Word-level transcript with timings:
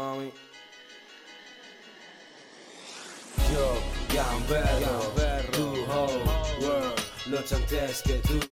The 0.00 0.06
realness, 0.06 0.32
mommy. 0.32 0.32
Yo, 3.52 3.76
Gamberro, 4.08 5.50
tu 5.52 5.84
whole 5.86 6.22
world, 6.62 7.00
lucha 7.26 7.56
antes 7.56 8.02
que 8.02 8.49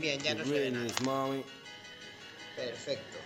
bien, 0.00 0.20
ya 0.20 0.34
no 0.34 0.44
ve 0.50 0.70
nada. 0.70 0.86
Perfecto. 2.56 3.18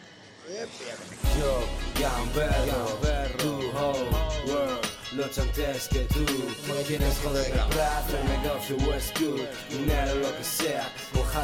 Yo, 1.39 1.67
Gamberro, 2.01 2.99
tu 3.39 3.53
whole 3.77 4.09
world, 4.47 4.87
lucha 5.13 5.43
antes 5.43 5.89
que 5.89 6.01
tú. 6.05 6.25
No 6.69 6.75
quieres 6.87 7.19
joder 7.23 7.47
el 7.47 7.75
brazo, 7.75 8.17
el 8.17 8.29
negocio 8.29 8.77
o 8.77 8.95
es 8.95 9.13
cool. 9.19 9.49
Dinero, 9.71 10.15
lo 10.15 10.37
que 10.37 10.45
sea, 10.45 10.93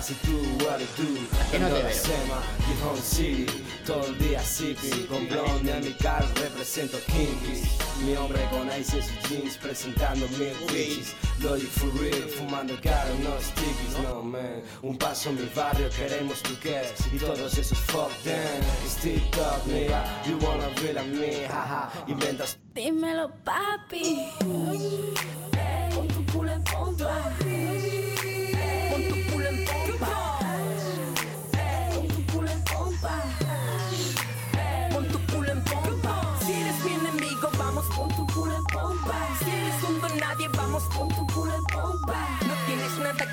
y 0.01 0.15
tú, 0.25 0.65
what 0.65 0.79
to 0.79 1.03
do. 1.03 1.21
que 1.51 1.59
no 1.59 1.69
te 1.69 1.75
Ando 1.75 1.77
la 1.77 1.85
veo. 1.85 1.93
Sema, 1.93 2.43
Gijón 2.67 2.97
City, 2.97 3.65
todo 3.85 4.07
el 4.07 4.19
día 4.19 4.43
sipping. 4.43 5.07
Con 5.07 5.29
blonde 5.29 5.71
en 5.71 5.85
mi 5.85 5.93
car 5.93 6.25
represento 6.37 6.99
Kinkies. 7.07 7.69
Mi 8.05 8.17
hombre 8.17 8.41
con 8.51 8.69
ice 8.69 8.99
y 8.99 9.03
sus 9.03 9.29
jeans 9.29 9.59
presentando 9.59 10.27
mil 10.39 10.57
bitches. 10.69 11.15
Logic 11.41 11.69
for 11.69 11.91
real, 12.01 12.29
fumando 12.31 12.75
caro, 12.83 13.15
no 13.23 13.39
stickies, 13.39 13.99
no 14.03 14.23
man. 14.23 14.63
Un 14.83 14.97
paso 14.97 15.29
en 15.29 15.37
mi 15.37 15.49
barrio, 15.55 15.91
queremos 15.91 16.43
tu 16.43 16.55
cash 16.61 17.13
y 17.13 17.19
todos 17.19 17.59
esos 17.59 17.79
fuck 17.79 18.11
them. 18.25 18.63
It's 18.85 18.97
TikTok, 18.97 19.67
nigga, 19.67 20.05
you 20.25 20.39
wanna 20.39 20.69
real 20.81 20.99
a 20.99 21.05
me, 21.05 21.45
haha. 21.47 21.91
Inventas 22.09 22.57
Dímelo, 22.75 23.31
papi. 23.45 24.31
Pon 25.95 26.09
tu 26.09 26.33
culo 26.33 26.53
en 26.53 26.65
pompa. 26.65 27.82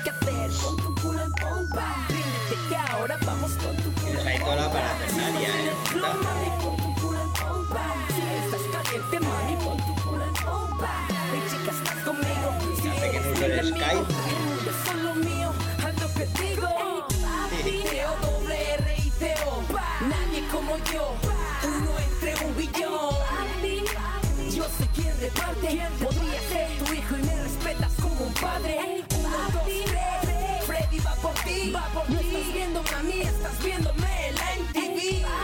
Que 0.02 0.10
hacer 0.10 0.50
con 0.62 0.76
tu 0.76 0.94
culo 1.02 1.22
en 1.22 1.32
pompa. 1.32 2.06
Ríndete 2.08 2.56
que 2.68 2.76
ahora 2.76 3.18
vamos 3.26 3.52
con 3.52 3.76
tu 3.76 3.92
culo 3.92 4.06
Tienes 4.06 4.26
ahí 4.26 4.38
toda 4.38 4.56
la 4.56 4.72
parafernalia, 4.72 5.48
¿eh? 5.48 5.72
Pon 6.62 6.76
tu 6.76 7.00
culo 7.00 7.22
en 7.22 7.32
pompa. 7.32 7.94
Si 8.14 8.20
estás 8.20 8.62
caliente, 8.72 9.20
mami, 9.20 9.56
pon 9.64 9.76
tu 9.76 9.94
culo 10.02 10.24
en 10.24 10.34
pompa. 10.44 10.92
Mi 11.32 11.40
chica, 11.50 11.70
estás 11.70 12.04
conmigo. 12.04 12.48
Si 12.80 12.88
hace 12.88 13.10
que 13.10 13.16
eres 13.16 13.36
uso 13.36 13.44
el 13.46 13.68
Skype. 13.68 13.94
mundo 13.94 14.70
es 14.70 14.88
solo 14.88 15.14
mío. 15.16 15.52
Lo 16.00 16.14
que 16.14 16.26
digo. 16.42 17.06
Teo, 17.90 18.16
doble 18.22 18.72
R 18.74 18.96
y 19.04 19.10
Teo. 19.10 19.62
Nadie 20.08 20.48
como 20.50 20.76
yo. 20.92 21.14
Uno 21.64 21.90
entre 21.98 22.46
un 22.46 22.56
billón. 22.56 23.10
Yo 24.50 24.64
sé 24.64 24.88
quién 24.94 25.20
reparte. 25.20 25.88
Podría 26.02 26.40
ser 26.48 26.78
tu 26.84 26.92
hijo 26.92 27.16
y 27.18 27.22
me 27.22 27.42
respetas 27.42 27.92
como 28.00 28.24
un 28.24 28.34
padre. 28.34 29.04
Ti. 31.90 32.12
no 32.12 32.20
estás 32.20 32.52
viendo 32.52 32.80
a 32.80 33.02
mí, 33.02 33.20
estás 33.20 33.64
viéndome 33.64 34.28
en 34.28 34.34
la 34.34 34.46
MTV. 34.62 35.00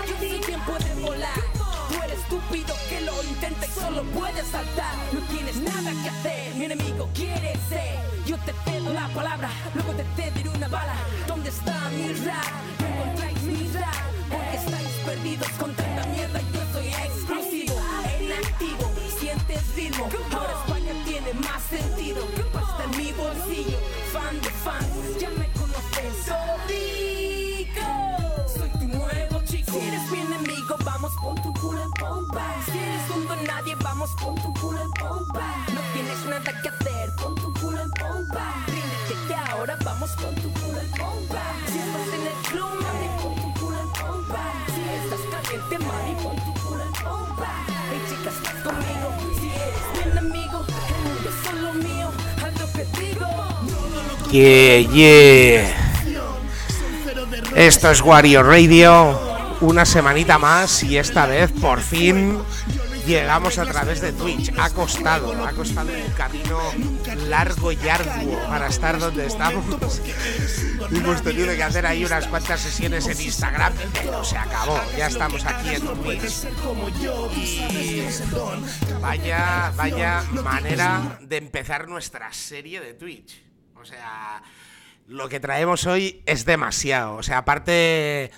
Yo 0.08 0.14
sé 0.20 0.40
quién 0.46 0.60
puede 0.60 0.94
volar. 1.00 1.40
Tú 1.88 2.02
eres 2.02 2.18
estúpido 2.18 2.74
que 2.88 3.00
lo 3.02 3.22
intenta 3.22 3.66
y 3.66 3.70
solo 3.70 4.02
puedes 4.14 4.46
saltar. 4.46 4.94
No 5.12 5.20
tienes 5.32 5.56
nada 5.56 5.92
que 6.02 6.08
hacer. 6.08 6.54
Mi 6.54 6.64
enemigo 6.64 7.08
quiere 7.14 7.52
ser. 7.68 7.98
Yo 8.26 8.36
te 8.38 8.52
cedo 8.64 8.92
la 8.92 9.08
palabra, 9.08 9.50
luego 9.74 9.92
te 9.92 10.04
cederé 10.16 10.48
una 10.48 10.68
bala. 10.68 10.94
¿Dónde 11.26 11.50
está 11.50 11.88
mi 11.90 12.12
rap? 12.24 12.44
No 12.80 12.86
encontráis 12.86 13.42
mi 13.42 13.68
rap. 13.72 13.94
Porque 14.30 14.56
estáis 14.56 14.94
perdidos 15.04 15.48
con 15.58 15.74
tanta 15.74 16.06
mierda. 16.06 16.40
Yo 16.52 16.60
soy 16.72 16.88
exclusivo, 16.88 17.74
en 18.18 18.32
activo. 18.32 18.92
Sientes 19.18 19.74
ritmo. 19.76 20.08
Ahora 20.32 20.52
España 20.64 20.92
tiene 21.04 21.32
más 21.34 21.62
sentido. 21.62 22.26
Pasta 22.52 22.84
en 22.84 22.90
mi 22.98 23.12
bolsillo. 23.12 23.78
Fan 24.12 24.40
de 24.40 24.50
fans, 24.50 25.20
ya 25.20 25.30
Yeah, 54.30 54.80
yeah. 54.92 55.72
Esto 57.54 57.90
es 57.90 58.00
Wario 58.02 58.42
Radio. 58.42 59.18
Una 59.60 59.84
semanita 59.84 60.38
más 60.38 60.82
y 60.82 60.98
esta 60.98 61.26
vez 61.26 61.52
por 61.52 61.80
fin 61.80 62.38
llegamos 63.06 63.56
a 63.58 63.64
través 63.66 64.00
de 64.00 64.12
Twitch. 64.12 64.52
Ha 64.58 64.70
costado, 64.70 65.32
ha 65.46 65.52
costado 65.52 65.90
un 65.92 66.12
camino 66.12 66.58
largo 67.28 67.70
y 67.70 67.88
arduo 67.88 68.38
para 68.48 68.66
estar 68.66 68.98
donde 68.98 69.26
estamos. 69.26 69.64
Hemos 70.90 71.22
tenido 71.22 71.54
que 71.54 71.62
hacer 71.62 71.86
ahí 71.86 72.04
unas 72.04 72.26
cuantas 72.26 72.60
sesiones 72.60 73.06
en 73.06 73.20
Instagram, 73.20 73.72
pero 73.94 74.24
se 74.24 74.36
acabó. 74.36 74.80
Ya 74.98 75.06
estamos 75.06 75.44
aquí 75.44 75.68
en 75.74 75.82
Twitch. 76.02 76.46
Y 77.72 78.02
vaya, 79.00 79.72
vaya 79.76 80.22
manera 80.42 81.18
de 81.20 81.36
empezar 81.36 81.88
nuestra 81.88 82.32
serie 82.32 82.80
de 82.80 82.94
Twitch. 82.94 83.45
O 83.80 83.84
sea, 83.84 84.42
lo 85.06 85.28
que 85.28 85.40
traemos 85.40 85.86
hoy 85.86 86.22
es 86.26 86.44
demasiado. 86.44 87.14
O 87.16 87.22
sea, 87.22 87.38
aparte, 87.38 88.30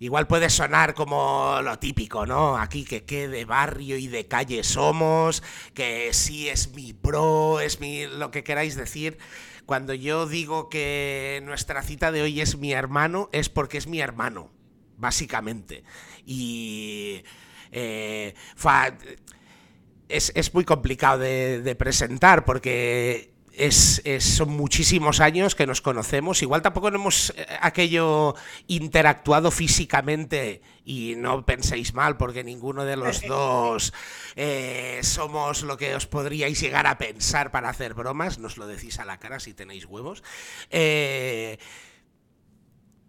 igual 0.00 0.26
puede 0.26 0.50
sonar 0.50 0.94
como 0.94 1.60
lo 1.62 1.78
típico, 1.78 2.26
¿no? 2.26 2.56
Aquí 2.58 2.84
que 2.84 3.04
qué 3.04 3.28
de 3.28 3.44
barrio 3.44 3.96
y 3.96 4.08
de 4.08 4.26
calle 4.28 4.64
somos, 4.64 5.42
que 5.74 6.12
sí 6.12 6.48
es 6.48 6.72
mi 6.74 6.92
pro, 6.92 7.60
es 7.60 7.80
mi 7.80 8.06
lo 8.06 8.30
que 8.30 8.44
queráis 8.44 8.76
decir. 8.76 9.18
Cuando 9.66 9.94
yo 9.94 10.26
digo 10.26 10.68
que 10.68 11.40
nuestra 11.44 11.82
cita 11.82 12.12
de 12.12 12.22
hoy 12.22 12.40
es 12.40 12.58
mi 12.58 12.72
hermano, 12.72 13.28
es 13.32 13.48
porque 13.48 13.78
es 13.78 13.86
mi 13.86 14.00
hermano, 14.00 14.50
básicamente. 14.98 15.84
Y 16.26 17.22
eh, 17.70 18.34
fa- 18.56 18.96
es, 20.08 20.32
es 20.34 20.52
muy 20.52 20.64
complicado 20.64 21.18
de 21.20 21.74
presentar 21.78 22.44
porque 22.44 23.31
es, 23.54 24.00
es- 24.04 24.24
son 24.24 24.50
muchísimos 24.50 25.20
años 25.20 25.54
que 25.54 25.66
nos 25.66 25.80
conocemos. 25.80 26.42
Igual 26.42 26.62
tampoco 26.62 26.90
no 26.90 26.96
hemos 26.96 27.30
eh, 27.36 27.46
aquello 27.60 28.34
interactuado 28.66 29.50
físicamente 29.50 30.62
y 30.84 31.14
no 31.16 31.44
penséis 31.46 31.94
mal 31.94 32.16
porque 32.16 32.42
ninguno 32.44 32.84
de 32.84 32.96
los 32.96 33.20
dos 33.26 33.92
eh, 34.36 35.00
somos 35.02 35.62
lo 35.62 35.76
que 35.76 35.94
os 35.94 36.06
podríais 36.06 36.60
llegar 36.60 36.86
a 36.86 36.98
pensar 36.98 37.50
para 37.50 37.68
hacer 37.68 37.94
bromas. 37.94 38.38
Nos 38.38 38.56
lo 38.56 38.66
decís 38.66 38.98
a 38.98 39.04
la 39.04 39.18
cara 39.18 39.40
si 39.40 39.54
tenéis 39.54 39.84
huevos. 39.86 40.22
Eh, 40.70 41.58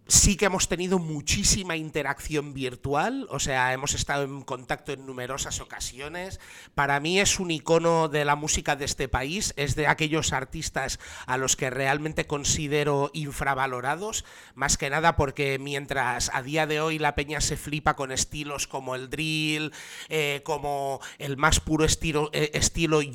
sí 0.06 0.36
que 0.36 0.46
hemos 0.46 0.68
tenido 0.68 0.98
muchísima 0.98 1.76
interacción 1.76 2.52
virtual, 2.52 3.26
o 3.30 3.38
sea, 3.38 3.72
hemos 3.72 3.94
estado 3.94 4.24
en 4.24 4.42
contacto 4.42 4.92
en 4.92 5.06
numerosas 5.06 5.60
ocasiones. 5.60 6.40
Para 6.74 7.00
mí 7.00 7.20
es 7.20 7.40
un 7.40 7.50
icono 7.50 8.08
de 8.08 8.24
la 8.24 8.36
música 8.36 8.76
de 8.76 8.84
este 8.84 9.08
país, 9.08 9.54
es 9.56 9.76
de 9.76 9.86
aquellos 9.86 10.32
artistas 10.32 11.00
a 11.26 11.38
los 11.38 11.56
que 11.56 11.70
realmente 11.70 12.26
considero 12.26 13.10
infravalorados, 13.14 14.24
más 14.54 14.76
que 14.76 14.90
nada 14.90 15.16
porque 15.16 15.58
mientras 15.58 16.30
a 16.34 16.42
día 16.42 16.66
de 16.66 16.80
hoy 16.80 16.98
la 16.98 17.14
peña 17.14 17.40
se 17.40 17.56
flipa 17.56 17.96
con 17.96 18.12
estilos 18.12 18.66
como 18.66 18.94
el 18.94 19.08
drill, 19.08 19.72
eh, 20.08 20.42
como 20.44 21.00
el 21.18 21.36
más 21.36 21.60
puro 21.60 21.84
estilo, 21.84 22.30
eh, 22.32 22.60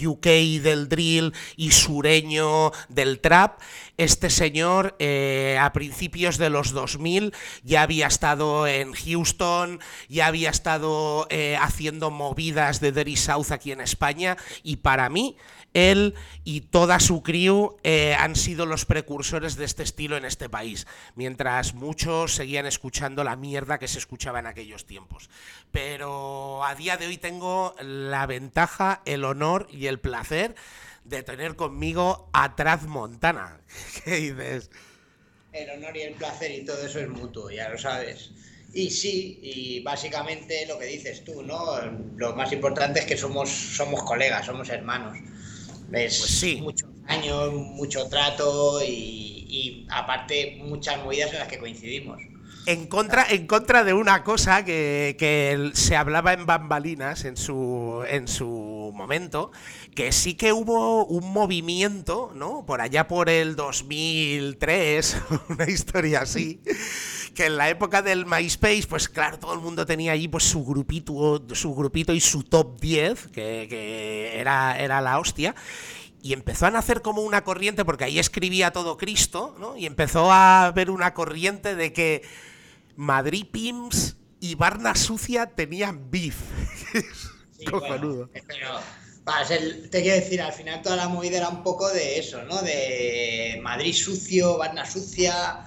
UK 0.08 0.25
del 0.62 0.89
drill 0.89 1.34
y 1.55 1.72
sureño 1.72 2.72
del 2.88 3.19
trap, 3.19 3.62
este 3.98 4.29
señor 4.29 4.96
eh, 5.00 5.58
a 5.60 5.72
principios 5.74 6.38
de 6.38 6.50
los 6.50 6.74
2000 6.79 7.33
ya 7.63 7.81
había 7.81 8.07
estado 8.07 8.67
en 8.67 8.93
Houston, 8.93 9.79
ya 10.07 10.27
había 10.27 10.50
estado 10.50 11.27
eh, 11.29 11.57
haciendo 11.59 12.12
movidas 12.12 12.79
de 12.79 12.91
Dirty 12.91 13.15
South 13.15 13.51
aquí 13.51 13.71
en 13.71 13.81
España 13.81 14.38
y 14.63 14.77
para 14.77 15.09
mí 15.09 15.38
él 15.74 16.15
y 16.43 16.62
toda 16.62 17.00
su 17.00 17.21
crew 17.21 17.77
eh, 17.83 18.15
han 18.15 18.36
sido 18.36 18.65
los 18.65 18.86
precursores 18.86 19.55
de 19.55 19.65
este 19.65 19.83
estilo 19.83 20.17
en 20.17 20.25
este 20.25 20.50
país, 20.50 20.88
mientras 21.15 21.74
muchos 21.74 22.33
seguían 22.33 22.65
escuchando 22.65 23.24
la 23.24 23.36
mierda 23.36 23.77
que 23.77 23.88
se 23.88 24.00
escuchaba 24.00 24.39
en 24.39 24.48
aquellos 24.48 24.86
tiempos. 24.86 25.29
Pero 25.71 26.63
a 26.65 26.75
día 26.75 26.98
de 26.98 27.07
hoy 27.07 27.17
tengo 27.17 27.75
la 27.81 28.25
ventaja, 28.25 29.01
el 29.05 29.24
honor 29.24 29.67
y 29.71 29.88
el 29.88 30.00
placer 30.00 30.55
de 31.03 31.24
tener 31.24 31.55
conmigo 31.55 32.29
a 32.33 32.55
Traz 32.55 32.83
Montana. 32.83 33.59
¿Qué 34.03 34.15
dices? 34.15 34.71
El 35.51 35.70
honor 35.72 35.98
y 35.98 36.01
el 36.01 36.15
placer 36.15 36.51
y 36.51 36.65
todo 36.65 36.86
eso 36.86 37.00
es 37.00 37.10
mutuo, 37.10 37.50
ya 37.51 37.70
lo 37.70 37.77
sabes. 37.77 38.32
Y 38.72 38.91
sí, 38.91 39.39
y 39.41 39.79
básicamente 39.82 40.65
lo 40.68 40.77
que 40.77 40.86
dices 40.86 41.24
tú, 41.24 41.41
¿no? 41.44 41.79
Lo 42.18 42.36
más 42.36 42.51
importante 42.51 43.00
es 43.00 43.06
que 43.06 43.18
somos, 43.18 43.50
somos 43.50 44.03
colegas, 44.03 44.46
somos 44.46 44.70
hermanos. 44.70 45.18
Ves 45.88 46.18
Pues 46.18 46.32
sí. 46.32 46.56
muchos 46.56 46.89
años, 47.08 47.53
mucho 47.53 48.08
trato 48.10 48.82
y, 48.84 49.46
y 49.50 49.88
aparte 49.89 50.58
muchas 50.60 50.98
movidas 51.03 51.34
en 51.34 51.39
las 51.39 51.48
que 51.48 51.58
coincidimos. 51.60 52.22
En 52.65 52.87
contra, 52.87 53.25
en 53.27 53.47
contra 53.47 53.83
de 53.83 53.93
una 53.93 54.23
cosa 54.23 54.63
que, 54.63 55.15
que 55.17 55.71
se 55.73 55.95
hablaba 55.95 56.33
en 56.33 56.45
bambalinas 56.45 57.25
en 57.25 57.35
su, 57.35 58.03
en 58.07 58.27
su 58.27 58.91
momento, 58.93 59.51
que 59.95 60.11
sí 60.11 60.35
que 60.35 60.53
hubo 60.53 61.05
un 61.05 61.31
movimiento, 61.31 62.31
¿no? 62.35 62.65
Por 62.65 62.81
allá 62.81 63.07
por 63.07 63.29
el 63.29 63.55
2003, 63.55 65.17
una 65.49 65.69
historia 65.69 66.21
así, 66.21 66.61
que 67.33 67.47
en 67.47 67.57
la 67.57 67.69
época 67.69 68.01
del 68.01 68.25
MySpace, 68.25 68.85
pues 68.87 69.09
claro, 69.09 69.39
todo 69.39 69.53
el 69.53 69.59
mundo 69.61 69.85
tenía 69.85 70.11
allí 70.11 70.27
pues 70.27 70.43
su 70.43 70.63
grupito, 70.63 71.43
su 71.53 71.73
grupito 71.73 72.13
y 72.13 72.19
su 72.19 72.43
top 72.43 72.79
10, 72.79 73.27
que, 73.27 73.67
que 73.69 74.39
era, 74.39 74.77
era 74.77 75.01
la 75.01 75.19
hostia. 75.19 75.55
Y 76.21 76.33
empezó 76.33 76.65
a 76.65 76.71
nacer 76.71 77.01
como 77.01 77.21
una 77.21 77.43
corriente, 77.43 77.85
porque 77.85 78.03
ahí 78.03 78.19
escribía 78.19 78.71
todo 78.71 78.97
Cristo, 78.97 79.55
¿no? 79.59 79.77
Y 79.77 79.85
empezó 79.85 80.31
a 80.31 80.65
haber 80.65 80.89
una 80.91 81.13
corriente 81.13 81.75
de 81.75 81.93
que 81.93 82.23
Madrid 82.97 83.45
Pims 83.51 84.17
y 84.41 84.55
Barna 84.55 84.95
Sucia 84.95 85.47
tenían 85.47 86.09
beef. 86.11 86.35
Sí, 87.59 87.65
Cojonudo. 87.65 88.29
bueno, 88.31 88.79
te 89.91 90.01
quiero 90.01 90.15
decir, 90.15 90.41
al 90.41 90.53
final 90.53 90.81
toda 90.81 90.95
la 90.95 91.09
movida 91.09 91.38
era 91.38 91.49
un 91.49 91.61
poco 91.61 91.89
de 91.89 92.17
eso, 92.17 92.41
¿no? 92.43 92.61
De 92.61 93.59
Madrid 93.61 93.93
sucio, 93.93 94.57
Barna 94.57 94.85
sucia. 94.85 95.65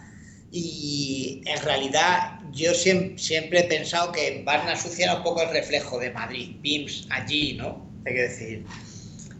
Y 0.50 1.42
en 1.46 1.62
realidad 1.62 2.40
yo 2.50 2.72
siem- 2.72 3.18
siempre 3.18 3.60
he 3.60 3.64
pensado 3.64 4.12
que 4.12 4.42
Barna 4.44 4.76
sucia 4.76 5.04
era 5.04 5.16
un 5.16 5.22
poco 5.22 5.42
el 5.42 5.50
reflejo 5.50 5.98
de 5.98 6.10
Madrid, 6.10 6.56
Pims 6.62 7.06
allí, 7.10 7.54
¿no? 7.54 7.90
Te 8.04 8.12
quiero 8.12 8.28
decir. 8.30 8.66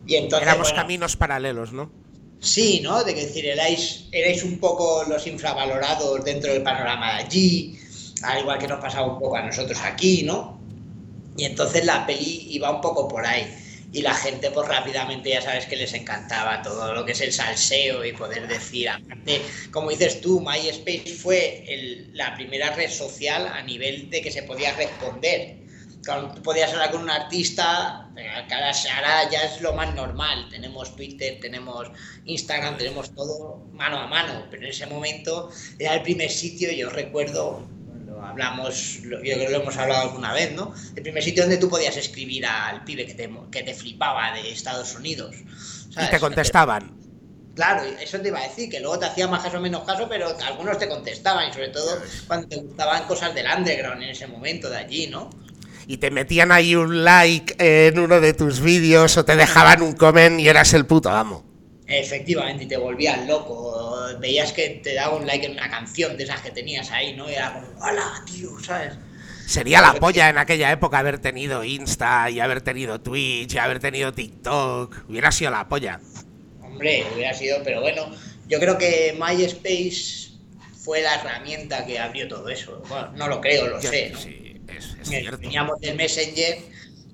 Y 0.07 0.17
entonces. 0.17 0.47
Éramos 0.49 0.69
bueno, 0.69 0.83
caminos 0.83 1.17
paralelos, 1.17 1.73
¿no? 1.73 1.91
Sí, 2.41 2.81
¿no? 2.83 3.05
De 3.05 3.15
que 3.15 3.27
decir, 3.27 3.47
erais, 3.47 4.07
erais 4.11 4.43
un 4.43 4.59
poco 4.59 5.05
los 5.05 5.27
infravalorados 5.27 6.25
dentro 6.25 6.53
del 6.53 6.63
panorama 6.63 7.15
de 7.19 7.23
allí, 7.25 7.79
al 8.23 8.41
igual 8.41 8.59
que 8.59 8.67
nos 8.67 8.81
pasaba 8.81 9.07
un 9.07 9.19
poco 9.21 9.37
a 9.37 9.43
nosotros 9.43 9.79
aquí, 9.83 10.23
¿no? 10.25 10.61
Y 11.37 11.45
entonces 11.45 11.85
la 11.85 12.05
peli 12.05 12.49
iba 12.51 12.71
un 12.71 12.81
poco 12.81 13.07
por 13.09 13.25
ahí. 13.25 13.47
Y 13.95 14.01
la 14.01 14.15
gente, 14.15 14.51
pues 14.51 14.67
rápidamente 14.69 15.29
ya 15.31 15.43
sabes 15.43 15.67
que 15.67 15.77
les 15.77 15.93
encantaba 15.93 16.63
todo 16.63 16.95
lo 16.95 17.05
que 17.05 17.13
es 17.13 17.21
el 17.21 17.33
salseo 17.33 18.05
y 18.05 18.13
poder 18.13 18.49
decir, 18.49 18.89
aparte, 18.89 19.43
como 19.71 19.91
dices 19.91 20.21
tú, 20.23 20.41
MySpace 20.41 21.15
fue 21.15 21.63
el- 21.69 22.11
la 22.17 22.35
primera 22.35 22.71
red 22.75 22.91
social 22.91 23.47
a 23.47 23.63
nivel 23.63 24.09
de 24.09 24.23
que 24.23 24.31
se 24.33 24.43
podía 24.45 24.75
responder. 24.75 25.57
Claro, 26.03 26.33
tú 26.35 26.43
podías 26.43 26.73
hablar 26.73 26.91
con 26.91 27.03
un 27.03 27.11
artista, 27.11 28.09
ahora, 28.09 29.31
ya 29.31 29.43
es 29.43 29.61
lo 29.61 29.73
más 29.73 29.95
normal. 29.95 30.49
Tenemos 30.51 30.97
Twitter, 30.97 31.39
tenemos 31.41 31.89
Instagram, 32.25 32.77
tenemos 32.77 33.15
todo 33.15 33.65
mano 33.73 34.01
a 34.01 34.07
mano. 34.09 34.47
Pero 34.51 34.65
en 34.65 34.71
ese 34.71 34.87
momento 34.87 35.51
era 35.79 35.95
el 35.95 36.03
primer 36.03 36.31
sitio, 36.31 36.73
yo 36.73 36.91
recuerdo, 36.91 37.65
lo 38.05 38.21
hablamos, 38.21 39.03
yo 39.03 39.21
creo 39.21 39.39
que 39.39 39.49
lo 39.49 39.63
hemos 39.63 39.77
hablado 39.77 40.09
alguna 40.09 40.33
vez, 40.33 40.53
¿no? 40.53 40.75
El 40.97 41.03
primer 41.03 41.23
sitio 41.23 41.45
donde 41.45 41.59
tú 41.59 41.69
podías 41.69 41.97
escribir 41.97 42.47
al 42.47 42.83
pibe 42.83 43.07
que 43.07 43.15
te, 43.15 43.31
que 43.53 43.63
te 43.63 43.73
flipaba 43.73 44.33
de 44.33 44.51
Estados 44.51 44.97
Unidos. 44.97 45.37
Y 45.91 46.11
te 46.11 46.19
contestaban. 46.19 46.99
Claro, 47.55 47.85
eso 48.01 48.19
te 48.19 48.29
iba 48.29 48.41
a 48.41 48.49
decir, 48.49 48.71
que 48.71 48.81
luego 48.81 48.99
te 48.99 49.07
hacía 49.07 49.29
más 49.29 49.43
caso 49.43 49.59
o 49.59 49.61
menos 49.61 49.85
caso, 49.85 50.09
pero 50.09 50.35
algunos 50.47 50.79
te 50.79 50.89
contestaban, 50.89 51.51
y 51.51 51.53
sobre 51.53 51.69
todo 51.69 52.03
cuando 52.27 52.49
te 52.49 52.57
gustaban 52.57 53.05
cosas 53.07 53.35
del 53.35 53.47
underground 53.47 54.03
en 54.03 54.09
ese 54.09 54.27
momento 54.27 54.71
de 54.71 54.79
allí, 54.79 55.07
¿no? 55.07 55.29
Y 55.87 55.97
te 55.99 56.11
metían 56.11 56.53
ahí 56.53 56.75
un 56.75 57.05
like 57.05 57.55
en 57.59 57.99
uno 57.99 58.21
de 58.21 58.33
tus 58.35 58.61
vídeos 58.61 59.17
o 59.17 59.25
te 59.25 59.37
dejaban 59.37 59.83
un 59.83 59.95
comment 59.95 60.39
y 60.41 60.49
eras 60.49 60.73
el 60.75 60.87
puto 60.87 61.11
amo. 61.11 61.45
Efectivamente, 61.87 62.65
y 62.65 62.69
te 62.69 62.77
volvías 62.77 63.27
loco. 63.27 63.77
Veías 64.21 64.53
que 64.53 64.81
te 64.83 64.95
daba 64.95 65.17
un 65.17 65.27
like 65.27 65.47
en 65.47 65.53
una 65.53 65.69
canción 65.71 66.17
de 66.17 66.25
esas 66.25 66.41
que 66.41 66.51
tenías 66.51 66.91
ahí, 66.91 67.15
¿no? 67.15 67.29
Y 67.31 67.35
era 67.35 67.53
como, 67.55 67.67
hola, 67.85 68.23
tío, 68.25 68.51
¿sabes? 68.61 68.95
Sería 69.47 69.83
la 69.83 69.95
polla 69.95 70.29
en 70.31 70.39
aquella 70.39 70.71
época 70.73 70.99
haber 71.01 71.19
tenido 71.19 71.65
Insta 71.65 72.31
y 72.31 72.41
haber 72.41 72.61
tenido 72.63 73.01
Twitch 73.01 73.55
y 73.55 73.59
haber 73.59 73.81
tenido 73.81 74.13
TikTok. 74.13 75.05
Hubiera 75.09 75.31
sido 75.33 75.51
la 75.51 75.69
polla. 75.69 76.01
Hombre, 76.63 77.05
hubiera 77.15 77.35
sido, 77.35 77.59
pero 77.65 77.81
bueno, 77.83 78.11
yo 78.49 78.59
creo 78.61 78.79
que 78.79 79.15
MySpace 79.19 80.31
fue 80.83 81.03
la 81.03 81.17
herramienta 81.17 81.85
que 81.85 81.99
abrió 81.99 82.27
todo 82.29 82.49
eso. 82.49 82.83
Bueno, 82.89 83.13
no 83.17 83.29
lo 83.29 83.41
creo, 83.41 83.67
lo 83.67 83.81
Yo- 83.81 83.91
sé. 83.91 84.11
¿no? 84.11 84.19
sí, 84.19 84.42
es, 85.03 85.09
cierto. 85.09 85.39
Teníamos 85.39 85.81
del 85.81 85.97
Messenger 85.97 86.59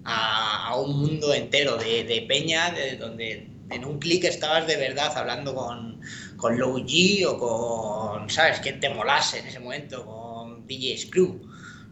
a, 0.05 0.69
a 0.69 0.77
un 0.77 0.99
mundo 1.01 1.35
entero 1.35 1.77
de, 1.77 2.05
de 2.05 2.23
peña, 2.23 2.71
de 2.71 2.97
donde 2.97 3.49
en 3.71 3.85
un 3.85 3.99
clic 3.99 4.25
estabas 4.25 4.67
de 4.67 4.77
verdad 4.77 5.13
hablando 5.17 5.55
con, 5.55 6.01
con 6.37 6.59
Low 6.59 6.79
G 6.79 7.27
o 7.27 7.39
con, 7.39 8.31
¿sabes? 8.31 8.61
Quien 8.61 8.81
te 8.81 8.89
molase 8.89 9.41
en 9.41 9.47
ese 9.47 9.59
momento, 9.61 10.05
con 10.07 10.67
DJ 10.67 10.99
Screw, 10.99 11.41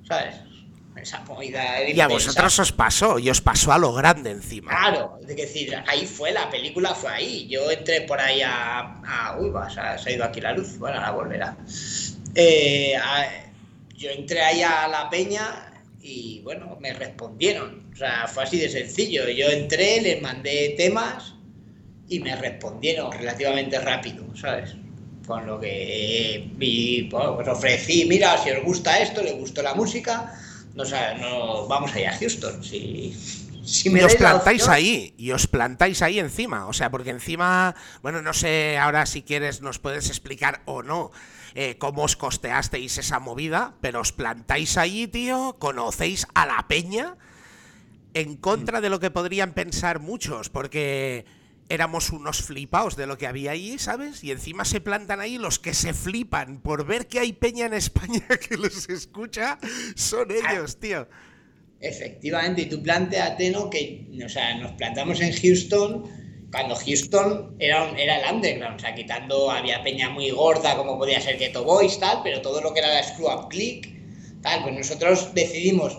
¿sabes? 0.07 0.37
Esa 0.97 1.21
movida 1.25 1.83
Y 1.83 2.01
a 2.01 2.09
vosotros 2.09 2.59
os 2.59 2.73
pasó, 2.73 3.19
y 3.19 3.29
os 3.29 3.43
pasó 3.43 3.71
a 3.71 3.79
lo 3.79 3.93
grande 3.93 4.31
encima. 4.31 4.71
Claro, 4.71 5.19
es 5.21 5.37
decir, 5.37 5.77
ahí 5.87 6.07
fue, 6.07 6.33
la 6.33 6.49
película 6.49 6.95
fue 6.95 7.11
ahí. 7.11 7.47
Yo 7.49 7.71
entré 7.71 8.01
por 8.03 8.19
ahí 8.19 8.41
a. 8.41 9.03
a- 9.05 9.37
uy, 9.39 9.51
va, 9.51 9.69
se 9.69 9.79
ha, 9.79 9.99
se 9.99 10.09
ha 10.09 10.13
ido 10.15 10.25
aquí 10.25 10.41
la 10.41 10.53
luz. 10.53 10.79
Bueno, 10.79 10.97
ahora 10.97 11.11
volverá. 11.11 11.57
Eh, 12.35 12.97
a- 12.97 13.29
yo 13.95 14.09
entré 14.11 14.41
ahí 14.41 14.63
a 14.63 14.89
la 14.89 15.11
peña 15.11 15.71
y 16.07 16.41
bueno, 16.45 16.77
me 16.81 16.93
respondieron. 16.93 17.85
O 17.93 17.97
sea, 17.97 18.27
fue 18.29 18.45
así 18.45 18.59
de 18.59 18.69
sencillo. 18.69 19.29
Yo 19.29 19.49
entré, 19.49 20.01
les 20.01 20.23
mandé 20.23 20.75
temas 20.77 21.35
y 22.09 22.21
me 22.21 22.37
respondieron 22.37 23.11
relativamente 23.13 23.79
rápido, 23.81 24.25
¿sabes? 24.37 24.75
Con 25.27 25.45
lo 25.47 25.59
que 25.59 26.49
vi, 26.55 27.09
bueno, 27.11 27.35
pues 27.35 27.49
ofrecí, 27.49 28.05
mira, 28.05 28.39
si 28.39 28.51
os 28.51 28.63
gusta 28.63 29.01
esto, 29.01 29.23
les 29.23 29.35
gustó 29.37 29.61
la 29.63 29.75
música, 29.75 30.33
no, 30.75 30.85
sa- 30.85 31.15
no 31.15 31.67
vamos 31.67 31.93
allá 31.95 32.11
a 32.13 32.17
Houston. 32.19 32.63
Si, 32.63 33.13
si 33.67 33.91
me 33.91 34.01
y 34.01 34.05
os 34.05 34.15
plantáis 34.15 34.63
opción- 34.63 34.75
ahí, 34.75 35.15
y 35.19 35.33
os 35.33 35.47
plantáis 35.47 36.01
ahí 36.03 36.19
encima. 36.19 36.67
O 36.67 36.73
sea, 36.73 36.91
porque 36.91 37.11
encima, 37.11 37.75
bueno, 38.03 38.23
no 38.23 38.33
sé 38.33 38.79
ahora 38.79 39.05
si 39.07 39.23
quieres 39.23 39.61
nos 39.61 39.79
puedes 39.79 40.09
explicar 40.09 40.63
o 40.65 40.83
no 40.83 41.11
eh, 41.55 41.77
cómo 41.79 42.03
os 42.05 42.17
costeasteis 42.17 42.99
esa 42.99 43.19
movida, 43.19 43.75
pero 43.81 44.01
os 44.01 44.13
plantáis 44.13 44.77
ahí, 44.77 45.07
tío, 45.09 45.57
conocéis 45.59 46.27
a 46.35 46.47
la 46.47 46.67
peña 46.69 47.17
en 48.15 48.37
contra 48.37 48.81
de 48.81 48.89
lo 48.91 49.01
que 49.01 49.11
podrían 49.11 49.53
pensar 49.53 50.01
muchos, 50.01 50.49
porque 50.49 51.25
éramos 51.69 52.11
unos 52.11 52.43
flipaos 52.43 52.95
de 52.97 53.07
lo 53.07 53.19
que 53.19 53.27
había 53.27 53.51
ahí, 53.51 53.79
¿sabes? 53.79 54.23
Y 54.23 54.31
encima 54.31 54.65
se 54.65 54.81
plantan 54.81 55.21
ahí 55.21 55.37
los 55.37 55.59
que 55.59 55.75
se 55.75 55.93
flipan 55.93 56.61
por 56.61 56.87
ver 56.87 57.09
que 57.09 57.19
hay 57.21 57.33
peña 57.33 57.67
en 57.67 57.75
España 57.75 58.23
que 58.49 58.57
los 58.57 58.89
escucha, 58.89 59.59
son 59.97 60.29
ellos, 60.31 60.79
tío. 60.79 61.09
Efectivamente, 61.81 62.63
y 62.63 62.67
tú 62.67 62.83
planteate, 62.83 63.51
¿no? 63.51 63.69
Que, 63.69 64.07
o 64.25 64.29
sea, 64.29 64.55
nos 64.57 64.73
plantamos 64.73 65.21
en 65.21 65.33
Houston 65.33 66.05
cuando 66.51 66.75
Houston 66.77 67.55
era, 67.59 67.91
era 67.99 68.19
el 68.19 68.35
underground, 68.35 68.77
o 68.77 68.79
sea, 68.79 68.95
quitando, 68.95 69.51
había 69.51 69.83
peña 69.83 70.09
muy 70.11 70.31
gorda 70.31 70.77
como 70.77 70.97
podía 70.97 71.21
ser 71.21 71.39
Ghetto 71.39 71.65
Boys, 71.65 71.99
tal, 71.99 72.21
pero 72.23 72.41
todo 72.41 72.61
lo 72.61 72.73
que 72.73 72.81
era 72.81 72.95
la 72.95 73.03
Screw 73.03 73.29
Up 73.29 73.49
Click, 73.49 73.93
tal, 74.43 74.63
pues 74.63 74.75
nosotros 74.75 75.35
decidimos, 75.35 75.99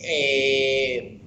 eh, 0.00 1.18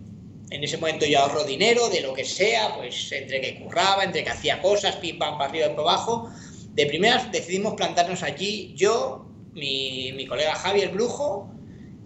en 0.51 0.63
ese 0.63 0.77
momento 0.77 1.05
yo 1.05 1.19
ahorro 1.19 1.43
dinero 1.43 1.89
de 1.89 2.01
lo 2.01 2.13
que 2.13 2.23
sea, 2.23 2.75
pues 2.77 3.11
entre 3.11 3.41
que 3.41 3.59
curraba, 3.59 4.03
entre 4.03 4.23
que 4.23 4.29
hacía 4.29 4.61
cosas, 4.61 4.95
pim 4.97 5.17
pam, 5.17 5.37
para 5.37 5.49
arriba 5.49 5.65
y 5.65 5.69
para 5.69 5.81
abajo, 5.81 6.29
de 6.73 6.85
primeras 6.85 7.31
decidimos 7.31 7.73
plantarnos 7.73 8.23
allí, 8.23 8.73
yo, 8.75 9.25
mi, 9.53 10.13
mi 10.13 10.25
colega 10.25 10.55
Javier 10.55 10.89
Brujo, 10.89 11.51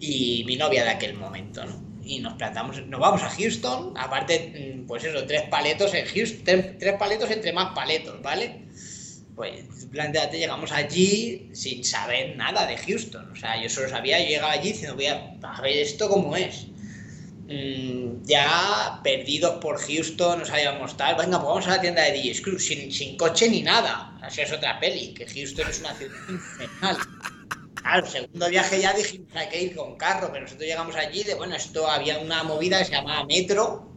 y 0.00 0.42
mi 0.46 0.56
novia 0.56 0.84
de 0.84 0.90
aquel 0.90 1.14
momento, 1.14 1.64
¿no? 1.64 1.83
Y 2.04 2.18
nos 2.18 2.34
plantamos, 2.34 2.84
nos 2.86 3.00
vamos 3.00 3.22
a 3.22 3.30
Houston, 3.30 3.94
aparte, 3.96 4.76
mm, 4.76 4.86
pues 4.86 5.04
eso, 5.04 5.24
tres 5.24 5.42
paletos 5.50 5.94
en 5.94 6.06
Houston, 6.06 6.44
tres, 6.44 6.78
tres 6.78 6.94
paletos 6.98 7.30
entre 7.30 7.52
más 7.52 7.74
paletos, 7.74 8.20
¿vale? 8.20 8.62
Pues 9.34 9.64
planteate, 9.90 10.38
llegamos 10.38 10.70
allí 10.72 11.48
sin 11.52 11.82
saber 11.84 12.36
nada 12.36 12.66
de 12.66 12.76
Houston, 12.76 13.32
o 13.32 13.36
sea, 13.36 13.60
yo 13.60 13.68
solo 13.68 13.88
sabía, 13.88 14.20
yo 14.20 14.28
llegaba 14.28 14.52
allí 14.52 14.72
diciendo, 14.72 14.96
voy 14.96 15.06
a, 15.06 15.36
a 15.42 15.60
ver 15.62 15.76
esto 15.78 16.08
cómo 16.08 16.36
es. 16.36 16.66
Mm, 17.46 18.22
ya 18.24 19.00
perdidos 19.02 19.58
por 19.60 19.78
Houston, 19.78 20.38
no 20.38 20.46
sabíamos 20.46 20.96
tal, 20.96 21.16
venga, 21.16 21.38
pues 21.38 21.48
vamos 21.48 21.66
a 21.66 21.70
la 21.70 21.80
tienda 21.80 22.02
de 22.02 22.12
DJ 22.12 22.34
Screw, 22.34 22.58
sin, 22.58 22.90
sin 22.90 23.16
coche 23.16 23.48
ni 23.48 23.62
nada, 23.62 24.16
así 24.22 24.40
es 24.40 24.52
otra 24.52 24.80
peli, 24.80 25.12
que 25.14 25.26
Houston 25.26 25.68
es 25.68 25.80
una 25.80 25.94
ciudad 25.94 26.16
infernal. 26.28 26.96
Claro, 27.84 28.06
segundo 28.06 28.48
viaje 28.48 28.80
ya 28.80 28.92
dijimos 28.94 29.28
hay 29.36 29.48
que 29.48 29.62
ir 29.62 29.76
con 29.76 29.96
carro, 29.96 30.30
pero 30.32 30.44
nosotros 30.44 30.66
llegamos 30.66 30.96
allí 30.96 31.22
de, 31.22 31.34
bueno, 31.34 31.54
esto 31.54 31.88
había 31.88 32.18
una 32.18 32.42
movida 32.42 32.78
que 32.78 32.86
se 32.86 32.92
llamaba 32.92 33.24
Metro, 33.26 33.92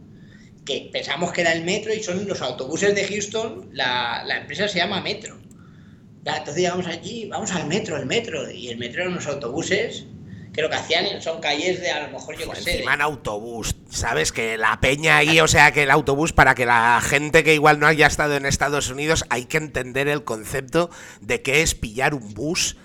que 0.66 0.90
pensamos 0.92 1.32
que 1.32 1.40
era 1.40 1.52
el 1.54 1.64
Metro 1.64 1.92
y 1.94 2.02
son 2.02 2.28
los 2.28 2.42
autobuses 2.42 2.94
de 2.94 3.04
Houston, 3.08 3.70
la, 3.72 4.22
la 4.26 4.38
empresa 4.42 4.68
se 4.68 4.78
llama 4.78 5.00
Metro. 5.00 5.38
Entonces 6.24 6.56
llegamos 6.56 6.86
allí, 6.86 7.26
vamos 7.26 7.50
al 7.52 7.66
Metro, 7.66 7.96
el 7.96 8.04
Metro, 8.04 8.50
y 8.50 8.68
el 8.68 8.76
Metro 8.76 9.00
eran 9.00 9.12
unos 9.14 9.26
autobuses 9.26 10.04
que 10.52 10.60
lo 10.60 10.68
que 10.68 10.76
hacían 10.76 11.22
son 11.22 11.40
calles 11.40 11.80
de 11.80 11.90
a 11.90 12.06
lo 12.06 12.12
mejor 12.18 12.36
yo 12.36 12.50
qué 12.50 12.56
sé. 12.56 12.64
de- 12.64 12.70
Encima 12.72 12.94
en 12.94 13.00
autobús, 13.00 13.74
¿sabes? 13.88 14.32
Que 14.32 14.58
la 14.58 14.78
peña 14.80 15.16
ahí, 15.16 15.40
o 15.40 15.48
sea, 15.48 15.72
que 15.72 15.84
el 15.84 15.90
autobús, 15.90 16.34
para 16.34 16.54
que 16.54 16.66
la 16.66 17.00
gente 17.02 17.42
que 17.44 17.54
igual 17.54 17.80
no 17.80 17.86
haya 17.86 18.06
estado 18.06 18.36
en 18.36 18.44
Estados 18.44 18.90
Unidos, 18.90 19.24
hay 19.30 19.46
que 19.46 19.56
entender 19.56 20.08
el 20.08 20.24
concepto 20.24 20.90
de 21.22 21.40
qué 21.40 21.62
es 21.62 21.74
pillar 21.74 22.12
un 22.14 22.34
bus 22.34 22.76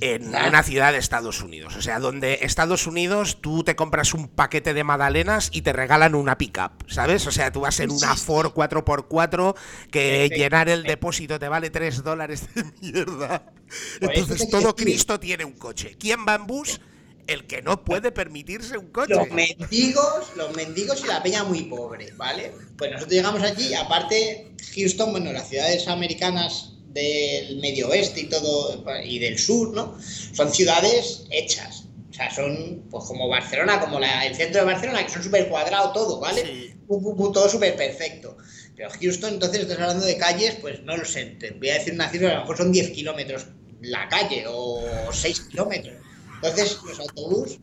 en 0.00 0.28
una 0.28 0.62
ciudad 0.62 0.92
de 0.92 0.98
Estados 0.98 1.40
Unidos. 1.40 1.76
O 1.76 1.82
sea, 1.82 1.98
donde 1.98 2.40
Estados 2.42 2.86
Unidos 2.86 3.38
tú 3.40 3.64
te 3.64 3.76
compras 3.76 4.12
un 4.14 4.28
paquete 4.28 4.74
de 4.74 4.84
magdalenas 4.84 5.50
y 5.52 5.62
te 5.62 5.72
regalan 5.72 6.14
una 6.14 6.36
pickup, 6.36 6.90
¿sabes? 6.90 7.26
O 7.26 7.30
sea, 7.30 7.52
tú 7.52 7.60
vas 7.60 7.78
en 7.80 7.90
una 7.90 8.16
Ford 8.16 8.52
4x4 8.52 9.54
que 9.90 10.28
llenar 10.28 10.68
el 10.68 10.82
depósito 10.82 11.38
te 11.38 11.48
vale 11.48 11.70
3 11.70 12.02
dólares 12.02 12.48
de 12.54 12.64
mierda. 12.80 13.52
Entonces 14.00 14.48
todo 14.50 14.74
Cristo 14.74 15.18
tiene 15.20 15.44
un 15.44 15.52
coche. 15.52 15.96
¿Quién 15.98 16.26
va 16.26 16.34
en 16.34 16.46
bus? 16.46 16.80
El 17.26 17.46
que 17.46 17.62
no 17.62 17.82
puede 17.84 18.12
permitirse 18.12 18.76
un 18.76 18.88
coche. 18.88 19.14
Los 19.14 19.30
mendigos, 19.30 20.36
los 20.36 20.54
mendigos 20.54 21.02
y 21.02 21.06
la 21.06 21.22
peña 21.22 21.42
muy 21.42 21.62
pobre, 21.62 22.12
¿vale? 22.16 22.52
Pues 22.76 22.90
nosotros 22.90 23.14
llegamos 23.14 23.42
allí, 23.42 23.72
aparte 23.72 24.52
Houston, 24.74 25.12
bueno, 25.12 25.32
las 25.32 25.48
ciudades 25.48 25.88
americanas 25.88 26.73
del 26.94 27.58
medio 27.58 27.88
oeste 27.88 28.20
y 28.20 28.28
todo, 28.28 28.84
y 29.04 29.18
del 29.18 29.38
sur, 29.38 29.74
¿no? 29.74 29.98
Son 30.32 30.50
ciudades 30.52 31.24
hechas. 31.30 31.84
O 32.10 32.14
sea, 32.14 32.32
son 32.32 32.84
pues 32.90 33.04
como 33.04 33.28
Barcelona, 33.28 33.80
como 33.80 33.98
la- 33.98 34.24
el 34.24 34.36
centro 34.36 34.60
de 34.60 34.66
Barcelona, 34.66 35.04
que 35.04 35.12
son 35.12 35.22
súper 35.24 35.48
cuadrado 35.48 35.92
todo, 35.92 36.20
¿vale? 36.20 36.42
Sí. 36.42 36.74
Todo 36.88 37.48
súper 37.48 37.74
perfecto. 37.76 38.36
Pero 38.76 38.88
Houston, 38.90 39.34
entonces 39.34 39.62
estás 39.62 39.78
hablando 39.80 40.06
de 40.06 40.16
calles, 40.16 40.56
pues 40.60 40.80
no 40.82 40.96
lo 40.96 41.04
sé, 41.04 41.24
te 41.40 41.50
voy 41.50 41.70
a 41.70 41.74
decir 41.74 41.94
una 41.94 42.08
cifra, 42.08 42.30
a 42.30 42.34
lo 42.34 42.40
mejor 42.42 42.56
son 42.56 42.72
10 42.72 42.90
kilómetros 42.90 43.46
la 43.80 44.08
calle 44.08 44.44
o 44.48 44.80
6 45.12 45.40
kilómetros. 45.50 45.96
Entonces 46.36 46.78
los 46.86 47.00
autobús 47.00 47.58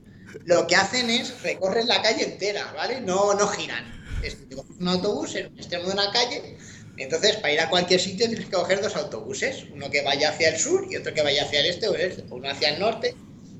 lo 0.46 0.68
que 0.68 0.76
hacen 0.76 1.10
es 1.10 1.42
recorren 1.42 1.88
la 1.88 2.02
calle 2.02 2.24
entera, 2.24 2.72
¿vale? 2.74 3.02
No, 3.02 3.34
no 3.34 3.48
giran. 3.48 4.02
Es, 4.24 4.38
un 4.80 4.88
autobús 4.88 5.36
en 5.36 5.52
un 5.52 5.58
extremo 5.58 5.88
de 5.88 5.94
una 5.94 6.12
calle, 6.12 6.58
entonces 7.02 7.38
para 7.38 7.54
ir 7.54 7.60
a 7.60 7.70
cualquier 7.70 8.00
sitio 8.00 8.28
tienes 8.28 8.46
que 8.46 8.52
coger 8.52 8.82
dos 8.82 8.96
autobuses, 8.96 9.66
uno 9.74 9.90
que 9.90 10.02
vaya 10.02 10.30
hacia 10.30 10.50
el 10.50 10.58
sur 10.58 10.88
y 10.90 10.96
otro 10.96 11.14
que 11.14 11.22
vaya 11.22 11.44
hacia 11.44 11.62
el 11.62 11.68
este 11.68 11.88
o 11.88 11.96
este, 11.96 12.24
uno 12.30 12.50
hacia 12.50 12.70
el 12.70 12.80
norte, 12.80 13.16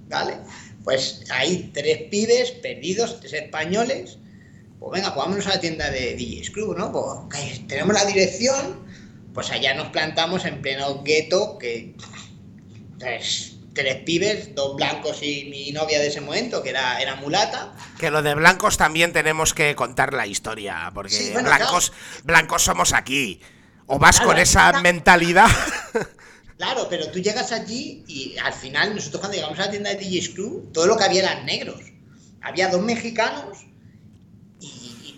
¿vale? 0.08 0.38
Pues 0.84 1.24
hay 1.30 1.72
tres 1.74 2.04
pibes 2.10 2.52
perdidos, 2.52 3.20
tres 3.20 3.34
españoles, 3.34 4.18
pues 4.80 4.94
venga, 4.94 5.14
pues 5.14 5.46
a 5.46 5.50
la 5.50 5.60
tienda 5.60 5.90
de 5.92 6.16
DJ 6.16 6.46
Screw, 6.46 6.74
¿no? 6.74 6.92
Pues 6.92 7.68
tenemos 7.68 7.94
la 7.94 8.06
dirección, 8.06 8.86
pues 9.34 9.52
allá 9.52 9.74
nos 9.76 9.90
plantamos 9.90 10.46
en 10.46 10.62
pleno 10.62 11.04
gueto, 11.04 11.58
que 11.60 11.94
tres, 12.98 13.51
tres 13.74 13.98
pibes, 14.04 14.54
dos 14.56 14.76
blancos 14.76 15.22
y 15.22 15.46
mi 15.50 15.72
novia 15.72 16.00
de 16.00 16.08
ese 16.08 16.22
momento, 16.22 16.62
que 16.62 16.70
era, 16.70 17.02
era 17.02 17.16
mulata. 17.16 17.74
Que 18.00 18.12
lo 18.12 18.22
de 18.22 18.36
blancos 18.36 18.78
también 18.78 19.14
tenemos 19.14 19.54
que 19.54 19.76
contar 19.76 20.14
la 20.14 20.28
historia, 20.28 20.92
porque 20.94 21.16
Sí, 21.16 21.30
bueno, 21.32 21.50
blancos, 21.50 21.94
blancos 22.24 22.64
somos 22.64 22.94
aquí. 22.94 23.40
O 23.88 24.00
vas 24.00 24.18
Claro, 24.18 24.32
con 24.32 24.40
esa 24.40 24.82
mentalidad. 24.82 25.50
Claro, 26.58 26.86
pero 26.92 27.10
tú 27.10 27.18
llegas 27.18 27.52
allí 27.52 28.04
y 28.08 28.38
al 28.38 28.54
final 28.54 28.94
nosotros 28.94 29.20
cuando 29.20 29.36
llegamos 29.36 29.58
a 29.58 29.64
la 29.64 29.72
tienda 29.72 29.90
de 29.90 29.96
DJ 29.96 30.22
Screw, 30.22 30.70
todo 30.72 30.86
lo 30.86 30.96
que 30.96 31.06
había 31.06 31.24
eran 31.24 31.44
negros. 31.44 31.82
Había 32.40 32.68
dos 32.68 32.84
mexicanos 32.84 33.66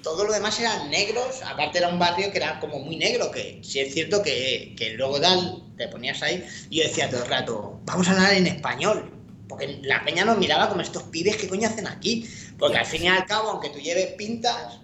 todo 0.04 0.26
lo 0.26 0.34
demás 0.34 0.60
eran 0.60 0.89
negros. 0.92 1.42
Aparte 1.44 1.80
era 1.80 1.88
un 1.88 1.98
barrio 1.98 2.32
que 2.32 2.38
era 2.38 2.60
como 2.60 2.80
muy 2.80 2.98
negro, 2.98 3.32
que 3.32 3.60
sí 3.63 3.80
es 3.80 3.94
cierto 3.94 4.22
que, 4.22 4.76
que 4.78 4.92
luego 4.92 5.20
tal, 5.20 5.63
te 5.78 5.88
ponías 5.88 6.22
ahí 6.22 6.46
y 6.70 6.78
yo 6.78 6.84
decía 6.84 7.10
todo 7.10 7.24
el 7.24 7.30
rato, 7.30 7.80
vamos 7.86 8.08
a 8.08 8.12
hablar 8.12 8.34
en 8.34 8.46
español. 8.46 9.10
Porque 9.48 9.80
la 9.84 10.04
peña 10.04 10.26
nos 10.26 10.38
miraba 10.38 10.70
como 10.70 10.82
estos 10.82 11.04
pibes, 11.04 11.38
¿qué 11.38 11.48
coño 11.48 11.68
hacen 11.68 11.88
aquí? 11.88 12.28
Porque 12.58 12.78
al 12.78 12.86
fin 12.86 13.04
y 13.04 13.08
al 13.08 13.26
cabo, 13.26 13.50
aunque 13.52 13.70
tú 13.70 13.80
lleves 13.80 14.13
pintas, 14.13 14.80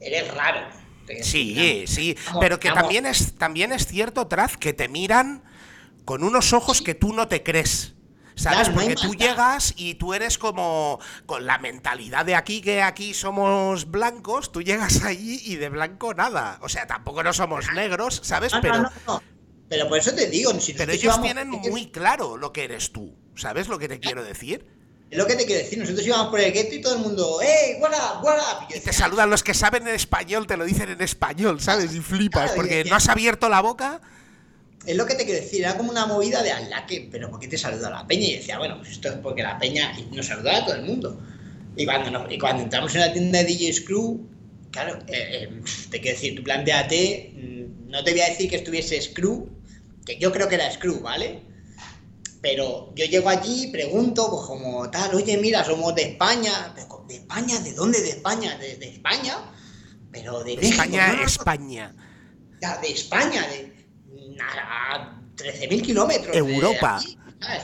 eres 0.00 0.32
raro. 0.34 0.68
Sí, 1.22 1.84
sí, 1.86 2.16
Vamos, 2.26 2.40
pero 2.40 2.60
que 2.60 2.68
vamos. 2.68 2.82
también 2.82 3.06
es, 3.06 3.32
también 3.34 3.72
es 3.72 3.86
cierto, 3.86 4.26
Traz, 4.26 4.56
que 4.56 4.72
te 4.74 4.88
miran 4.88 5.42
con 6.04 6.22
unos 6.22 6.52
ojos 6.52 6.82
que 6.82 6.94
tú 6.94 7.12
no 7.12 7.28
te 7.28 7.42
crees. 7.42 7.94
¿Sabes? 8.38 8.68
Claro, 8.68 8.72
no 8.72 8.76
Porque 8.76 8.94
tú 8.94 9.14
llegas 9.14 9.74
y 9.76 9.94
tú 9.94 10.14
eres 10.14 10.38
como 10.38 11.00
con 11.26 11.44
la 11.44 11.58
mentalidad 11.58 12.24
de 12.24 12.34
aquí, 12.36 12.60
que 12.60 12.82
aquí 12.82 13.12
somos 13.12 13.90
blancos, 13.90 14.52
tú 14.52 14.62
llegas 14.62 15.02
allí 15.04 15.40
y 15.44 15.56
de 15.56 15.68
blanco 15.68 16.14
nada. 16.14 16.58
O 16.62 16.68
sea, 16.68 16.86
tampoco 16.86 17.22
no 17.22 17.32
somos 17.32 17.72
negros, 17.74 18.20
¿sabes? 18.24 18.52
No, 18.52 18.60
Pero, 18.60 18.82
no. 19.06 19.22
Pero 19.68 19.88
por 19.88 19.98
eso 19.98 20.14
te 20.14 20.28
digo, 20.30 20.58
si 20.60 20.72
pero 20.72 20.92
ellos 20.92 21.04
íbamos- 21.04 21.24
tienen 21.24 21.50
muy 21.50 21.90
claro 21.90 22.36
lo 22.36 22.52
que 22.52 22.64
eres 22.64 22.92
tú. 22.92 23.14
¿Sabes 23.34 23.68
lo 23.68 23.78
que 23.78 23.88
te 23.88 24.00
quiero 24.00 24.24
decir? 24.24 24.66
Es 25.10 25.16
lo 25.18 25.26
que 25.26 25.36
te 25.36 25.46
quiero 25.46 25.62
decir, 25.62 25.78
nosotros 25.78 26.06
íbamos 26.06 26.28
por 26.28 26.38
el 26.38 26.52
gueto 26.52 26.74
y 26.74 26.80
todo 26.80 26.94
el 26.96 27.00
mundo, 27.00 27.38
¡Hey, 27.42 27.76
what 27.80 27.90
up, 27.92 28.24
what 28.24 28.36
up! 28.36 28.66
Y 28.68 28.72
yo 28.74 28.78
Y 28.78 28.80
te 28.80 28.92
saludan 28.92 29.30
los 29.30 29.42
que 29.42 29.54
saben 29.54 29.86
en 29.88 29.94
español, 29.94 30.46
te 30.46 30.56
lo 30.56 30.64
dicen 30.64 30.90
en 30.90 31.00
español, 31.00 31.60
¿sabes? 31.60 31.94
Y 31.94 32.00
flipas, 32.00 32.42
Claro, 32.52 32.56
porque 32.56 32.84
no 32.84 32.94
has 32.96 33.08
abierto 33.08 33.48
la 33.48 33.60
boca. 33.62 34.00
Es 34.88 34.96
lo 34.96 35.04
que 35.06 35.14
te 35.14 35.24
quiero 35.26 35.40
decir, 35.40 35.60
era 35.60 35.76
como 35.76 35.90
una 35.90 36.06
movida 36.06 36.42
de 36.42 36.50
ala, 36.50 36.86
que, 36.86 37.08
pero 37.10 37.30
¿por 37.30 37.38
qué 37.40 37.46
te 37.48 37.58
saluda 37.58 37.90
la 37.90 38.06
peña? 38.06 38.24
Y 38.26 38.36
decía, 38.36 38.58
bueno, 38.58 38.78
pues 38.78 38.92
esto 38.92 39.08
es 39.08 39.16
porque 39.16 39.42
la 39.42 39.58
peña 39.58 39.92
nos 40.12 40.26
saluda 40.26 40.56
a 40.56 40.64
todo 40.64 40.76
el 40.76 40.82
mundo. 40.82 41.20
Y 41.76 41.84
cuando, 41.84 42.10
nos- 42.10 42.32
y 42.32 42.38
cuando 42.38 42.62
entramos 42.62 42.94
en 42.94 43.02
la 43.02 43.12
tienda 43.12 43.38
de 43.40 43.44
DJ 43.44 43.72
Screw, 43.74 44.26
claro, 44.70 44.98
eh, 45.08 45.42
eh, 45.42 45.60
te 45.90 46.00
quiero 46.00 46.16
decir, 46.16 46.34
tú 46.34 46.42
planteate, 46.42 47.32
mm, 47.36 47.90
no 47.90 48.02
te 48.02 48.12
voy 48.12 48.20
a 48.22 48.28
decir 48.30 48.48
que 48.48 48.56
estuviese 48.56 49.00
Screw, 49.00 49.48
que 50.06 50.18
yo 50.18 50.32
creo 50.32 50.48
que 50.48 50.54
era 50.54 50.70
Screw, 50.72 51.00
¿vale? 51.00 51.42
Pero 52.40 52.92
yo 52.94 53.04
llego 53.04 53.28
allí, 53.28 53.66
pregunto, 53.68 54.30
pues 54.30 54.46
como 54.46 54.88
tal, 54.90 55.14
oye, 55.14 55.36
mira, 55.38 55.64
somos 55.64 55.94
de 55.94 56.02
España. 56.02 56.72
Pero, 56.74 57.04
¿De 57.08 57.16
España? 57.16 57.58
¿De 57.60 57.72
dónde 57.72 58.00
de 58.00 58.10
España? 58.10 58.56
¿De, 58.58 58.76
de 58.76 58.88
España? 58.90 59.36
Pero 60.12 60.44
de 60.44 60.56
México, 60.56 60.82
España, 60.82 61.06
no, 61.08 61.12
no, 61.14 61.18
no. 61.20 61.24
España. 61.26 61.94
Ya, 62.62 62.78
de 62.78 62.88
España, 62.88 63.46
de 63.48 63.77
nada, 64.38 65.20
13.000 65.36 65.82
kilómetros. 65.82 66.32
de 66.32 66.38
Europa. 66.38 66.96
aquí, 66.96 67.18
¿sabes? 67.40 67.62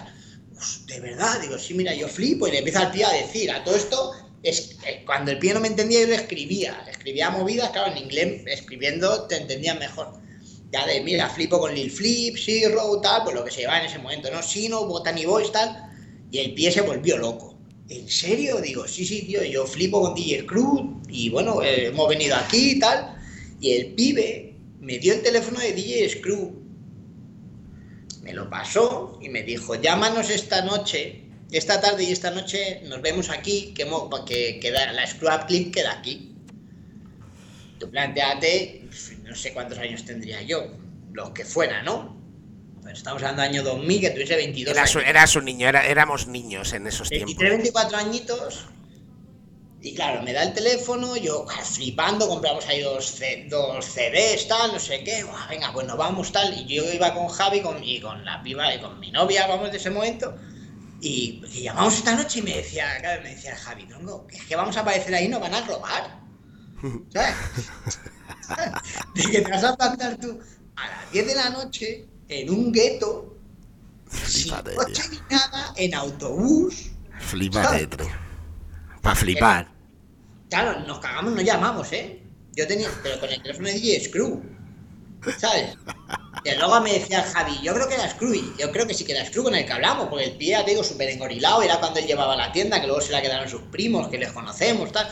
Pues, 0.53 0.87
de 0.87 1.01
verdad, 1.01 1.41
digo, 1.41 1.59
sí, 1.59 1.75
mira, 1.75 1.95
yo 1.95 2.09
flipo 2.09 2.47
y 2.47 2.53
le 2.53 2.59
empieza 2.59 2.81
al 2.81 2.91
pie 2.93 3.05
a 3.05 3.13
decir, 3.13 3.51
a 3.51 3.65
todo 3.65 3.77
esto, 3.77 4.13
es, 4.43 4.77
eh, 4.87 5.03
cuando 5.07 5.31
el 5.31 5.39
pie 5.39 5.55
no 5.55 5.61
me 5.61 5.69
entendía, 5.69 6.01
yo 6.01 6.09
le 6.09 6.17
escribía, 6.17 6.81
le 6.85 6.91
escribía 6.91 7.31
movidas, 7.31 7.71
claro, 7.71 7.93
en 7.93 7.99
inglés, 7.99 8.43
escribiendo 8.47 9.27
te 9.27 9.37
entendían 9.37 9.79
mejor. 9.79 10.13
Ya 10.71 10.87
de, 10.87 11.01
mira, 11.03 11.31
flipo 11.31 11.59
con 11.59 11.75
Lil 11.75 11.91
Flip, 11.91 12.37
Zero, 12.37 13.01
tal, 13.01 13.23
pues 13.25 13.35
lo 13.35 13.45
que 13.45 13.51
se 13.51 13.61
llevaba 13.61 13.81
en 13.81 13.87
ese 13.87 13.99
momento, 13.99 14.31
¿no? 14.31 14.43
Sino, 14.43 14.87
Botany 14.87 15.25
Boys, 15.25 15.53
tal, 15.53 15.91
y 16.31 16.39
el 16.39 16.55
pie 16.55 16.73
se 16.73 16.81
volvió 16.81 17.17
loco. 17.17 17.55
¿En 17.89 18.09
serio? 18.09 18.61
Digo, 18.61 18.89
sí, 18.89 19.05
sí, 19.05 19.23
tío, 19.23 19.43
yo 19.45 19.67
flipo 19.67 20.01
con 20.01 20.15
DJ 20.15 20.47
Crew 20.47 21.01
y 21.09 21.29
bueno, 21.29 21.63
eh, 21.63 21.87
hemos 21.87 22.09
venido 22.09 22.35
aquí 22.37 22.73
y 22.73 22.79
tal. 22.79 23.17
Y 23.61 23.73
el 23.73 23.95
pibe 23.95 24.55
me 24.81 24.99
dio 24.99 25.15
el 25.15 25.23
teléfono 25.23 25.61
de 25.61 25.73
DJ 25.73 26.09
Screw. 26.09 26.64
Me 28.25 28.33
lo 28.33 28.49
pasó 28.49 29.19
y 29.23 29.29
me 29.29 29.43
dijo, 29.43 29.75
llámanos 29.75 30.31
esta 30.31 30.63
noche, 30.63 31.25
esta 31.53 31.81
tarde 31.81 32.05
y 32.05 32.11
esta 32.13 32.31
noche 32.31 32.81
nos 32.85 33.03
vemos 33.03 33.29
aquí, 33.29 33.75
que, 33.75 33.87
que, 34.27 34.59
queda, 34.61 34.93
la 34.93 35.07
Screw 35.07 35.29
Up 35.33 35.47
Clip 35.47 35.73
queda 35.75 35.93
aquí. 35.93 36.35
Tú 37.79 37.91
planteate, 37.91 38.85
pues, 38.87 39.13
no 39.25 39.35
sé 39.35 39.53
cuántos 39.53 39.79
años 39.79 40.05
tendría 40.07 40.41
yo, 40.43 40.73
los 41.13 41.31
que 41.31 41.45
fuera, 41.45 41.83
¿no? 41.83 42.17
Pues 42.81 42.99
estamos 42.99 43.23
hablando 43.23 43.43
del 43.43 43.51
año 43.51 43.63
2000, 43.63 44.01
que 44.01 44.11
tuviese 44.11 44.37
22 44.37 44.75
Eras, 44.75 44.97
años. 44.97 45.09
eras 45.09 45.37
un 45.37 45.45
niño, 45.45 45.69
era- 45.69 45.87
éramos 45.87 46.27
niños 46.27 46.73
en 46.73 46.87
esos 46.87 47.11
23, 47.11 47.37
tiempos. 47.37 47.51
24 47.63 47.99
añitos. 47.99 48.67
Y 49.85 49.95
claro, 49.95 50.23
me 50.23 50.33
da 50.33 50.45
el 50.45 50.55
teléfono, 50.55 51.15
yo 51.15 51.45
claro, 51.45 51.63
flipando, 51.63 52.27
compramos 52.27 52.67
ahí 52.69 52.81
dos, 52.81 53.21
dos 53.51 53.85
CDs, 53.85 54.49
tal, 54.49 54.73
no 54.73 54.81
sé 54.81 55.05
qué. 55.05 55.27
Venga, 55.51 55.75
pues 55.75 55.87
nos 55.87 55.99
vamos, 55.99 56.33
tal. 56.33 56.59
Y 56.59 56.65
yo 56.65 56.91
iba 56.91 57.13
con 57.13 57.29
Javi 57.29 57.61
con, 57.61 57.85
y 57.85 58.01
con 58.01 58.25
la 58.25 58.43
piba 58.43 58.75
y 58.75 58.81
con 58.81 58.99
mi 58.99 59.11
novia, 59.11 59.47
vamos, 59.47 59.71
de 59.71 59.77
ese 59.77 59.91
momento. 59.91 60.35
Y, 61.03 61.43
llamamos 61.63 61.99
esta 61.99 62.15
noche 62.15 62.39
y 62.39 62.43
me 62.43 62.57
decía, 62.57 62.97
claro, 62.99 63.23
me 63.25 63.35
decía 63.35 63.55
Javi, 63.57 63.85
tronco, 63.85 64.27
que 64.27 64.39
es 64.39 64.45
que 64.47 64.57
vamos 64.57 64.75
a 64.79 64.81
aparecer 64.81 65.15
ahí 65.15 65.29
nos 65.29 65.43
van 65.43 65.53
a 65.53 65.61
robar. 65.67 66.19
¿Sabes? 67.13 67.35
De 69.15 69.23
que 69.23 69.43
te 69.43 69.51
vas 69.51 69.65
a 69.65 69.77
plantar 69.77 70.17
tú 70.17 70.41
a 70.77 70.89
las 70.89 71.13
10 71.13 71.27
de 71.27 71.35
la 71.35 71.51
noche 71.51 72.07
en 72.29 72.49
un 72.49 72.73
gueto, 72.73 73.37
sin 74.11 74.45
Flipate, 74.45 74.77
coche 74.77 75.03
ni 75.11 75.19
nada, 75.29 75.75
en 75.77 75.95
autobús. 75.95 76.87
Flipate, 77.19 77.87
tío. 77.87 78.07
Para 79.03 79.17
flipar. 79.17 79.74
Claro, 80.49 80.81
nos 80.87 80.99
cagamos, 81.01 81.33
no 81.33 81.41
llamamos, 81.43 81.93
¿eh? 81.93 82.23
Yo 82.53 82.67
tenía, 82.67 82.89
pero 83.03 83.19
con 83.19 83.31
el 83.31 83.43
teléfono 83.43 83.69
de 83.69 83.75
DJ 83.75 84.05
Screw, 84.09 84.43
¿sabes? 85.37 85.77
Y 86.45 86.55
luego 86.57 86.81
me 86.83 86.93
decía 86.93 87.21
el 87.21 87.25
Javi, 87.33 87.61
yo 87.63 87.75
creo 87.75 87.89
que 87.89 87.95
era 87.95 88.11
Screw, 88.11 88.35
y 88.35 88.55
yo 88.59 88.71
creo 88.73 88.87
que 88.87 88.95
sí 88.95 89.05
que 89.05 89.13
era 89.13 89.27
Screw 89.27 89.45
con 89.45 89.55
el 89.55 89.67
que 89.67 89.73
hablamos, 89.73 90.09
porque 90.09 90.27
el 90.27 90.37
pie, 90.37 90.51
ya 90.51 90.65
te 90.65 90.73
digo, 90.73 90.85
súper 90.85 91.09
engorilado, 91.11 91.63
era 91.63 91.79
cuando 91.81 92.01
él 92.01 92.07
llevaba 92.07 92.37
la 92.37 92.53
tienda, 92.53 92.81
que 92.81 92.87
luego 92.87 93.01
se 93.03 93.13
la 93.13 93.23
quedaron 93.23 93.49
sus 93.49 93.63
primos, 93.63 94.09
que 94.09 94.19
les 94.19 94.33
conocemos, 94.33 94.93
tal. 94.93 95.09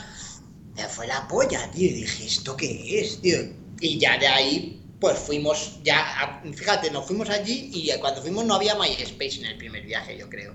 Ya 0.75 0.89
fue 0.89 1.07
la 1.07 1.27
polla, 1.29 1.71
tío, 1.71 1.89
y 1.89 1.93
dije, 1.95 2.27
¿esto 2.27 2.57
qué 2.57 3.01
es, 3.01 3.21
tío? 3.21 3.39
Y 3.81 3.99
ya 3.99 4.19
de 4.19 4.29
ahí, 4.29 4.83
pues 5.01 5.19
fuimos, 5.19 5.81
ya, 5.85 6.01
a- 6.23 6.43
fíjate, 6.55 6.91
nos 6.91 7.07
fuimos 7.07 7.29
allí 7.31 7.71
y 7.75 7.91
cuando 8.01 8.23
fuimos 8.23 8.45
no 8.45 8.55
había 8.55 8.75
MySpace 8.77 9.39
en 9.41 9.47
el 9.47 9.59
primer 9.59 9.85
viaje, 9.85 10.17
yo 10.19 10.29
creo. 10.31 10.55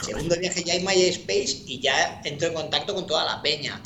Segundo 0.00 0.36
viaje 0.38 0.64
ya 0.64 0.74
hay 0.74 0.80
MySpace 0.84 1.64
y 1.66 1.80
ya 1.80 2.20
entro 2.24 2.48
en 2.48 2.54
contacto 2.54 2.94
con 2.94 3.06
toda 3.06 3.24
la 3.24 3.42
peña. 3.42 3.82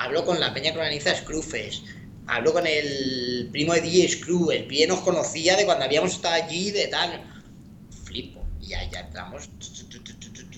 Hablo 0.00 0.24
con 0.24 0.40
la 0.40 0.54
peña 0.54 0.72
que 0.72 0.78
organiza 0.78 1.14
Screwfest. 1.14 1.84
Hablo 2.26 2.54
con 2.54 2.66
el 2.66 3.50
primo 3.52 3.74
de 3.74 3.82
DJ 3.82 4.08
Screw. 4.08 4.50
El 4.50 4.66
pie 4.66 4.86
nos 4.86 5.00
conocía 5.00 5.56
de 5.56 5.66
cuando 5.66 5.84
habíamos 5.84 6.12
estado 6.12 6.42
allí, 6.42 6.70
de 6.70 6.86
tal. 6.86 7.22
Flipo. 8.04 8.42
Y 8.58 8.68
ya, 8.68 8.88
ya 8.90 9.00
entramos. 9.00 9.50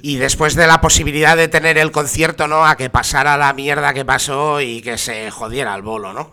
Y 0.00 0.16
después 0.16 0.55
de 0.55 0.68
la 0.68 0.81
posibilidad 0.81 1.37
de 1.37 1.48
tener 1.48 1.76
el 1.76 1.90
concierto, 1.90 2.46
¿no? 2.46 2.64
A 2.64 2.76
que 2.76 2.88
pasara 2.88 3.37
la 3.37 3.52
mierda 3.52 3.92
que 3.92 4.05
pasó 4.05 4.61
y 4.61 4.81
que 4.81 4.96
se 4.96 5.28
jodiera 5.33 5.74
el 5.74 5.83
bolo, 5.83 6.12
¿no? 6.12 6.31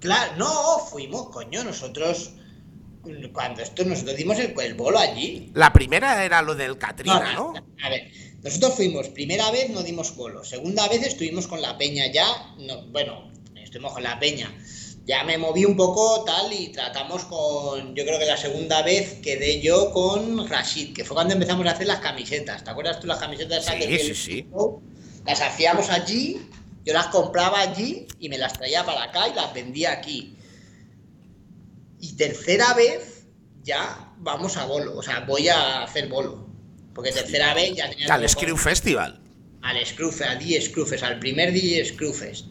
Claro, 0.00 0.32
no, 0.36 0.78
fuimos, 0.80 1.30
coño, 1.30 1.64
nosotros. 1.64 2.34
Cuando 3.32 3.62
esto 3.62 3.84
nosotros 3.84 4.16
dimos 4.16 4.38
el, 4.38 4.54
el 4.60 4.74
bolo 4.74 4.98
allí. 4.98 5.50
La 5.54 5.72
primera 5.72 6.22
era 6.22 6.42
lo 6.42 6.54
del 6.54 6.76
Katrina, 6.76 7.32
¿no? 7.34 7.54
A 7.82 7.88
ver, 7.88 8.10
nosotros 8.44 8.74
fuimos, 8.74 9.08
primera 9.08 9.50
vez 9.50 9.70
no 9.70 9.82
dimos 9.82 10.14
bolo, 10.14 10.44
segunda 10.44 10.86
vez 10.88 11.02
estuvimos 11.02 11.46
con 11.46 11.62
la 11.62 11.78
peña 11.78 12.12
ya, 12.12 12.54
no, 12.58 12.86
bueno, 12.88 13.32
estuvimos 13.56 13.94
con 13.94 14.02
la 14.02 14.20
peña, 14.20 14.54
ya 15.06 15.24
me 15.24 15.38
moví 15.38 15.64
un 15.64 15.76
poco 15.76 16.24
tal 16.24 16.52
y 16.52 16.68
tratamos 16.68 17.24
con, 17.24 17.94
yo 17.94 18.04
creo 18.04 18.18
que 18.18 18.26
la 18.26 18.36
segunda 18.36 18.82
vez 18.82 19.14
quedé 19.22 19.62
yo 19.62 19.90
con 19.92 20.46
Rashid, 20.46 20.92
que 20.94 21.04
fue 21.06 21.14
cuando 21.14 21.32
empezamos 21.32 21.66
a 21.66 21.70
hacer 21.70 21.86
las 21.86 22.00
camisetas, 22.00 22.62
¿te 22.62 22.70
acuerdas 22.70 23.00
tú 23.00 23.06
las 23.06 23.18
camisetas 23.18 23.64
Sí, 23.64 23.78
que 23.78 23.98
sí, 23.98 24.14
sí. 24.14 24.46
Las 25.26 25.40
hacíamos 25.40 25.88
allí, 25.88 26.46
yo 26.84 26.92
las 26.92 27.06
compraba 27.06 27.60
allí 27.60 28.06
y 28.20 28.28
me 28.28 28.36
las 28.36 28.52
traía 28.52 28.84
para 28.84 29.04
acá 29.04 29.26
y 29.26 29.34
las 29.34 29.54
vendía 29.54 29.92
aquí. 29.92 30.36
Y 31.98 32.14
tercera 32.16 32.74
vez 32.74 33.24
ya 33.62 34.12
vamos 34.18 34.58
a 34.58 34.66
bolo, 34.66 34.98
o 34.98 35.02
sea, 35.02 35.20
voy 35.20 35.48
a 35.48 35.82
hacer 35.82 36.08
bolo. 36.08 36.43
Porque 36.94 37.12
tercera 37.12 37.54
vez 37.54 37.74
ya 37.74 37.90
tenía 37.90 38.06
Al 38.12 38.28
Screw 38.28 38.56
Festival. 38.56 39.20
al 39.62 39.84
Screwfest, 39.86 40.30
al 40.30 40.38
DJ 40.38 40.60
Screwfest, 40.60 41.02
al 41.02 41.18
primer 41.18 41.52
DJ 41.52 41.84
Screwfest. 41.86 42.46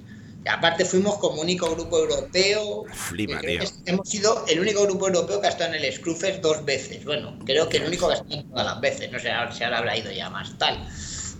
Y 0.45 0.49
aparte 0.49 0.84
fuimos 0.84 1.17
como 1.19 1.41
único 1.41 1.73
grupo 1.73 1.99
europeo. 1.99 2.84
Flipa, 2.91 3.39
tío. 3.39 3.62
hemos 3.86 4.10
sido 4.10 4.45
el 4.47 4.60
único 4.60 4.84
grupo 4.84 5.08
europeo 5.08 5.39
que 5.39 5.47
ha 5.47 5.51
estado 5.51 5.73
en 5.73 5.84
el 5.84 5.93
Screwfest 5.93 6.41
dos 6.41 6.65
veces. 6.65 7.06
Bueno, 7.06 7.38
creo 7.45 7.69
que 7.69 7.77
el 7.77 7.86
único 7.86 8.08
que 8.08 8.15
ha 8.15 8.17
estado 8.17 8.43
todas 8.43 8.65
las 8.65 8.82
veces. 8.82 9.12
No 9.12 9.19
sé 9.19 9.32
ahora 9.32 9.51
si 9.53 9.63
ahora 9.63 9.77
habrá 9.77 9.95
ido 9.95 10.12
ya 10.12 10.29
más 10.29 10.58
tal. 10.58 10.86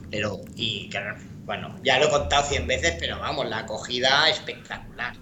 Pero, 0.10 0.42
y 0.56 0.90
bueno, 1.44 1.76
ya 1.84 2.00
lo 2.00 2.06
he 2.06 2.10
contado 2.12 2.48
100 2.48 2.68
veces, 2.68 2.96
pero 3.00 3.20
vamos, 3.20 3.50
la 3.50 3.60
acogida 3.60 4.30
espectacular. 4.30 5.16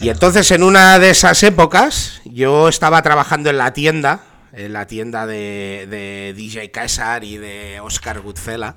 Y 0.00 0.08
entonces 0.08 0.50
en 0.50 0.62
una 0.62 0.98
de 0.98 1.10
esas 1.10 1.42
épocas 1.42 2.20
yo 2.24 2.68
estaba 2.68 3.02
trabajando 3.02 3.50
en 3.50 3.58
la 3.58 3.72
tienda, 3.72 4.22
la 4.56 4.86
tienda 4.86 5.26
de, 5.26 5.86
de 5.88 6.34
DJ 6.36 6.70
César 6.72 7.24
y 7.24 7.36
de 7.36 7.80
Oscar 7.80 8.20
Goodfella, 8.20 8.76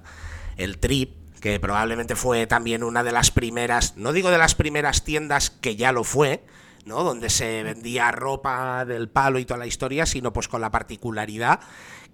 el 0.58 0.80
Trip, 0.80 1.12
que 1.40 1.60
probablemente 1.60 2.16
fue 2.16 2.48
también 2.48 2.84
una 2.84 3.04
de 3.04 3.12
las 3.12 3.32
primeras, 3.32 3.96
no 3.98 4.12
digo 4.12 4.32
de 4.32 4.38
las 4.38 4.56
primeras 4.56 5.04
tiendas 5.04 5.50
que 5.50 5.76
ya 5.76 5.92
lo 5.92 6.04
fue, 6.04 6.44
¿no? 6.86 7.04
Donde 7.04 7.30
se 7.30 7.64
vendía 7.64 8.12
ropa 8.12 8.86
del 8.86 9.10
palo 9.10 9.40
y 9.40 9.46
toda 9.46 9.60
la 9.60 9.68
historia, 9.68 10.06
sino 10.06 10.34
pues 10.34 10.48
con 10.48 10.62
la 10.62 10.72
particularidad 10.72 11.60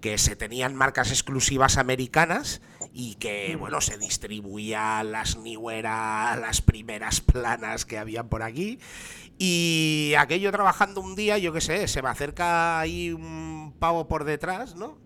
que 0.04 0.18
se 0.18 0.36
tenían 0.36 0.74
marcas 0.76 1.08
exclusivas 1.10 1.78
americanas 1.78 2.60
y 2.92 3.14
que, 3.14 3.56
bueno, 3.56 3.80
se 3.80 3.96
distribuían 3.96 5.10
las 5.12 5.38
New 5.38 5.70
Era, 5.70 6.36
las 6.36 6.60
primeras 6.60 7.22
planas 7.22 7.86
que 7.86 7.96
habían 7.96 8.28
por 8.28 8.42
aquí. 8.42 8.78
Y 9.38 10.12
aquello 10.18 10.52
trabajando 10.52 11.00
un 11.00 11.16
día, 11.16 11.38
yo 11.38 11.54
qué 11.54 11.62
sé, 11.62 11.88
se 11.88 12.02
me 12.02 12.10
acerca 12.10 12.78
ahí 12.80 13.12
un 13.12 13.74
pavo 13.78 14.06
por 14.06 14.24
detrás, 14.24 14.74
¿no? 14.74 14.98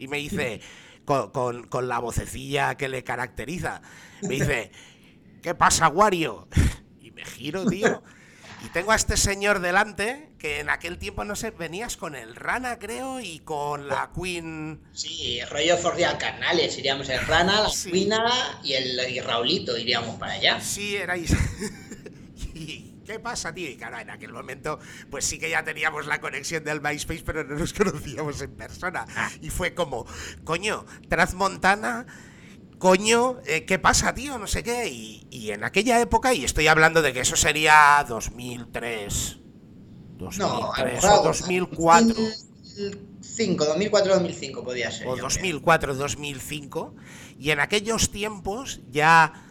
Y 0.00 0.08
me 0.08 0.16
dice, 0.16 0.60
con, 1.04 1.30
con- 1.30 1.68
con 1.68 1.86
la 1.86 2.00
vocecilla 2.00 2.74
que 2.74 2.88
le 2.88 3.04
caracteriza, 3.04 3.82
me 4.22 4.30
dice, 4.30 4.72
¿qué 5.42 5.54
pasa, 5.54 5.86
Wario? 5.86 6.48
Y 7.00 7.12
me 7.12 7.24
giro, 7.24 7.64
tío. 7.66 8.02
Y 8.64 8.68
tengo 8.68 8.92
a 8.92 8.96
este 8.96 9.16
señor 9.16 9.60
delante, 9.60 10.30
que 10.38 10.60
en 10.60 10.68
aquel 10.68 10.98
tiempo, 10.98 11.24
no 11.24 11.34
sé, 11.34 11.50
venías 11.50 11.96
con 11.96 12.14
el 12.14 12.36
Rana, 12.36 12.78
creo, 12.78 13.20
y 13.20 13.38
con 13.40 13.88
la 13.88 14.10
Queen. 14.14 14.80
Sí, 14.92 15.40
rollo 15.50 15.78
Fordial 15.78 16.18
Carnales, 16.18 16.76
iríamos 16.76 17.08
el 17.08 17.20
Rana, 17.26 17.62
la 17.62 17.70
Sí. 17.70 17.90
Queen 17.90 18.12
y 18.62 18.74
el 18.74 19.00
y 19.10 19.20
Raulito, 19.20 19.76
iríamos 19.78 20.16
para 20.18 20.34
allá. 20.34 20.60
Sí, 20.60 20.96
erais. 20.96 21.32
¿Y 22.54 22.96
qué 23.06 23.18
pasa, 23.18 23.54
tío? 23.54 23.68
Y 23.68 23.76
claro, 23.76 23.98
en 23.98 24.10
aquel 24.10 24.32
momento, 24.32 24.78
pues 25.10 25.24
sí 25.24 25.38
que 25.38 25.48
ya 25.48 25.64
teníamos 25.64 26.06
la 26.06 26.20
conexión 26.20 26.62
del 26.62 26.82
MySpace, 26.82 27.22
pero 27.24 27.44
no 27.44 27.56
nos 27.56 27.72
conocíamos 27.74 28.42
en 28.42 28.54
persona. 28.56 29.06
Y 29.40 29.48
fue 29.50 29.74
como, 29.74 30.06
coño, 30.44 30.84
Transmontana. 31.08 32.06
Coño, 32.80 33.36
eh, 33.46 33.66
¿qué 33.66 33.78
pasa, 33.78 34.14
tío? 34.14 34.38
No 34.38 34.46
sé 34.46 34.62
qué. 34.62 34.88
Y, 34.88 35.26
y 35.30 35.50
en 35.50 35.64
aquella 35.64 36.00
época, 36.00 36.32
y 36.32 36.44
estoy 36.44 36.66
hablando 36.66 37.02
de 37.02 37.12
que 37.12 37.20
eso 37.20 37.36
sería 37.36 38.02
2003, 38.08 39.36
No, 40.18 40.28
a 40.28 40.32
lo 40.32 40.56
2003 40.64 40.94
mejor 40.94 41.10
o 41.10 41.12
algo- 41.12 41.24
2004. 41.26 42.14
2005, 42.16 43.64
2004-2005 43.66 44.64
podía 44.64 44.90
ser. 44.90 45.06
o 45.06 45.14
yo 45.14 45.22
2004-2005, 45.24 46.94
y 47.38 47.50
en 47.50 47.60
aquellos 47.60 48.10
tiempos 48.10 48.80
ya 48.90 49.49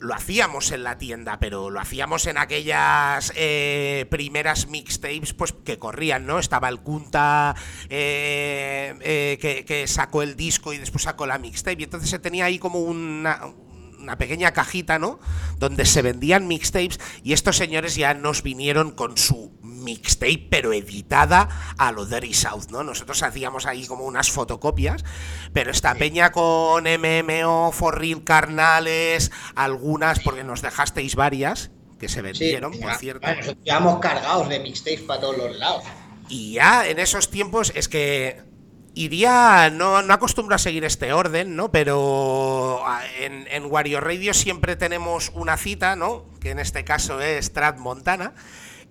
lo 0.00 0.14
hacíamos 0.14 0.72
en 0.72 0.82
la 0.82 0.98
tienda, 0.98 1.38
pero 1.38 1.70
lo 1.70 1.78
hacíamos 1.78 2.26
en 2.26 2.38
aquellas 2.38 3.32
eh, 3.36 4.06
primeras 4.10 4.68
mixtapes 4.68 5.34
pues 5.34 5.52
que 5.52 5.78
corrían, 5.78 6.26
¿no? 6.26 6.38
Estaba 6.38 6.68
el 6.68 6.80
Kunta 6.80 7.54
eh, 7.88 8.94
eh, 9.00 9.38
que, 9.40 9.64
que 9.64 9.86
sacó 9.86 10.22
el 10.22 10.36
disco 10.36 10.72
y 10.72 10.78
después 10.78 11.04
sacó 11.04 11.26
la 11.26 11.38
mixtape, 11.38 11.80
y 11.80 11.84
entonces 11.84 12.10
se 12.10 12.18
tenía 12.18 12.46
ahí 12.46 12.58
como 12.58 12.80
una, 12.80 13.40
una 14.00 14.18
pequeña 14.18 14.52
cajita, 14.52 14.98
¿no? 14.98 15.20
Donde 15.58 15.84
se 15.84 16.02
vendían 16.02 16.46
mixtapes 16.48 16.98
y 17.22 17.32
estos 17.32 17.56
señores 17.56 17.94
ya 17.94 18.14
nos 18.14 18.42
vinieron 18.42 18.90
con 18.92 19.16
su 19.16 19.52
mixtape, 19.62 20.46
pero 20.50 20.72
editada 20.72 21.48
a 21.78 21.92
lo 21.92 22.06
Dirty 22.06 22.34
South, 22.34 22.66
¿no? 22.70 22.82
Nosotros 22.84 23.22
hacíamos 23.22 23.66
ahí 23.66 23.86
como 23.86 24.04
unas 24.04 24.30
fotocopias, 24.30 25.04
pero 25.52 25.70
esta 25.70 25.94
peña 25.94 26.32
con 26.32 26.84
MMO, 26.84 27.72
Forril 27.72 28.24
Carnales, 28.24 29.30
algunas, 29.54 30.20
porque 30.20 30.44
nos 30.44 30.62
dejasteis 30.62 31.14
varias, 31.16 31.70
que 31.98 32.08
se 32.08 32.16
Sí, 32.16 32.22
vendieron, 32.22 32.72
por 32.72 32.80
ya, 32.80 32.94
cierto. 32.98 33.20
bueno, 33.26 33.42
nosotros 33.42 33.98
cargados 34.00 34.48
de 34.48 34.60
mixtapes 34.60 35.02
para 35.02 35.20
todos 35.20 35.36
los 35.36 35.56
lados. 35.56 35.84
Y 36.28 36.54
ya 36.54 36.86
en 36.88 36.98
esos 36.98 37.30
tiempos 37.30 37.72
es 37.74 37.88
que 37.88 38.40
iría, 38.94 39.70
no, 39.70 40.02
no 40.02 40.12
acostumbro 40.14 40.54
a 40.54 40.58
seguir 40.58 40.84
este 40.84 41.12
orden, 41.12 41.56
¿no? 41.56 41.70
Pero 41.70 42.82
a- 42.86 43.02
en, 43.20 43.46
en 43.50 43.64
Wario 43.66 44.00
Radio 44.00 44.34
siempre 44.34 44.76
tenemos 44.76 45.30
una 45.34 45.56
cita, 45.56 45.96
¿no? 45.96 46.26
Que 46.40 46.50
en 46.50 46.58
este 46.58 46.84
caso 46.84 47.20
es 47.20 47.52
Trad 47.52 47.78
Montana, 47.78 48.34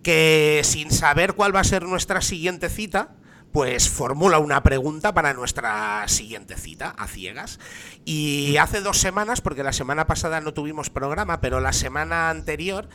que 0.03 0.62
sin 0.63 0.91
saber 0.91 1.33
cuál 1.33 1.55
va 1.55 1.59
a 1.59 1.65
ser 1.65 1.83
nuestra 1.83 2.21
siguiente 2.21 2.69
cita, 2.69 3.15
pues 3.51 3.89
formula 3.89 4.38
una 4.39 4.62
pregunta 4.63 5.13
para 5.13 5.33
nuestra 5.33 6.07
siguiente 6.07 6.55
cita, 6.55 6.91
a 6.97 7.07
ciegas. 7.07 7.59
Y 8.05 8.57
hace 8.57 8.79
dos 8.81 8.99
semanas, 8.99 9.41
porque 9.41 9.63
la 9.63 9.73
semana 9.73 10.05
pasada 10.07 10.39
no 10.39 10.53
tuvimos 10.53 10.89
programa, 10.89 11.41
pero 11.41 11.59
la 11.59 11.73
semana 11.73 12.29
anterior 12.29 12.88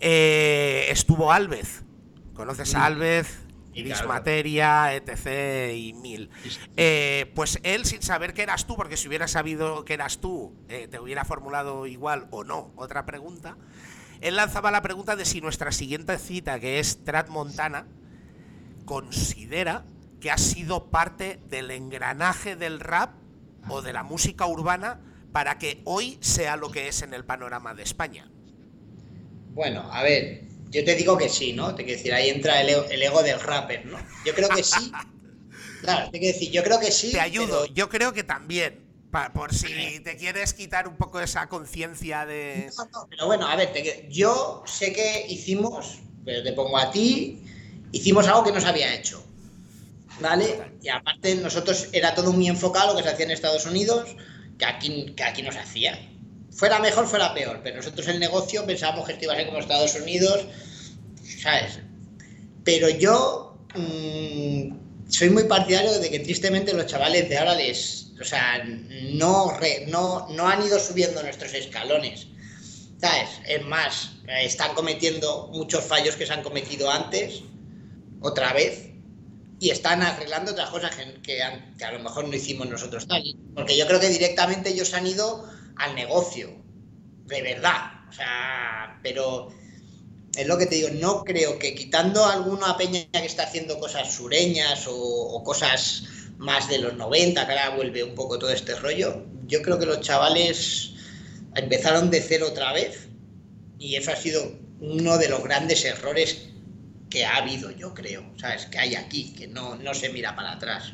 eh, 0.00 0.86
estuvo 0.90 1.32
Alvez. 1.32 1.82
¿Conoces 2.34 2.74
a 2.74 2.86
Alvez? 2.86 3.40
Gris 3.72 3.94
claro. 3.94 4.08
Materia, 4.08 4.94
etc. 4.94 5.72
y 5.74 5.92
mil. 5.94 6.30
Eh, 6.76 7.30
pues 7.34 7.60
él, 7.62 7.84
sin 7.84 8.02
saber 8.02 8.34
que 8.34 8.42
eras 8.42 8.66
tú, 8.66 8.76
porque 8.76 8.96
si 8.96 9.08
hubiera 9.08 9.28
sabido 9.28 9.84
que 9.84 9.94
eras 9.94 10.18
tú, 10.18 10.54
eh, 10.68 10.88
te 10.88 10.98
hubiera 10.98 11.24
formulado 11.24 11.86
igual 11.86 12.26
o 12.30 12.44
no 12.44 12.72
otra 12.76 13.06
pregunta. 13.06 13.56
Él 14.20 14.36
lanzaba 14.36 14.70
la 14.70 14.82
pregunta 14.82 15.16
de 15.16 15.24
si 15.24 15.40
nuestra 15.40 15.72
siguiente 15.72 16.18
cita, 16.18 16.60
que 16.60 16.78
es 16.78 17.04
Trat 17.04 17.28
Montana, 17.28 17.86
considera 18.84 19.84
que 20.20 20.30
ha 20.30 20.38
sido 20.38 20.90
parte 20.90 21.40
del 21.48 21.70
engranaje 21.70 22.56
del 22.56 22.80
rap 22.80 23.14
o 23.68 23.82
de 23.82 23.92
la 23.92 24.02
música 24.02 24.46
urbana 24.46 25.00
para 25.32 25.58
que 25.58 25.80
hoy 25.84 26.18
sea 26.20 26.56
lo 26.56 26.70
que 26.70 26.88
es 26.88 27.02
en 27.02 27.14
el 27.14 27.24
panorama 27.24 27.74
de 27.74 27.82
España. 27.82 28.30
Bueno, 29.52 29.88
a 29.92 30.02
ver, 30.02 30.49
yo 30.70 30.84
te 30.84 30.94
digo 30.94 31.16
que 31.18 31.28
sí, 31.28 31.52
¿no? 31.52 31.74
Te 31.74 31.84
quiero 31.84 31.98
decir, 31.98 32.12
ahí 32.14 32.28
entra 32.30 32.60
el 32.60 32.68
ego, 32.70 32.84
el 32.90 33.02
ego 33.02 33.22
del 33.22 33.40
rapper, 33.40 33.86
¿no? 33.86 33.98
Yo 34.24 34.34
creo 34.34 34.48
que 34.48 34.62
sí. 34.62 34.90
Claro, 35.82 36.10
te 36.10 36.18
quiero 36.18 36.34
decir, 36.34 36.50
yo 36.52 36.62
creo 36.62 36.78
que 36.78 36.90
sí. 36.92 37.10
Te 37.10 37.20
ayudo, 37.20 37.62
pero- 37.62 37.74
yo 37.74 37.88
creo 37.88 38.12
que 38.12 38.22
también, 38.22 38.84
pa- 39.10 39.32
por 39.32 39.54
si 39.54 40.00
te 40.00 40.14
quieres 40.18 40.52
quitar 40.52 40.86
un 40.86 40.96
poco 40.98 41.20
esa 41.20 41.48
conciencia 41.48 42.26
de... 42.26 42.70
No, 42.76 42.84
no, 42.92 43.06
Pero 43.08 43.26
bueno, 43.26 43.46
a 43.46 43.56
ver, 43.56 43.72
te 43.72 44.06
yo 44.10 44.62
sé 44.66 44.92
que 44.92 45.24
hicimos, 45.28 46.00
pero 46.22 46.42
te 46.42 46.52
pongo 46.52 46.76
a 46.76 46.90
ti, 46.90 47.42
hicimos 47.92 48.26
algo 48.26 48.44
que 48.44 48.52
no 48.52 48.60
se 48.60 48.66
había 48.68 48.94
hecho. 48.94 49.24
¿Vale? 50.20 50.60
Y 50.82 50.88
aparte, 50.90 51.34
nosotros 51.36 51.88
era 51.92 52.14
todo 52.14 52.30
muy 52.34 52.46
enfocado 52.48 52.92
lo 52.92 52.98
que 52.98 53.04
se 53.04 53.08
hacía 53.08 53.24
en 53.24 53.30
Estados 53.30 53.64
Unidos, 53.64 54.14
que 54.58 54.66
aquí, 54.66 55.14
que 55.16 55.22
aquí 55.24 55.40
no 55.40 55.50
se 55.50 55.60
hacía. 55.60 55.98
Fuera 56.60 56.78
mejor, 56.78 57.06
fuera 57.06 57.32
peor, 57.32 57.60
pero 57.64 57.76
nosotros 57.76 58.06
el 58.08 58.20
negocio 58.20 58.66
pensábamos 58.66 59.06
que 59.06 59.14
esto 59.14 59.24
iba 59.24 59.32
a 59.32 59.36
ser 59.36 59.46
como 59.46 59.60
Estados 59.60 59.94
Unidos, 59.94 60.44
¿sabes? 61.42 61.78
Pero 62.64 62.90
yo 62.90 63.56
mm, 63.74 65.08
soy 65.08 65.30
muy 65.30 65.44
partidario 65.44 65.98
de 65.98 66.10
que 66.10 66.18
tristemente 66.18 66.74
los 66.74 66.84
chavales 66.84 67.30
de 67.30 67.38
ahora 67.38 67.54
o 67.54 68.24
sea, 68.24 68.62
no, 69.14 69.58
no, 69.86 70.28
no 70.28 70.48
han 70.48 70.62
ido 70.62 70.78
subiendo 70.78 71.22
nuestros 71.22 71.54
escalones. 71.54 72.26
¿Sabes? 73.00 73.30
Es 73.48 73.64
más, 73.64 74.10
están 74.28 74.74
cometiendo 74.74 75.48
muchos 75.54 75.82
fallos 75.82 76.14
que 76.16 76.26
se 76.26 76.34
han 76.34 76.42
cometido 76.42 76.90
antes, 76.90 77.40
otra 78.20 78.52
vez, 78.52 78.90
y 79.60 79.70
están 79.70 80.02
arreglando 80.02 80.52
otras 80.52 80.68
cosas 80.68 80.94
que, 80.94 81.22
que 81.22 81.42
a 81.42 81.92
lo 81.92 82.00
mejor 82.00 82.28
no 82.28 82.36
hicimos 82.36 82.68
nosotros 82.68 83.06
tal. 83.06 83.22
Porque 83.54 83.78
yo 83.78 83.86
creo 83.86 83.98
que 83.98 84.10
directamente 84.10 84.68
ellos 84.68 84.92
han 84.92 85.06
ido 85.06 85.58
al 85.80 85.94
negocio, 85.94 86.50
de 87.26 87.42
verdad. 87.42 88.08
O 88.08 88.12
sea, 88.12 88.98
pero 89.02 89.48
es 90.36 90.46
lo 90.46 90.58
que 90.58 90.66
te 90.66 90.76
digo, 90.76 90.88
no 91.00 91.24
creo 91.24 91.58
que 91.58 91.74
quitando 91.74 92.24
alguna 92.24 92.76
peña 92.76 93.06
que 93.12 93.26
está 93.26 93.44
haciendo 93.44 93.78
cosas 93.78 94.12
sureñas 94.12 94.86
o, 94.88 95.42
cosas 95.44 96.04
más 96.38 96.68
de 96.68 96.78
los 96.78 96.94
90, 96.94 97.46
que 97.46 97.52
ahora 97.52 97.76
vuelve 97.76 98.04
un 98.04 98.14
poco 98.14 98.38
todo 98.38 98.50
este 98.50 98.74
rollo, 98.76 99.24
yo 99.46 99.62
creo 99.62 99.78
que 99.78 99.86
los 99.86 100.00
chavales 100.00 100.92
empezaron 101.56 102.10
de 102.10 102.20
cero 102.20 102.46
otra 102.50 102.72
vez 102.72 103.08
y 103.78 103.96
eso 103.96 104.12
ha 104.12 104.16
sido 104.16 104.52
uno 104.80 105.18
de 105.18 105.28
los 105.28 105.42
grandes 105.42 105.84
errores 105.84 106.48
que 107.10 107.24
ha 107.24 107.36
habido, 107.36 107.70
yo 107.72 107.92
creo, 107.92 108.24
¿sabes? 108.38 108.66
Que 108.66 108.78
hay 108.78 108.94
aquí, 108.94 109.34
que 109.34 109.48
no, 109.48 109.74
no 109.76 109.94
se 109.94 110.10
mira 110.10 110.36
para 110.36 110.52
atrás. 110.52 110.92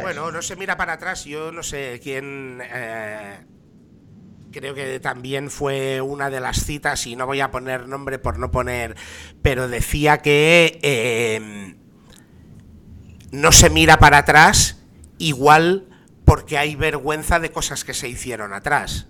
Bueno, 0.00 0.32
no 0.32 0.42
se 0.42 0.56
mira 0.56 0.76
para 0.76 0.94
atrás, 0.94 1.24
yo 1.24 1.52
no 1.52 1.62
sé 1.62 2.00
quién... 2.02 2.60
eh, 2.62 3.38
creo 4.54 4.74
que 4.74 5.00
también 5.00 5.50
fue 5.50 6.00
una 6.00 6.30
de 6.30 6.40
las 6.40 6.64
citas, 6.64 7.06
y 7.06 7.16
no 7.16 7.26
voy 7.26 7.40
a 7.40 7.50
poner 7.50 7.88
nombre 7.88 8.20
por 8.20 8.38
no 8.38 8.52
poner, 8.52 8.96
pero 9.42 9.68
decía 9.68 10.18
que 10.18 10.78
eh, 10.82 11.74
no 13.32 13.50
se 13.50 13.68
mira 13.68 13.98
para 13.98 14.18
atrás 14.18 14.78
igual 15.18 15.88
porque 16.24 16.56
hay 16.56 16.76
vergüenza 16.76 17.40
de 17.40 17.50
cosas 17.50 17.84
que 17.84 17.94
se 17.94 18.08
hicieron 18.08 18.54
atrás. 18.54 19.08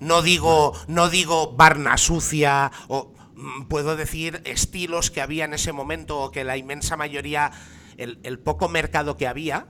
No 0.00 0.20
digo, 0.20 0.74
no 0.88 1.08
digo 1.08 1.52
Barna 1.52 1.96
sucia 1.96 2.72
o 2.88 3.14
mm, 3.36 3.66
puedo 3.66 3.96
decir 3.96 4.42
estilos 4.44 5.12
que 5.12 5.22
había 5.22 5.44
en 5.44 5.54
ese 5.54 5.72
momento 5.72 6.18
o 6.18 6.30
que 6.32 6.44
la 6.44 6.56
inmensa 6.56 6.96
mayoría, 6.96 7.52
el, 7.96 8.18
el 8.24 8.40
poco 8.40 8.68
mercado 8.68 9.16
que 9.16 9.28
había, 9.28 9.68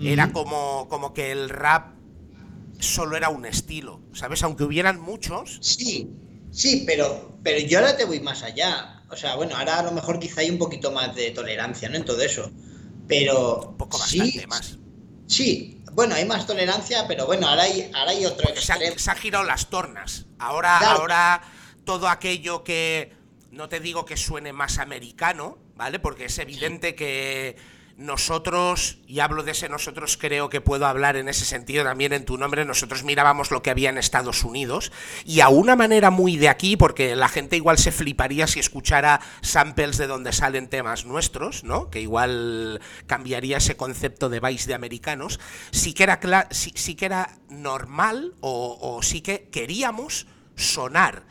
era 0.00 0.32
como, 0.32 0.88
como 0.88 1.14
que 1.14 1.30
el 1.30 1.48
rap 1.48 1.94
solo 2.84 3.16
era 3.16 3.28
un 3.30 3.46
estilo, 3.46 4.00
¿sabes? 4.12 4.42
Aunque 4.42 4.64
hubieran 4.64 5.00
muchos, 5.00 5.58
Sí, 5.60 6.08
sí, 6.50 6.84
pero, 6.86 7.38
pero 7.42 7.58
yo 7.66 7.78
ahora 7.80 7.96
te 7.96 8.04
voy 8.04 8.20
más 8.20 8.42
allá. 8.42 9.02
O 9.10 9.16
sea, 9.16 9.36
bueno, 9.36 9.56
ahora 9.56 9.80
a 9.80 9.82
lo 9.82 9.92
mejor 9.92 10.18
quizá 10.18 10.40
hay 10.40 10.50
un 10.50 10.58
poquito 10.58 10.90
más 10.92 11.14
de 11.14 11.30
tolerancia, 11.30 11.88
¿no? 11.88 11.96
En 11.96 12.04
todo 12.04 12.22
eso. 12.22 12.50
Pero 13.06 13.60
un 13.70 13.76
poco 13.76 13.98
sí, 13.98 14.18
bastante 14.18 14.46
más. 14.46 14.78
Sí, 15.26 15.82
bueno, 15.92 16.14
hay 16.14 16.24
más 16.24 16.46
tolerancia, 16.46 17.06
pero 17.08 17.26
bueno, 17.26 17.48
ahora 17.48 17.64
hay, 17.64 17.90
ahora 17.94 18.10
hay 18.12 18.26
otro 18.26 18.46
se, 18.46 18.52
extremo. 18.54 18.98
se 18.98 19.10
han 19.10 19.16
girado 19.18 19.44
las 19.44 19.68
tornas. 19.70 20.26
Ahora, 20.38 20.78
Claro. 20.78 21.00
ahora 21.00 21.42
todo 21.84 22.08
aquello 22.08 22.64
que 22.64 23.12
no 23.50 23.68
te 23.68 23.80
digo 23.80 24.04
que 24.04 24.16
suene 24.16 24.52
más 24.52 24.78
americano, 24.78 25.58
¿vale? 25.76 25.98
Porque 26.00 26.26
es 26.26 26.38
evidente 26.38 26.94
que 26.94 27.56
nosotros, 27.96 28.98
y 29.06 29.20
hablo 29.20 29.44
de 29.44 29.52
ese 29.52 29.68
nosotros, 29.68 30.16
creo 30.16 30.48
que 30.48 30.60
puedo 30.60 30.86
hablar 30.86 31.16
en 31.16 31.28
ese 31.28 31.44
sentido 31.44 31.84
también 31.84 32.12
en 32.12 32.24
tu 32.24 32.36
nombre, 32.36 32.64
nosotros 32.64 33.04
mirábamos 33.04 33.50
lo 33.50 33.62
que 33.62 33.70
había 33.70 33.90
en 33.90 33.98
Estados 33.98 34.42
Unidos 34.42 34.90
y 35.24 35.40
a 35.40 35.48
una 35.48 35.76
manera 35.76 36.10
muy 36.10 36.36
de 36.36 36.48
aquí, 36.48 36.76
porque 36.76 37.14
la 37.14 37.28
gente 37.28 37.56
igual 37.56 37.78
se 37.78 37.92
fliparía 37.92 38.46
si 38.46 38.58
escuchara 38.58 39.20
samples 39.42 39.96
de 39.96 40.08
donde 40.08 40.32
salen 40.32 40.68
temas 40.68 41.04
nuestros, 41.04 41.62
¿no? 41.62 41.88
Que 41.88 42.00
igual 42.00 42.80
cambiaría 43.06 43.58
ese 43.58 43.76
concepto 43.76 44.28
de 44.28 44.40
vice 44.40 44.68
de 44.68 44.74
americanos, 44.74 45.38
sí 45.70 45.94
que 45.94 46.02
era, 46.02 46.48
sí 46.50 46.94
que 46.96 47.04
era 47.04 47.38
normal 47.48 48.34
o, 48.40 48.78
o 48.80 49.02
sí 49.02 49.20
que 49.20 49.48
queríamos 49.50 50.26
sonar 50.56 51.26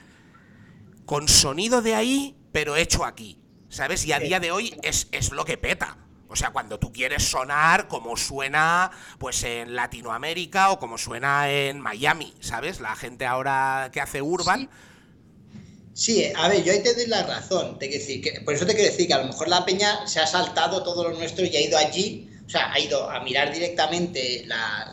con 1.06 1.28
sonido 1.28 1.82
de 1.82 1.96
ahí, 1.96 2.38
pero 2.52 2.76
hecho 2.76 3.04
aquí. 3.04 3.40
¿Sabes? 3.70 4.06
Y 4.06 4.14
a 4.14 4.20
día 4.20 4.40
de 4.40 4.52
hoy 4.52 4.78
es, 4.84 5.08
es 5.12 5.32
lo 5.32 5.46
que 5.46 5.58
peta. 5.58 5.98
O 6.34 6.36
sea, 6.36 6.50
cuando 6.50 6.80
tú 6.80 6.92
quieres 6.92 7.22
sonar 7.22 7.88
como 7.88 8.18
suena 8.18 8.90
pues 9.20 9.44
en 9.44 9.76
Latinoamérica 9.76 10.72
o 10.72 10.80
como 10.80 10.98
suena 10.98 11.52
en 11.52 11.80
Miami, 11.80 12.34
¿sabes? 12.40 12.82
La 12.82 12.96
gente 12.96 13.28
ahora 13.28 13.92
que 13.94 14.02
hace 14.02 14.20
urban. 14.20 14.68
Sí, 15.94 16.26
a 16.36 16.48
ver, 16.48 16.64
yo 16.64 16.74
ahí 16.74 16.82
te 16.82 16.96
doy 16.96 17.06
la 17.06 17.22
razón. 17.22 17.78
Te 17.78 17.88
decir 17.88 18.24
que, 18.24 18.42
por 18.42 18.56
eso 18.56 18.66
te 18.66 18.74
quiero 18.74 18.90
decir 18.90 19.06
que 19.08 19.14
a 19.14 19.20
lo 19.20 19.28
mejor 19.28 19.48
la 19.48 19.64
peña 19.64 20.08
se 20.08 20.22
ha 20.22 20.26
saltado 20.26 20.82
todo 20.82 21.08
lo 21.08 21.16
nuestro 21.16 21.46
y 21.46 21.56
ha 21.56 21.62
ido 21.62 21.78
allí, 21.78 22.32
o 22.48 22.50
sea, 22.50 22.74
ha 22.74 22.80
ido 22.80 23.08
a 23.12 23.20
mirar 23.20 23.54
directamente 23.54 24.44
la, 24.48 24.92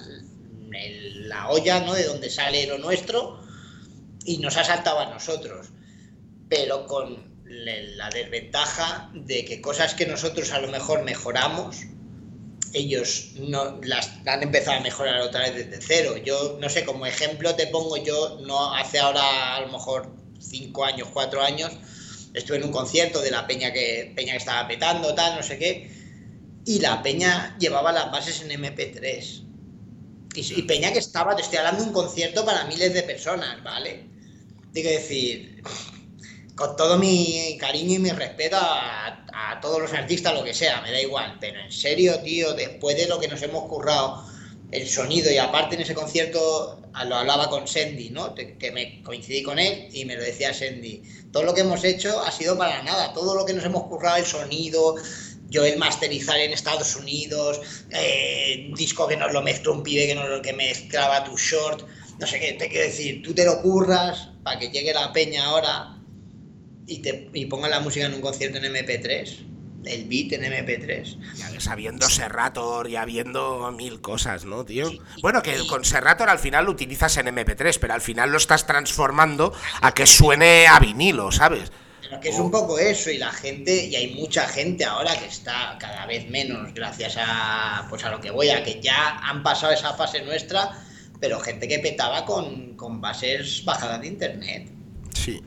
la 0.68 1.48
olla, 1.48 1.80
¿no? 1.80 1.94
De 1.94 2.04
donde 2.04 2.28
sale 2.28 2.66
lo 2.66 2.76
nuestro 2.76 3.40
y 4.26 4.36
nos 4.36 4.58
ha 4.58 4.64
saltado 4.64 5.00
a 5.00 5.06
nosotros. 5.06 5.68
Pero 6.50 6.84
con 6.84 7.29
la 7.50 8.08
desventaja 8.10 9.10
de 9.12 9.44
que 9.44 9.60
cosas 9.60 9.94
que 9.94 10.06
nosotros 10.06 10.52
a 10.52 10.60
lo 10.60 10.68
mejor 10.68 11.02
mejoramos, 11.02 11.78
ellos 12.72 13.32
no 13.40 13.80
las 13.82 14.10
han 14.24 14.42
empezado 14.44 14.78
a 14.78 14.80
mejorar 14.80 15.20
otra 15.22 15.40
vez 15.40 15.68
desde 15.68 15.84
cero. 15.84 16.16
Yo 16.16 16.58
no 16.60 16.68
sé, 16.68 16.84
como 16.84 17.06
ejemplo 17.06 17.54
te 17.56 17.66
pongo 17.66 17.96
yo, 17.96 18.38
no 18.46 18.74
hace 18.74 19.00
ahora 19.00 19.56
a 19.56 19.60
lo 19.62 19.68
mejor 19.68 20.14
cinco 20.38 20.84
años, 20.84 21.08
cuatro 21.12 21.42
años, 21.42 21.72
estuve 22.34 22.58
en 22.58 22.64
un 22.64 22.72
concierto 22.72 23.20
de 23.20 23.32
la 23.32 23.46
peña 23.46 23.72
que 23.72 24.12
peña 24.14 24.32
que 24.32 24.38
estaba 24.38 24.68
petando, 24.68 25.14
tal, 25.14 25.36
no 25.36 25.42
sé 25.42 25.58
qué, 25.58 25.90
y 26.64 26.78
la 26.78 27.02
peña 27.02 27.56
llevaba 27.58 27.90
las 27.90 28.12
bases 28.12 28.42
en 28.42 28.50
MP3. 28.50 29.46
Y, 30.32 30.62
peña 30.62 30.92
que 30.92 31.00
estaba, 31.00 31.34
te 31.34 31.42
estoy 31.42 31.58
hablando 31.58 31.82
un 31.82 31.92
concierto 31.92 32.44
para 32.44 32.64
miles 32.64 32.94
de 32.94 33.02
personas, 33.02 33.60
¿vale? 33.64 34.04
Digo 34.72 34.88
decir, 34.88 35.60
con 36.54 36.76
todo 36.76 36.98
mi 36.98 37.56
cariño 37.58 37.94
y 37.94 37.98
mi 37.98 38.10
respeto 38.10 38.56
a, 38.60 39.16
todos 39.60 39.80
los 39.80 39.92
artistas, 39.92 40.32
lo 40.32 40.42
que 40.42 40.54
sea, 40.54 40.80
me 40.80 40.90
da 40.90 41.00
igual, 41.00 41.36
pero 41.38 41.60
en 41.60 41.70
serio, 41.70 42.18
tío, 42.20 42.54
después 42.54 42.96
de 42.96 43.06
lo 43.08 43.20
que 43.20 43.28
nos 43.28 43.42
hemos 43.42 43.64
currado, 43.64 44.24
el 44.70 44.88
sonido, 44.88 45.30
y 45.30 45.36
aparte 45.36 45.74
en 45.74 45.82
ese 45.82 45.92
concierto 45.92 46.80
lo 47.06 47.16
hablaba 47.16 47.50
con 47.50 47.66
Sandy, 47.66 48.10
¿no? 48.10 48.34
Que 48.34 48.70
me 48.72 49.02
coincidí 49.02 49.42
con 49.42 49.58
él 49.58 49.88
y 49.92 50.04
me 50.06 50.16
lo 50.16 50.22
decía 50.22 50.54
Sandy. 50.54 51.02
Todo 51.32 51.42
lo 51.42 51.52
que 51.52 51.60
hemos 51.60 51.84
hecho 51.84 52.20
ha 52.20 52.30
sido 52.30 52.56
para 52.56 52.82
nada, 52.82 53.12
todo 53.12 53.34
lo 53.34 53.44
que 53.44 53.52
nos 53.52 53.64
hemos 53.64 53.84
currado, 53.84 54.16
el 54.16 54.24
sonido, 54.24 54.96
yo 55.50 55.64
el 55.64 55.78
masterizar 55.78 56.38
en 56.38 56.52
Estados 56.52 56.96
Unidos, 56.96 57.60
eh, 57.90 58.70
disco 58.76 59.06
que 59.08 59.16
nos 59.16 59.32
lo 59.32 59.42
mezcló 59.42 59.72
un 59.72 59.82
pibe 59.82 60.06
que 60.06 60.14
nos 60.14 60.28
lo 60.28 60.40
que 60.40 60.52
mezclaba 60.52 61.24
tu 61.24 61.36
short, 61.36 61.86
no 62.18 62.26
sé 62.26 62.38
qué, 62.38 62.52
te 62.52 62.68
quiero 62.68 62.86
decir, 62.86 63.22
tú 63.22 63.34
te 63.34 63.44
lo 63.44 63.60
curras 63.60 64.30
para 64.42 64.58
que 64.58 64.70
llegue 64.70 64.94
la 64.94 65.12
peña 65.12 65.44
ahora 65.46 65.99
y, 66.90 66.98
te, 66.98 67.30
y 67.32 67.46
ponga 67.46 67.68
la 67.68 67.80
música 67.80 68.06
en 68.06 68.14
un 68.14 68.20
concierto 68.20 68.58
en 68.58 68.64
MP3, 68.64 69.46
el 69.84 70.04
beat 70.06 70.32
en 70.32 70.42
MP3. 70.42 71.36
Ya 71.36 71.50
ves, 71.50 71.68
habiendo 71.68 72.10
Serrator 72.10 72.90
y 72.90 72.96
habiendo 72.96 73.70
mil 73.70 74.00
cosas, 74.00 74.44
¿no, 74.44 74.64
tío? 74.64 74.90
Bueno, 75.22 75.40
que 75.40 75.56
con 75.68 75.84
Serrator 75.84 76.28
al 76.28 76.40
final 76.40 76.64
lo 76.64 76.72
utilizas 76.72 77.16
en 77.16 77.26
MP3, 77.26 77.78
pero 77.80 77.94
al 77.94 78.00
final 78.00 78.30
lo 78.30 78.38
estás 78.38 78.66
transformando 78.66 79.52
a 79.80 79.94
que 79.94 80.04
suene 80.04 80.66
a 80.66 80.80
vinilo, 80.80 81.30
¿sabes? 81.30 81.70
Pero 82.02 82.20
que 82.20 82.30
es 82.30 82.38
un 82.40 82.50
poco 82.50 82.76
eso 82.76 83.08
y 83.10 83.18
la 83.18 83.30
gente, 83.30 83.86
y 83.86 83.94
hay 83.94 84.14
mucha 84.16 84.48
gente 84.48 84.84
ahora 84.84 85.16
que 85.16 85.26
está 85.26 85.76
cada 85.78 86.06
vez 86.06 86.28
menos 86.28 86.74
gracias 86.74 87.16
a, 87.18 87.86
pues 87.88 88.02
a 88.04 88.10
lo 88.10 88.20
que 88.20 88.32
voy, 88.32 88.50
a 88.50 88.64
que 88.64 88.80
ya 88.80 89.20
han 89.20 89.44
pasado 89.44 89.72
esa 89.72 89.94
fase 89.94 90.22
nuestra, 90.22 90.76
pero 91.20 91.38
gente 91.38 91.68
que 91.68 91.78
petaba 91.78 92.24
con, 92.24 92.74
con 92.76 93.00
bases 93.00 93.64
bajadas 93.64 94.00
de 94.00 94.08
internet. 94.08 94.68
Sí. 95.14 95.40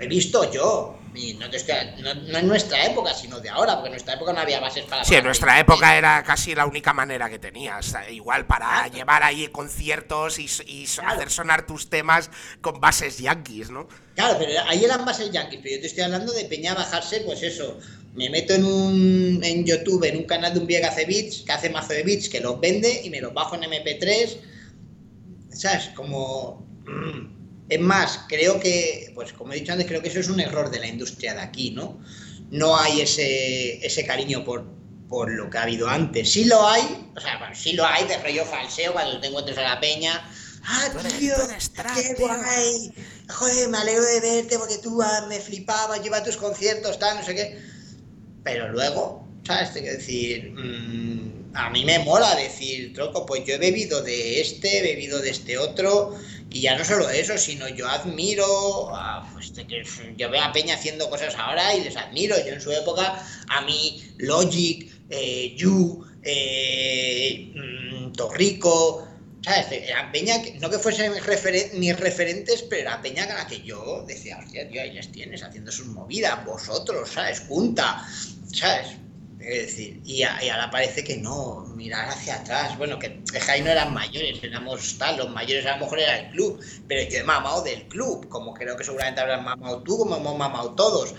He 0.00 0.06
visto 0.06 0.50
yo, 0.50 0.98
y 1.14 1.34
no, 1.34 1.50
te 1.50 1.58
estoy, 1.58 1.74
no, 1.98 2.14
no 2.14 2.38
en 2.38 2.48
nuestra 2.48 2.86
época, 2.86 3.12
sino 3.12 3.38
de 3.38 3.50
ahora, 3.50 3.74
porque 3.74 3.88
en 3.88 3.92
nuestra 3.92 4.14
época 4.14 4.32
no 4.32 4.40
había 4.40 4.58
bases 4.60 4.84
para... 4.86 5.04
Sí, 5.04 5.14
en 5.14 5.24
nuestra 5.24 5.60
época 5.60 5.96
era 5.98 6.22
casi 6.22 6.54
la 6.54 6.64
única 6.64 6.92
manera 6.94 7.28
que 7.28 7.38
tenías. 7.38 7.94
Igual 8.10 8.46
para 8.46 8.66
Claro. 8.68 8.94
llevar 8.94 9.22
ahí 9.22 9.48
conciertos 9.48 10.38
y, 10.38 10.46
y 10.66 10.86
Claro. 10.86 11.10
hacer 11.10 11.30
sonar 11.30 11.66
tus 11.66 11.90
temas 11.90 12.30
con 12.62 12.80
bases 12.80 13.18
yankees, 13.18 13.70
¿no? 13.70 13.88
Claro, 14.14 14.36
pero 14.38 14.52
ahí 14.68 14.84
eran 14.84 15.04
bases 15.04 15.30
yankees, 15.30 15.60
pero 15.62 15.74
yo 15.76 15.80
te 15.82 15.86
estoy 15.88 16.04
hablando 16.04 16.32
de 16.32 16.44
Peña 16.46 16.74
bajarse, 16.74 17.20
pues 17.20 17.42
eso. 17.42 17.78
Me 18.14 18.30
meto 18.30 18.54
en 18.54 18.64
un 18.64 19.40
en 19.44 19.64
YouTube, 19.66 20.02
en 20.04 20.16
un 20.16 20.24
canal 20.24 20.54
de 20.54 20.60
un 20.60 20.66
viejo 20.66 20.82
que 20.82 20.88
hace 20.88 21.04
beats, 21.06 21.42
que 21.42 21.52
hace 21.52 21.70
mazo 21.70 21.92
de 21.92 22.02
beats, 22.04 22.28
que 22.28 22.40
los 22.40 22.58
vende 22.58 23.02
y 23.04 23.10
me 23.10 23.20
los 23.20 23.32
bajo 23.34 23.54
en 23.54 23.62
MP3. 23.62 24.36
¿Sabes? 25.50 25.90
Como. 25.94 26.66
mm. 26.86 27.39
Es 27.70 27.80
más, 27.80 28.20
creo 28.28 28.58
que, 28.58 29.12
pues 29.14 29.32
como 29.32 29.52
he 29.52 29.60
dicho 29.60 29.72
antes, 29.72 29.86
creo 29.86 30.02
que 30.02 30.08
eso 30.08 30.18
es 30.18 30.28
un 30.28 30.40
error 30.40 30.70
de 30.70 30.80
la 30.80 30.88
industria 30.88 31.34
de 31.34 31.40
aquí, 31.40 31.70
¿no? 31.70 32.00
No 32.50 32.76
hay 32.76 33.00
ese, 33.00 33.86
ese 33.86 34.04
cariño 34.04 34.44
por, 34.44 34.66
por 35.08 35.30
lo 35.30 35.48
que 35.48 35.58
ha 35.58 35.62
habido 35.62 35.88
antes. 35.88 36.32
Sí 36.32 36.44
lo 36.46 36.66
hay, 36.66 36.82
o 37.16 37.20
sea, 37.20 37.38
bueno, 37.38 37.54
sí 37.54 37.74
lo 37.74 37.86
hay 37.86 38.06
de 38.08 38.18
rollo 38.18 38.44
falseo 38.44 38.92
cuando 38.92 39.20
te 39.20 39.28
encuentres 39.28 39.56
a 39.58 39.62
la 39.62 39.80
peña. 39.80 40.20
¡Ah, 40.64 40.88
tío! 41.18 41.34
¡Qué 41.94 42.14
tío". 42.16 42.26
guay! 42.26 42.92
Joder, 43.28 43.68
me 43.68 43.78
alegro 43.78 44.04
de 44.04 44.20
verte 44.20 44.58
porque 44.58 44.78
tú 44.78 45.00
ah, 45.00 45.26
me 45.28 45.38
flipabas, 45.38 46.02
lleva 46.02 46.24
tus 46.24 46.36
conciertos, 46.36 46.98
tal, 46.98 47.18
no 47.18 47.24
sé 47.24 47.36
qué. 47.36 47.62
Pero 48.42 48.68
luego, 48.72 49.28
¿sabes? 49.46 49.72
Te 49.72 49.80
quiero 49.80 49.96
decir, 49.96 50.50
mm, 50.50 51.39
a 51.52 51.70
mí 51.70 51.84
me 51.84 51.98
mola 52.00 52.36
decir, 52.36 52.92
troco, 52.92 53.26
pues 53.26 53.44
yo 53.44 53.54
he 53.54 53.58
bebido 53.58 54.02
de 54.02 54.40
este, 54.40 54.78
he 54.78 54.82
bebido 54.82 55.20
de 55.20 55.30
este 55.30 55.58
otro, 55.58 56.14
y 56.52 56.62
ya 56.62 56.76
no 56.76 56.84
solo 56.84 57.08
eso, 57.10 57.38
sino 57.38 57.68
yo 57.68 57.88
admiro, 57.88 58.94
a, 58.94 59.28
pues, 59.32 59.52
yo 60.16 60.30
veo 60.30 60.42
a 60.42 60.52
Peña 60.52 60.74
haciendo 60.74 61.08
cosas 61.08 61.34
ahora 61.36 61.74
y 61.74 61.82
les 61.82 61.96
admiro. 61.96 62.36
Yo 62.44 62.52
en 62.52 62.60
su 62.60 62.72
época, 62.72 63.24
a 63.48 63.60
mí, 63.62 64.02
Logic, 64.18 64.90
eh, 65.10 65.56
eh, 66.22 67.52
mm, 67.54 68.12
Torrico, 68.12 69.06
¿sabes? 69.42 69.66
Eran 69.70 70.10
Peña, 70.10 70.42
que- 70.42 70.54
no 70.58 70.68
que 70.70 70.78
fuesen 70.78 71.12
mis 71.74 71.96
referentes, 71.98 72.62
pero 72.68 72.82
era 72.82 73.00
Peña 73.00 73.26
con 73.26 73.36
la 73.36 73.46
que 73.46 73.62
yo 73.62 74.04
decía, 74.06 74.38
hostia, 74.38 74.68
tío, 74.68 74.82
ahí 74.82 74.90
les 74.92 75.10
tienes 75.12 75.42
haciendo 75.42 75.70
sus 75.70 75.86
movidas, 75.86 76.44
vosotros, 76.44 77.10
¿sabes? 77.10 77.40
Junta, 77.48 78.04
¿sabes? 78.52 78.88
Es 79.40 79.66
decir, 79.66 80.00
y, 80.04 80.22
a- 80.22 80.42
y 80.44 80.48
ahora 80.48 80.70
parece 80.70 81.02
que 81.02 81.16
no, 81.16 81.64
mirar 81.74 82.08
hacia 82.08 82.36
atrás. 82.36 82.76
Bueno, 82.76 82.98
que, 82.98 83.20
ahí 83.48 83.62
no 83.62 83.70
eran 83.70 83.92
mayores, 83.94 84.42
éramos 84.42 84.98
tal, 84.98 85.16
los 85.16 85.30
mayores 85.30 85.64
a 85.66 85.76
lo 85.76 85.84
mejor 85.84 86.00
era 86.00 86.18
el 86.18 86.30
club, 86.30 86.60
pero 86.86 87.08
yo 87.10 87.18
he 87.18 87.22
mamado 87.24 87.62
del 87.62 87.82
club, 87.88 88.28
como 88.28 88.52
creo 88.54 88.76
que 88.76 88.84
seguramente 88.84 89.20
habrás 89.20 89.42
mamado 89.42 89.82
tú, 89.82 89.98
como 89.98 90.16
hemos 90.16 90.36
mamado 90.38 90.72
todos. 90.72 91.14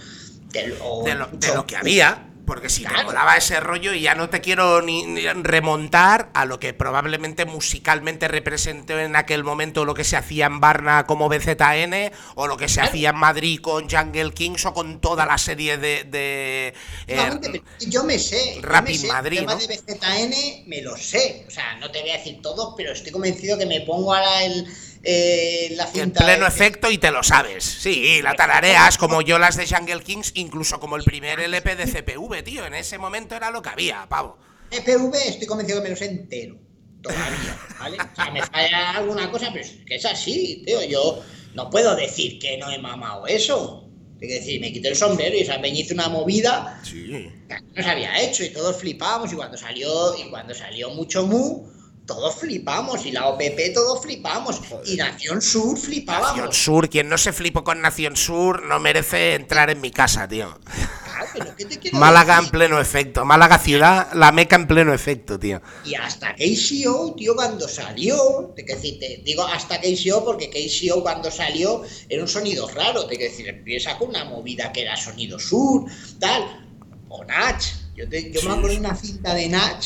O 0.81 1.03
de 1.03 1.15
lo, 1.15 1.27
de 1.27 1.53
lo 1.55 1.65
que 1.65 1.77
había. 1.77 2.27
Porque 2.45 2.69
si 2.69 2.87
te 2.87 2.89
Claro. 2.89 3.05
molaba 3.05 3.37
ese 3.37 3.59
rollo 3.59 3.93
y 3.93 4.01
ya 4.01 4.15
no 4.15 4.29
te 4.29 4.41
quiero 4.41 4.81
ni, 4.81 5.03
ni 5.05 5.21
remontar 5.27 6.31
a 6.33 6.45
lo 6.45 6.59
que 6.59 6.73
probablemente 6.73 7.45
musicalmente 7.45 8.27
representó 8.27 8.99
en 8.99 9.15
aquel 9.15 9.43
momento 9.43 9.85
lo 9.85 9.93
que 9.93 10.03
se 10.03 10.17
hacía 10.17 10.47
en 10.47 10.59
Barna 10.59 11.05
como 11.05 11.29
BZN 11.29 12.11
o 12.35 12.47
lo 12.47 12.57
que 12.57 12.67
se 12.67 12.81
Claro. 12.81 12.89
hacía 12.89 13.09
en 13.11 13.17
Madrid 13.17 13.59
con 13.61 13.89
Jungle 13.89 14.31
Kings 14.33 14.65
o 14.65 14.73
con 14.73 14.99
toda 14.99 15.25
la 15.25 15.37
serie 15.37 15.77
de... 15.77 16.03
de, 16.03 16.73
eh, 17.07 17.61
yo 17.87 18.03
me 18.03 18.17
sé. 18.19 18.55
yo 18.55 18.61
Rap 18.61 18.83
me 18.83 18.95
sé, 18.95 19.07
Madrid, 19.07 19.39
El 19.39 19.45
tema 19.45 19.53
¿no? 19.53 19.59
de 19.59 19.67
BZN 19.67 20.63
me 20.67 20.81
lo 20.81 20.97
sé. 20.97 21.45
O 21.47 21.51
sea, 21.51 21.75
no 21.79 21.91
te 21.91 22.01
voy 22.01 22.09
a 22.11 22.17
decir 22.17 22.41
todo, 22.41 22.75
pero 22.75 22.91
estoy 22.91 23.11
convencido 23.11 23.57
que 23.57 23.65
me 23.65 23.81
pongo 23.81 24.13
ahora 24.13 24.43
el, 24.45 24.65
eh, 25.03 25.73
la 25.75 25.89
en 25.93 26.11
pleno 26.11 26.45
efecto 26.45 26.91
y 26.91 26.97
te 26.97 27.11
lo 27.11 27.23
sabes. 27.23 27.63
Sí, 27.63 28.21
la 28.21 28.35
tarareas 28.35 28.97
como 28.97 29.21
yo 29.21 29.39
las 29.39 29.55
de 29.57 29.67
Jungle 29.67 30.03
Kings, 30.03 30.31
incluso 30.35 30.79
como 30.79 30.95
el 30.95 31.03
primer 31.03 31.39
LP 31.39 31.75
de 31.75 31.85
CPV, 31.85 32.43
tío. 32.43 32.65
En 32.65 32.73
ese 32.73 32.97
momento 32.97 33.35
era 33.35 33.51
lo 33.51 33.61
que 33.61 33.69
había, 33.69 34.05
pavo. 34.07 34.37
FV 34.71 35.13
estoy 35.27 35.47
convencido 35.47 35.79
que 35.79 35.83
me 35.83 35.89
lo 35.89 35.95
sé 35.95 36.05
entero. 36.05 36.57
Todavía, 37.01 37.57
¿vale? 37.79 37.97
O 37.97 38.15
sea, 38.15 38.29
me 38.31 38.43
falla 38.43 38.91
alguna 38.91 39.31
cosa, 39.31 39.49
pero 39.51 39.65
es 39.65 39.71
que 39.87 39.95
es 39.95 40.05
así, 40.05 40.61
tío. 40.65 40.83
Yo 40.83 41.23
no 41.55 41.69
puedo 41.69 41.95
decir 41.95 42.37
que 42.37 42.57
no 42.57 42.69
he 42.69 42.77
mamado 42.77 43.25
eso. 43.25 43.87
Es 44.21 44.29
decir, 44.29 44.61
me 44.61 44.71
quité 44.71 44.89
el 44.89 44.95
sombrero 44.95 45.35
y 45.35 45.39
esa 45.39 45.59
peña 45.59 45.79
hizo 45.79 45.95
una 45.95 46.07
movida 46.07 46.79
Sí. 46.83 47.07
que 47.49 47.59
no 47.75 47.83
se 47.83 47.89
había 47.89 48.21
hecho 48.21 48.43
y 48.43 48.49
todos 48.49 48.77
flipábamos 48.77 49.33
y 49.33 49.35
cuando 49.35 49.57
salió 49.57 50.15
y 50.15 50.29
cuando 50.29 50.53
salió 50.53 50.91
mucho 50.91 51.25
mu 51.25 51.67
todos 52.05 52.35
flipamos 52.35 53.05
y 53.05 53.11
la 53.11 53.27
OPP 53.27 53.73
todos 53.73 54.01
flipamos 54.01 54.59
y 54.85 54.95
Nación 54.97 55.41
Sur 55.41 55.73
Nación 55.73 55.77
flipábamos 55.77 56.57
Sur, 56.57 56.89
quien 56.89 57.07
no 57.07 57.17
se 57.17 57.31
flipó 57.31 57.63
con 57.63 57.81
Nación 57.81 58.15
Sur 58.17 58.63
no 58.63 58.79
merece 58.79 59.35
entrar 59.35 59.69
en 59.69 59.79
mi 59.79 59.91
casa, 59.91 60.27
tío. 60.27 60.59
Claro, 61.05 61.25
pero 61.33 61.55
¿qué 61.55 61.65
te 61.65 61.91
Málaga 61.93 62.39
en 62.39 62.49
pleno 62.49 62.79
efecto. 62.81 63.23
Málaga 63.23 63.59
ciudad, 63.59 64.11
la 64.13 64.31
meca 64.31 64.55
en 64.55 64.67
pleno 64.67 64.93
efecto, 64.93 65.39
tío. 65.39 65.61
y 65.85 65.95
hasta 65.95 66.35
KCO 66.35 67.13
tío 67.15 67.35
cuando 67.35 67.67
salió 67.67 68.51
te 68.55 68.65
quiero 68.65 68.81
decir 68.81 68.99
te 68.99 69.21
digo 69.23 69.43
hasta 69.45 69.79
KCO 69.79 70.25
porque 70.25 70.49
KCO 70.49 71.01
cuando 71.03 71.29
salió 71.31 71.83
era 72.09 72.21
un 72.21 72.27
sonido 72.27 72.67
raro 72.69 73.05
te 73.05 73.15
quiero 73.17 73.31
decir 73.31 73.47
empieza 73.47 73.97
con 73.97 74.09
una 74.09 74.25
movida 74.25 74.71
que 74.71 74.81
era 74.81 74.97
sonido 74.97 75.39
sur 75.39 75.85
tal 76.19 76.67
o 77.09 77.23
Nach 77.25 77.61
yo, 77.95 78.09
te- 78.09 78.31
yo 78.31 78.41
me 78.43 78.49
acuerdo 78.55 78.69
de 78.69 78.77
una 78.79 78.95
cinta 78.95 79.33
de 79.35 79.47
Nach 79.49 79.85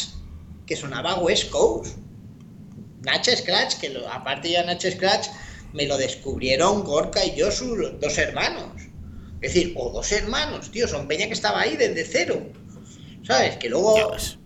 que 0.65 0.75
sonaba 0.75 1.15
West 1.19 1.49
Coast 1.49 1.97
Nach 3.05 3.23
Scratch, 3.23 3.75
que 3.79 3.89
lo- 3.89 4.07
aparte 4.11 4.49
ya 4.49 4.63
Nach 4.63 4.79
Scratch 4.81 5.27
me 5.73 5.85
lo 5.85 5.97
descubrieron 5.97 6.83
Gorka 6.83 7.23
y 7.25 7.35
yo, 7.35 7.51
sus 7.51 7.77
dos 7.99 8.17
hermanos. 8.17 8.81
Es 9.41 9.53
decir, 9.53 9.73
o 9.77 9.91
dos 9.91 10.11
hermanos, 10.11 10.71
tío, 10.71 10.87
son 10.87 11.07
Peña 11.07 11.27
que 11.27 11.33
estaba 11.33 11.61
ahí 11.61 11.75
desde 11.77 12.03
cero. 12.05 12.41
¿Sabes? 13.23 13.57
Que 13.57 13.69
luego. 13.69 13.95
Dios. 13.95 14.39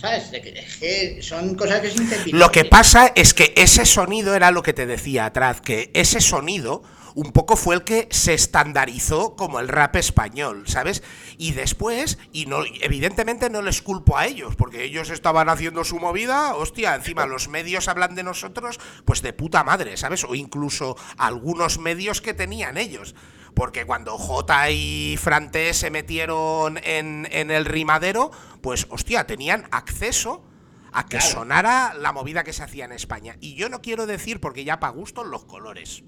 ¿Sabes? 0.00 0.24
Que- 0.30 0.58
Es 0.58 0.76
que 0.76 1.22
son 1.22 1.54
cosas 1.54 1.80
que 1.80 1.86
es. 1.88 2.32
Lo 2.32 2.50
que 2.50 2.64
pasa 2.64 3.12
es 3.14 3.32
que 3.34 3.52
ese 3.56 3.84
sonido 3.86 4.34
era 4.34 4.50
lo 4.50 4.62
que 4.62 4.72
te 4.72 4.86
decía 4.86 5.26
atrás, 5.26 5.60
que 5.60 5.90
ese 5.94 6.20
sonido 6.20 6.82
un 7.14 7.32
poco 7.32 7.56
fue 7.56 7.76
el 7.76 7.84
que 7.84 8.08
se 8.10 8.34
estandarizó 8.34 9.36
como 9.36 9.60
el 9.60 9.68
rap 9.68 9.96
español, 9.96 10.64
¿sabes? 10.66 11.02
Y 11.38 11.52
después, 11.52 12.18
y 12.32 12.46
no, 12.46 12.64
evidentemente 12.80 13.50
no 13.50 13.62
les 13.62 13.82
culpo 13.82 14.16
a 14.18 14.26
ellos, 14.26 14.56
porque 14.56 14.84
ellos 14.84 15.10
estaban 15.10 15.48
haciendo 15.48 15.84
su 15.84 15.98
movida, 16.00 16.54
hostia, 16.54 16.94
encima 16.94 17.26
los 17.26 17.48
medios 17.48 17.88
hablan 17.88 18.14
de 18.14 18.24
nosotros, 18.24 18.80
pues 19.04 19.22
de 19.22 19.32
puta 19.32 19.62
madre, 19.64 19.96
¿sabes? 19.96 20.24
O 20.24 20.34
incluso 20.34 20.96
algunos 21.16 21.78
medios 21.78 22.20
que 22.20 22.34
tenían 22.34 22.76
ellos. 22.76 23.14
Porque 23.54 23.84
cuando 23.86 24.18
J 24.18 24.70
y 24.72 25.16
Frante 25.16 25.72
se 25.74 25.90
metieron 25.90 26.78
en, 26.82 27.28
en 27.30 27.52
el 27.52 27.64
rimadero, 27.64 28.32
pues 28.60 28.88
hostia, 28.90 29.28
tenían 29.28 29.68
acceso 29.70 30.44
a 30.92 31.04
que 31.06 31.18
Claro. 31.18 31.32
sonara 31.32 31.94
la 31.94 32.12
movida 32.12 32.42
que 32.42 32.52
se 32.52 32.64
hacía 32.64 32.84
en 32.84 32.92
España. 32.92 33.36
Y 33.40 33.54
yo 33.54 33.68
no 33.68 33.80
quiero 33.80 34.06
decir, 34.06 34.40
porque 34.40 34.64
ya 34.64 34.80
para 34.80 34.92
gustos 34.92 35.26
los 35.28 35.44
colores. 35.44 36.02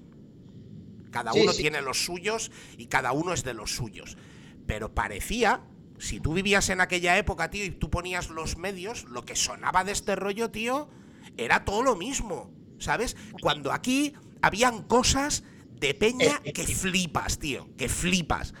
Cada 1.11 1.33
Sí, 1.33 1.39
uno 1.41 1.53
sí. 1.53 1.61
tiene 1.63 1.81
los 1.81 2.03
suyos 2.05 2.51
y 2.77 2.87
cada 2.87 3.11
uno 3.11 3.33
es 3.33 3.43
de 3.43 3.53
los 3.53 3.71
suyos. 3.75 4.17
Pero 4.65 4.93
parecía, 4.93 5.61
si 5.97 6.19
tú 6.19 6.33
vivías 6.33 6.69
en 6.69 6.81
aquella 6.81 7.17
época, 7.17 7.49
tío, 7.49 7.65
y 7.65 7.71
tú 7.71 7.89
ponías 7.89 8.29
los 8.29 8.57
medios, 8.57 9.05
lo 9.05 9.23
que 9.25 9.35
sonaba 9.35 9.83
de 9.83 9.91
este 9.93 10.15
rollo, 10.15 10.51
tío, 10.51 10.89
era 11.37 11.65
todo 11.65 11.83
lo 11.83 11.95
mismo. 11.95 12.51
¿Sabes? 12.79 13.15
Cuando 13.41 13.71
aquí 13.71 14.13
habían 14.41 14.83
cosas 14.83 15.43
de 15.79 15.93
peña 15.95 16.39
que 16.53 16.67
flipas, 16.67 17.39
tío, 17.39 17.69
que 17.75 17.89
flipas. 17.89 18.53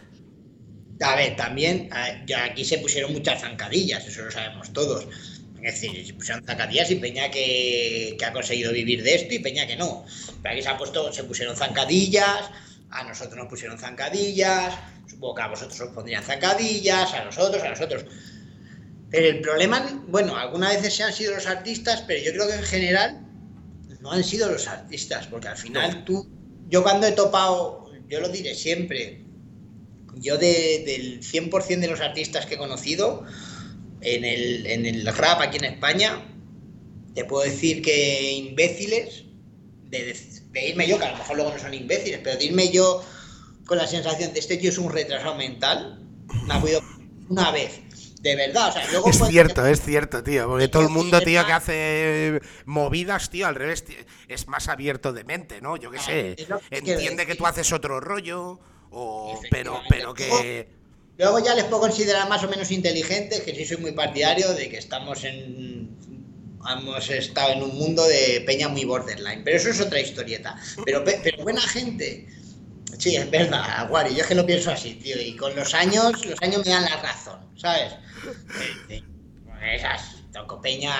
A 0.99 1.15
ver, 1.15 1.35
también 1.35 1.89
eh, 1.95 2.23
ya 2.25 2.45
aquí 2.45 2.65
se 2.65 2.79
pusieron 2.79 3.13
muchas 3.13 3.41
zancadillas, 3.41 4.05
eso 4.07 4.23
lo 4.25 4.31
sabemos 4.31 4.73
todos. 4.73 5.07
Es 5.61 5.81
decir, 5.81 6.05
se 6.05 6.13
pusieron 6.13 6.43
zancadillas 6.45 6.91
y 6.91 6.95
Peña 6.95 7.29
que, 7.31 8.15
que 8.17 8.25
ha 8.25 8.31
conseguido 8.33 8.71
vivir 8.71 9.03
de 9.03 9.15
esto 9.15 9.33
y 9.33 9.39
Peña 9.39 9.65
que 9.67 9.75
no. 9.75 10.05
Pero 10.41 10.53
aquí 10.53 10.61
se 10.61 10.69
ha 10.69 10.77
puesto, 10.77 11.11
se 11.11 11.23
pusieron 11.23 11.55
zancadillas, 11.55 12.49
a 12.89 13.03
nosotros 13.03 13.35
nos 13.37 13.47
pusieron 13.47 13.77
zancadillas, 13.77 14.73
supongo 15.09 15.35
que 15.35 15.41
a 15.41 15.47
vosotros 15.47 15.79
os 15.81 15.89
pondrían 15.89 16.23
zancadillas, 16.23 17.13
a 17.13 17.23
nosotros, 17.25 17.61
a 17.63 17.69
nosotros. 17.69 18.05
Pero 19.09 19.27
el 19.27 19.41
problema, 19.41 20.03
bueno, 20.07 20.35
algunas 20.37 20.75
veces 20.75 20.93
se 20.95 21.03
han 21.03 21.13
sido 21.13 21.33
los 21.33 21.47
artistas, 21.47 22.03
pero 22.07 22.23
yo 22.23 22.31
creo 22.33 22.47
que 22.47 22.55
en 22.55 22.63
general 22.63 23.21
no 24.01 24.11
han 24.11 24.23
sido 24.23 24.51
los 24.51 24.67
artistas, 24.67 25.27
porque 25.27 25.47
al 25.47 25.57
final 25.57 26.03
tú, 26.05 26.29
yo 26.69 26.83
cuando 26.83 27.07
he 27.07 27.13
topado, 27.13 27.89
yo 28.09 28.19
lo 28.19 28.29
diré 28.29 28.53
siempre, 28.53 29.23
yo 30.15 30.37
de- 30.37 30.83
del 30.85 31.21
100% 31.23 31.79
de 31.79 31.87
los 31.87 31.99
artistas 32.01 32.45
que 32.45 32.55
he 32.55 32.57
conocido 32.57 33.25
en 34.15 34.25
el, 34.25 34.65
en 34.67 34.85
el 34.85 35.05
rap 35.07 35.41
aquí 35.41 35.57
en 35.57 35.65
España, 35.65 36.25
te 37.13 37.25
puedo 37.25 37.43
decir 37.43 37.81
que 37.81 38.31
imbéciles, 38.33 39.23
de, 39.83 40.15
de 40.51 40.67
irme 40.69 40.87
yo, 40.87 40.97
que 40.99 41.05
a 41.05 41.11
lo 41.11 41.17
mejor 41.17 41.35
luego 41.35 41.51
no 41.53 41.59
son 41.59 41.73
imbéciles, 41.73 42.19
pero 42.23 42.37
de 42.37 42.45
irme 42.45 42.69
yo 42.71 43.03
con 43.65 43.77
la 43.77 43.87
sensación 43.87 44.33
de 44.33 44.39
este 44.39 44.57
tío 44.57 44.69
es 44.69 44.77
un 44.77 44.91
retrasado 44.91 45.35
mental, 45.35 46.01
me 46.45 46.53
ha 46.53 46.61
podido 46.61 46.81
una 47.29 47.51
vez. 47.51 47.81
De 48.21 48.35
verdad, 48.35 48.69
o 48.69 48.71
sea, 48.71 48.91
luego 48.91 49.09
Es 49.09 49.21
cierto, 49.27 49.65
es 49.67 49.81
cierto, 49.81 50.23
tío. 50.23 50.47
Porque 50.47 50.67
todo 50.67 50.81
el 50.81 50.89
mundo, 50.89 51.21
tío, 51.21 51.45
que 51.45 51.51
Ah. 51.51 51.57
hace 51.57 52.41
movidas, 52.65 53.29
tío, 53.29 53.45
al 53.45 53.53
revés, 53.53 53.85
tío, 53.85 53.95
es 54.27 54.47
más 54.47 54.67
abierto 54.69 55.13
de 55.13 55.23
mente, 55.23 55.61
¿no? 55.61 55.77
Yo 55.77 55.91
qué 55.91 55.99
sé. 55.99 56.35
que 56.35 56.35
quiero 56.35 56.59
Entiende 56.71 57.27
que 57.27 57.35
tú 57.35 57.45
haces 57.45 57.71
otro 57.71 57.99
rollo, 57.99 58.59
o 58.89 59.39
pero, 59.51 59.81
pero 59.87 60.13
que. 60.15 60.76
Luego 61.17 61.39
ya 61.39 61.55
les 61.55 61.63
puedo 61.65 61.81
considerar 61.81 62.27
más 62.29 62.43
o 62.43 62.49
menos 62.49 62.69
inteligentes, 62.71 63.41
que 63.41 63.55
sí 63.55 63.65
soy 63.65 63.77
muy 63.77 63.91
partidario 63.91 64.53
de 64.53 64.69
que 64.69 64.77
estamos 64.77 65.23
en. 65.23 65.95
Hemos 66.69 67.09
estado 67.09 67.53
en 67.53 67.63
un 67.63 67.75
mundo 67.77 68.03
de 68.05 68.43
peña 68.45 68.67
muy 68.67 68.83
borderline, 68.83 69.41
pero 69.43 69.55
eso 69.57 69.69
es 69.69 69.79
otra 69.79 69.99
historieta. 70.01 70.55
Pero, 70.85 71.03
pe- 71.03 71.19
pero 71.23 71.41
buena 71.43 71.61
gente. 71.61 72.27
Sí, 72.99 73.15
es 73.15 73.29
verdad, 73.31 73.87
Guari, 73.89 74.15
yo 74.15 74.21
es 74.21 74.27
que 74.27 74.35
lo 74.35 74.45
pienso 74.45 74.71
así, 74.71 74.93
tío, 74.95 75.21
y 75.21 75.35
con 75.35 75.55
los 75.55 75.73
años, 75.73 76.25
los 76.25 76.41
años 76.41 76.65
me 76.65 76.71
dan 76.71 76.83
la 76.85 76.97
razón, 77.01 77.39
¿sabes? 77.55 77.93
Eh, 78.89 79.01
eh, 79.61 79.75
Esas 79.75 80.15
tocopeñas 80.33 80.95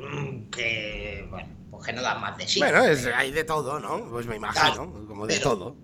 mm, 0.00 0.50
que, 0.50 1.24
bueno, 1.30 1.48
pues 1.70 1.86
que 1.86 1.92
no 1.92 2.02
dan 2.02 2.20
más 2.20 2.36
de 2.36 2.48
sí. 2.48 2.58
Bueno, 2.58 2.84
es, 2.84 3.06
hay 3.06 3.30
de 3.30 3.44
todo, 3.44 3.78
¿no? 3.78 4.10
Pues 4.10 4.26
me 4.26 4.36
imagino, 4.36 4.92
como 5.06 5.26
de 5.26 5.34
pero- 5.36 5.50
todo. 5.50 5.76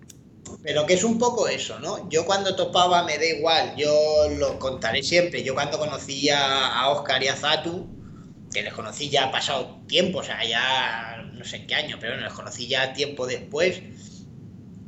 Pero 0.63 0.85
que 0.85 0.93
es 0.93 1.03
un 1.03 1.19
poco 1.19 1.47
eso, 1.49 1.77
¿no? 1.79 2.09
Yo 2.09 2.25
cuando 2.25 2.55
topaba 2.55 3.03
me 3.03 3.17
da 3.17 3.25
igual, 3.25 3.75
yo 3.75 4.29
lo 4.37 4.57
contaré 4.59 5.03
siempre. 5.03 5.43
Yo 5.43 5.53
cuando 5.53 5.77
conocí 5.77 6.29
a, 6.29 6.87
Oscar 6.89 7.21
y 7.21 7.27
a 7.27 7.35
Zatu, 7.35 7.85
que 8.51 8.61
les 8.63 8.73
conocí 8.73 9.09
ya 9.09 9.29
pasado 9.29 9.81
tiempo, 9.87 10.19
o 10.19 10.23
sea, 10.23 10.43
ya 10.45 11.29
no 11.33 11.43
sé 11.43 11.57
en 11.57 11.67
qué 11.67 11.75
año, 11.75 11.97
pero 11.99 12.13
bueno, 12.13 12.27
les 12.27 12.33
conocí 12.33 12.67
ya 12.67 12.93
tiempo 12.93 13.27
después. 13.27 13.81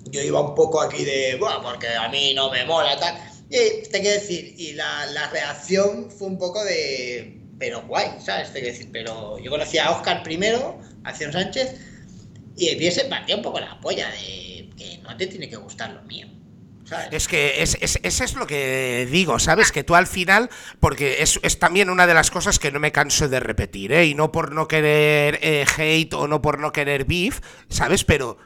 Yo 0.05 0.21
iba 0.21 0.39
un 0.39 0.55
poco 0.55 0.81
aquí 0.81 1.03
de, 1.03 1.35
bueno, 1.37 1.61
porque 1.61 1.89
a 1.89 2.07
mí 2.07 2.33
no 2.33 2.49
me 2.49 2.63
mola, 2.63 2.97
tal. 2.97 3.17
Y 3.49 3.83
te 3.89 3.99
quiero 3.99 4.21
decir, 4.21 4.55
y 4.57 4.73
la, 4.73 5.07
la 5.07 5.29
reacción 5.29 6.09
fue 6.09 6.27
un 6.27 6.37
poco 6.37 6.63
de, 6.63 7.41
pero 7.59 7.81
guay, 7.85 8.11
¿sabes? 8.23 8.53
Te 8.53 8.59
quiero 8.59 8.73
decir, 8.73 8.89
pero 8.93 9.37
yo 9.39 9.51
conocí 9.51 9.77
a 9.77 9.91
Oscar 9.91 10.23
primero, 10.23 10.79
a 11.03 11.09
Acción 11.09 11.33
Sánchez, 11.33 11.75
y 12.57 12.69
el 12.69 12.77
pie 12.77 12.91
se 12.91 13.09
un 13.35 13.41
poco 13.41 13.59
la 13.59 13.79
polla 13.79 14.09
de 14.11 14.69
que 14.77 14.99
no 15.03 15.15
te 15.17 15.27
tiene 15.27 15.49
que 15.49 15.55
gustar 15.57 15.91
lo 15.91 16.01
mío. 16.03 16.27
¿sabes? 16.85 17.07
Es 17.11 17.27
que 17.27 17.63
es, 17.63 17.77
es, 17.81 17.99
eso 18.03 18.23
es 18.23 18.35
lo 18.35 18.45
que 18.45 19.07
digo, 19.11 19.39
¿sabes? 19.39 19.71
Que 19.71 19.83
tú 19.83 19.95
al 19.95 20.05
final, 20.07 20.49
porque 20.79 21.23
es, 21.23 21.39
es 21.41 21.57
también 21.57 21.89
una 21.89 22.05
de 22.05 22.13
las 22.13 22.29
cosas 22.29 22.59
que 22.59 22.71
no 22.71 22.79
me 22.79 22.91
canso 22.91 23.27
de 23.27 23.39
repetir, 23.39 23.91
¿eh? 23.91 24.05
Y 24.05 24.13
no 24.13 24.31
por 24.31 24.51
no 24.51 24.67
querer 24.67 25.39
eh, 25.41 25.65
hate 25.77 26.13
o 26.13 26.27
no 26.27 26.41
por 26.41 26.59
no 26.59 26.71
querer 26.71 27.05
beef, 27.05 27.39
¿sabes? 27.69 28.03
Pero 28.03 28.37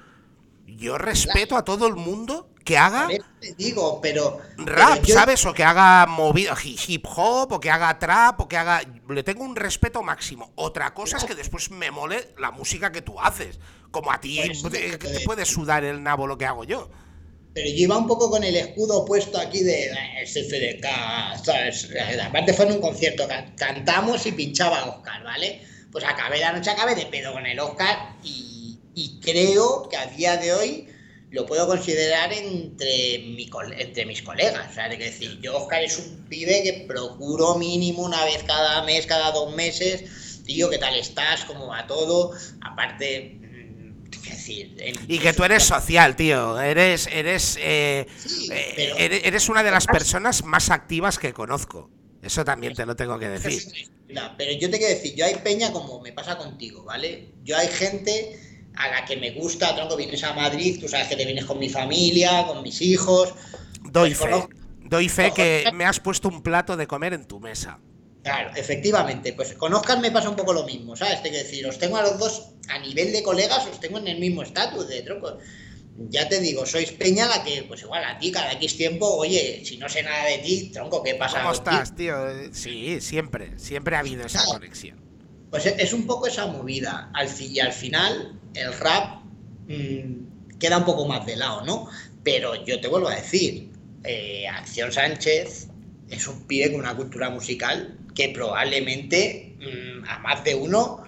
yo 0.65 0.97
respeto 0.97 1.57
a 1.57 1.65
todo 1.65 1.87
el 1.87 1.95
mundo 1.95 2.49
que 2.63 2.77
haga 2.77 3.09
te 3.41 3.53
digo, 3.57 3.99
pero. 4.01 4.39
rap, 4.57 4.91
pero 4.93 5.05
yo- 5.05 5.13
¿sabes? 5.15 5.45
O 5.45 5.53
que 5.53 5.63
haga 5.63 6.05
movida 6.05 6.55
hi- 6.63 6.77
hip 6.87 7.05
hop, 7.13 7.51
o 7.53 7.59
que 7.59 7.69
haga 7.71 7.97
trap, 7.99 8.39
o 8.41 8.47
que 8.47 8.57
haga... 8.57 8.81
Le 9.09 9.23
tengo 9.23 9.43
un 9.43 9.55
respeto 9.55 10.03
máximo. 10.03 10.51
Otra 10.55 10.93
cosa 10.93 11.17
es 11.17 11.25
que 11.25 11.35
después 11.35 11.71
me 11.71 11.89
mole 11.91 12.33
la 12.37 12.51
música 12.51 12.91
que 12.91 13.01
tú 13.01 13.19
haces. 13.19 13.59
Como 13.91 14.11
a 14.11 14.19
ti 14.21 14.39
Pues, 14.61 14.61
te, 14.71 14.97
que 14.99 15.09
te 15.09 15.19
eh, 15.19 15.25
puede 15.25 15.45
sudar 15.45 15.83
el 15.83 16.03
nabo 16.03 16.27
lo 16.27 16.37
que 16.37 16.45
hago 16.45 16.63
yo. 16.63 16.89
Pero 17.53 17.67
yo 17.69 17.75
iba 17.83 17.97
un 17.97 18.07
poco 18.07 18.29
con 18.29 18.43
el 18.43 18.55
escudo 18.55 19.05
puesto 19.05 19.39
aquí 19.39 19.63
de 19.63 19.87
eh, 19.87 20.21
SFDK, 20.23 20.85
¿sabes? 21.43 21.89
Eh, 21.91 22.21
Aparte 22.21 22.53
fue 22.53 22.65
en 22.65 22.73
un 22.73 22.81
concierto, 22.81 23.27
can- 23.27 23.55
cantamos 23.55 24.25
y 24.25 24.31
pinchaba 24.31 24.85
Oscar, 24.85 25.23
¿vale? 25.23 25.61
Pues 25.91 26.03
acabé 26.05 26.39
la 26.39 26.53
noche, 26.53 26.69
acabé 26.69 26.95
de 26.95 27.07
pedo 27.07 27.33
con 27.33 27.45
el 27.45 27.59
Oscar 27.59 28.17
y, 28.23 28.79
y 28.93 29.19
creo 29.19 29.89
que 29.89 29.97
a 29.97 30.05
día 30.07 30.37
de 30.37 30.53
hoy 30.53 30.87
lo 31.31 31.45
puedo 31.45 31.67
considerar 31.67 32.31
entre, 32.33 33.19
mi, 33.19 33.49
entre 33.77 34.05
mis 34.05 34.21
colegas. 34.21 34.69
O 34.71 34.73
sea, 34.73 34.87
es 34.87 34.99
decir, 34.99 35.39
yo 35.41 35.57
Oscar 35.57 35.83
es 35.83 35.97
un 35.97 36.25
pibe 36.29 36.61
que 36.63 36.85
procuro 36.87 37.55
mínimo 37.55 38.03
una 38.03 38.23
vez 38.25 38.43
cada 38.43 38.83
mes, 38.83 39.05
cada 39.07 39.31
dos 39.31 39.53
meses, 39.55 40.43
tío, 40.45 40.69
¿qué 40.69 40.77
tal 40.77 40.95
estás? 40.95 41.45
¿Cómo 41.45 41.67
va 41.67 41.87
todo? 41.87 42.31
Aparte... 42.61 43.38
es 44.49 44.75
decir, 44.75 44.99
en- 45.05 45.11
Y 45.11 45.19
que 45.19 45.33
tú 45.33 45.43
eres 45.43 45.63
social, 45.63 46.15
tío. 46.15 46.59
Eres, 46.59 47.07
eres, 47.11 47.57
eh, 47.61 48.05
Sí, 48.25 48.49
eh, 48.51 48.73
pero- 48.75 48.97
eres, 48.97 49.21
eres 49.25 49.49
una 49.49 49.63
de 49.63 49.71
las 49.71 49.85
personas 49.87 50.43
más 50.43 50.69
activas 50.69 51.19
que 51.19 51.33
conozco. 51.33 51.89
Eso 52.21 52.43
también 52.43 52.73
te 52.73 52.85
lo 52.85 52.95
tengo 52.95 53.17
que 53.17 53.29
decir. 53.29 53.63
No, 54.09 54.33
pero 54.37 54.51
yo 54.53 54.69
te 54.69 54.77
quiero 54.77 54.93
decir, 54.93 55.15
yo 55.15 55.25
hay 55.25 55.35
peña 55.35 55.71
como 55.71 56.01
me 56.01 56.11
pasa 56.11 56.37
contigo, 56.37 56.83
¿vale? 56.83 57.29
Yo 57.43 57.55
hay 57.57 57.67
gente 57.67 58.37
a 58.75 58.87
la 58.89 59.05
que 59.05 59.17
me 59.17 59.31
gusta, 59.31 59.75
tronco, 59.75 59.95
vienes 59.95 60.23
a 60.23 60.33
Madrid, 60.33 60.79
tú 60.81 60.87
sabes 60.87 61.07
que 61.07 61.15
te 61.15 61.25
vienes 61.25 61.45
con 61.45 61.59
mi 61.59 61.69
familia, 61.69 62.45
con 62.47 62.61
mis 62.63 62.81
hijos. 62.81 63.33
Doy 63.83 64.09
Pues 64.09 64.17
fe. 64.19 64.25
conozco- 64.29 64.49
Doy 64.83 65.07
fe 65.07 65.31
que 65.33 65.69
me 65.73 65.85
has 65.85 65.99
puesto 65.99 66.27
un 66.29 66.41
plato 66.41 66.75
de 66.75 66.87
comer 66.87 67.13
en 67.13 67.25
tu 67.25 67.39
mesa. 67.39 67.79
Claro, 68.23 68.51
efectivamente, 68.55 69.31
pues 69.33 69.53
con 69.53 69.73
Oscar 69.73 69.99
me 69.99 70.11
pasa 70.11 70.29
un 70.29 70.35
poco 70.35 70.51
lo 70.51 70.65
mismo, 70.65 70.95
¿sabes? 70.95 71.21
Te 71.21 71.29
quiero 71.29 71.43
decir, 71.45 71.65
os 71.67 71.77
tengo 71.77 71.95
a 71.97 72.01
los 72.01 72.17
dos, 72.17 72.49
a 72.69 72.79
nivel 72.79 73.11
de 73.11 73.23
colegas, 73.23 73.65
os 73.67 73.79
tengo 73.79 73.97
en 73.99 74.07
el 74.07 74.19
mismo 74.19 74.43
estatus 74.43 74.87
de 74.87 75.01
tronco. 75.01 75.37
Ya 76.09 76.29
te 76.29 76.39
digo, 76.39 76.65
sois 76.65 76.91
peña 76.91 77.27
la 77.27 77.43
que, 77.43 77.63
pues 77.63 77.81
igual 77.81 78.03
a 78.05 78.17
ti, 78.17 78.31
cada 78.31 78.53
X 78.53 78.77
tiempo, 78.77 79.05
oye, 79.17 79.61
si 79.65 79.77
no 79.77 79.89
sé 79.89 80.01
nada 80.01 80.25
de 80.25 80.37
ti, 80.39 80.71
tronco, 80.73 81.03
¿qué 81.03 81.15
pasa? 81.15 81.41
¿Cómo 81.41 81.53
estás, 81.53 81.93
tío? 81.95 82.15
Sí, 82.53 83.01
siempre. 83.01 83.57
Siempre 83.59 83.95
ha 83.95 83.99
habido 83.99 84.25
esa 84.25 84.45
conexión. 84.45 84.97
Pues 85.51 85.65
es- 85.65 85.75
es 85.77 85.93
un 85.93 86.05
poco 86.07 86.27
esa 86.27 86.45
movida. 86.47 87.11
Al 87.13 87.27
y 87.41 87.59
al 87.59 87.73
final, 87.73 88.39
el 88.53 88.73
rap 88.73 89.23
mm, 89.67 90.57
queda 90.57 90.77
un 90.77 90.85
poco 90.85 91.05
más 91.07 91.25
de 91.25 91.35
lado, 91.35 91.65
¿no? 91.65 91.89
Pero 92.23 92.63
yo 92.65 92.79
te 92.79 92.87
vuelvo 92.87 93.09
a 93.09 93.15
decir, 93.15 93.69
eh, 94.03 94.47
Acción 94.47 94.91
Sánchez 94.91 95.67
es 96.09 96.27
un 96.27 96.47
pibe 96.47 96.71
con 96.71 96.79
una 96.81 96.95
cultura 96.95 97.29
musical 97.29 97.97
que 98.15 98.29
probablemente 98.29 99.55
mm, 99.59 100.05
a 100.07 100.19
más 100.19 100.43
de 100.43 100.55
uno 100.55 101.03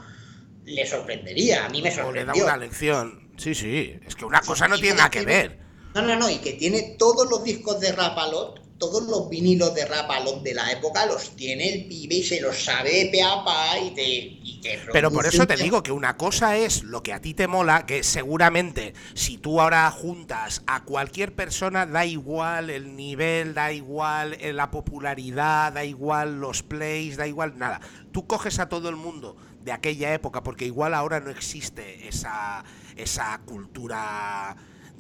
le 0.72 0.86
sorprendería. 0.86 1.66
A 1.66 1.70
mí 1.70 1.82
me 1.82 1.90
O 2.02 2.12
le 2.12 2.26
da 2.26 2.34
una 2.34 2.58
lección. 2.58 3.32
Sí, 3.38 3.56
sí. 3.56 3.96
Es 4.06 4.16
que 4.16 4.26
una 4.26 4.42
cosa 4.42 4.68
no 4.68 4.78
tiene 4.78 4.98
nada 4.98 5.10
que 5.10 5.26
ver. 5.26 5.60
No, 5.96 6.02
no, 6.02 6.16
no, 6.16 6.30
y 6.30 6.38
que 6.38 6.54
tiene 6.54 6.96
todos 6.98 7.30
los 7.30 7.44
discos 7.44 7.80
de 7.82 7.92
Rapalot, 7.92 8.62
todos 8.78 9.04
los 9.04 9.30
vinilos 9.30 9.76
de 9.76 9.86
Rapalot 9.86 10.42
de 10.42 10.54
la 10.54 10.72
época 10.72 11.06
los 11.06 11.36
tiene 11.36 11.72
el 11.72 11.86
pibe 11.88 12.16
y 12.16 12.24
se 12.24 12.40
los 12.40 12.64
sabe 12.64 13.10
peapa 13.12 13.78
y 13.78 13.92
te, 13.92 14.04
y 14.04 14.60
te 14.64 14.80
Pero 14.92 15.12
por 15.12 15.26
eso 15.26 15.46
te 15.46 15.58
digo 15.58 15.84
que 15.84 15.92
una 15.92 16.18
cosa 16.18 16.58
es 16.58 16.84
lo 16.84 17.04
que 17.04 17.14
a 17.14 17.22
ti 17.22 17.34
te 17.34 17.48
mola, 17.48 17.86
que 17.86 18.04
seguramente 18.04 18.94
si 19.14 19.38
tú 19.38 19.60
ahora 19.60 19.92
juntas 19.92 20.64
a 20.66 20.84
cualquier 20.84 21.36
persona, 21.36 21.86
da 21.86 22.06
igual 22.06 22.70
el 22.70 22.96
nivel, 22.96 23.54
da 23.54 23.74
igual 23.74 24.38
eh, 24.40 24.54
la 24.54 24.72
popularidad, 24.72 25.74
da 25.74 25.84
igual 25.84 26.40
los 26.40 26.64
plays, 26.64 27.18
da 27.18 27.28
igual 27.28 27.58
nada. 27.58 27.82
Tú 28.12 28.26
coges 28.26 28.60
a 28.60 28.70
todo 28.70 28.90
el 28.90 28.96
mundo 28.96 29.36
de 29.64 29.72
aquella 29.72 30.14
época, 30.14 30.44
porque 30.44 30.66
igual 30.66 30.94
ahora 30.94 31.20
no 31.20 31.30
existe 31.30 32.08
esa, 32.08 32.64
esa 32.96 33.40
cultura 33.46 34.56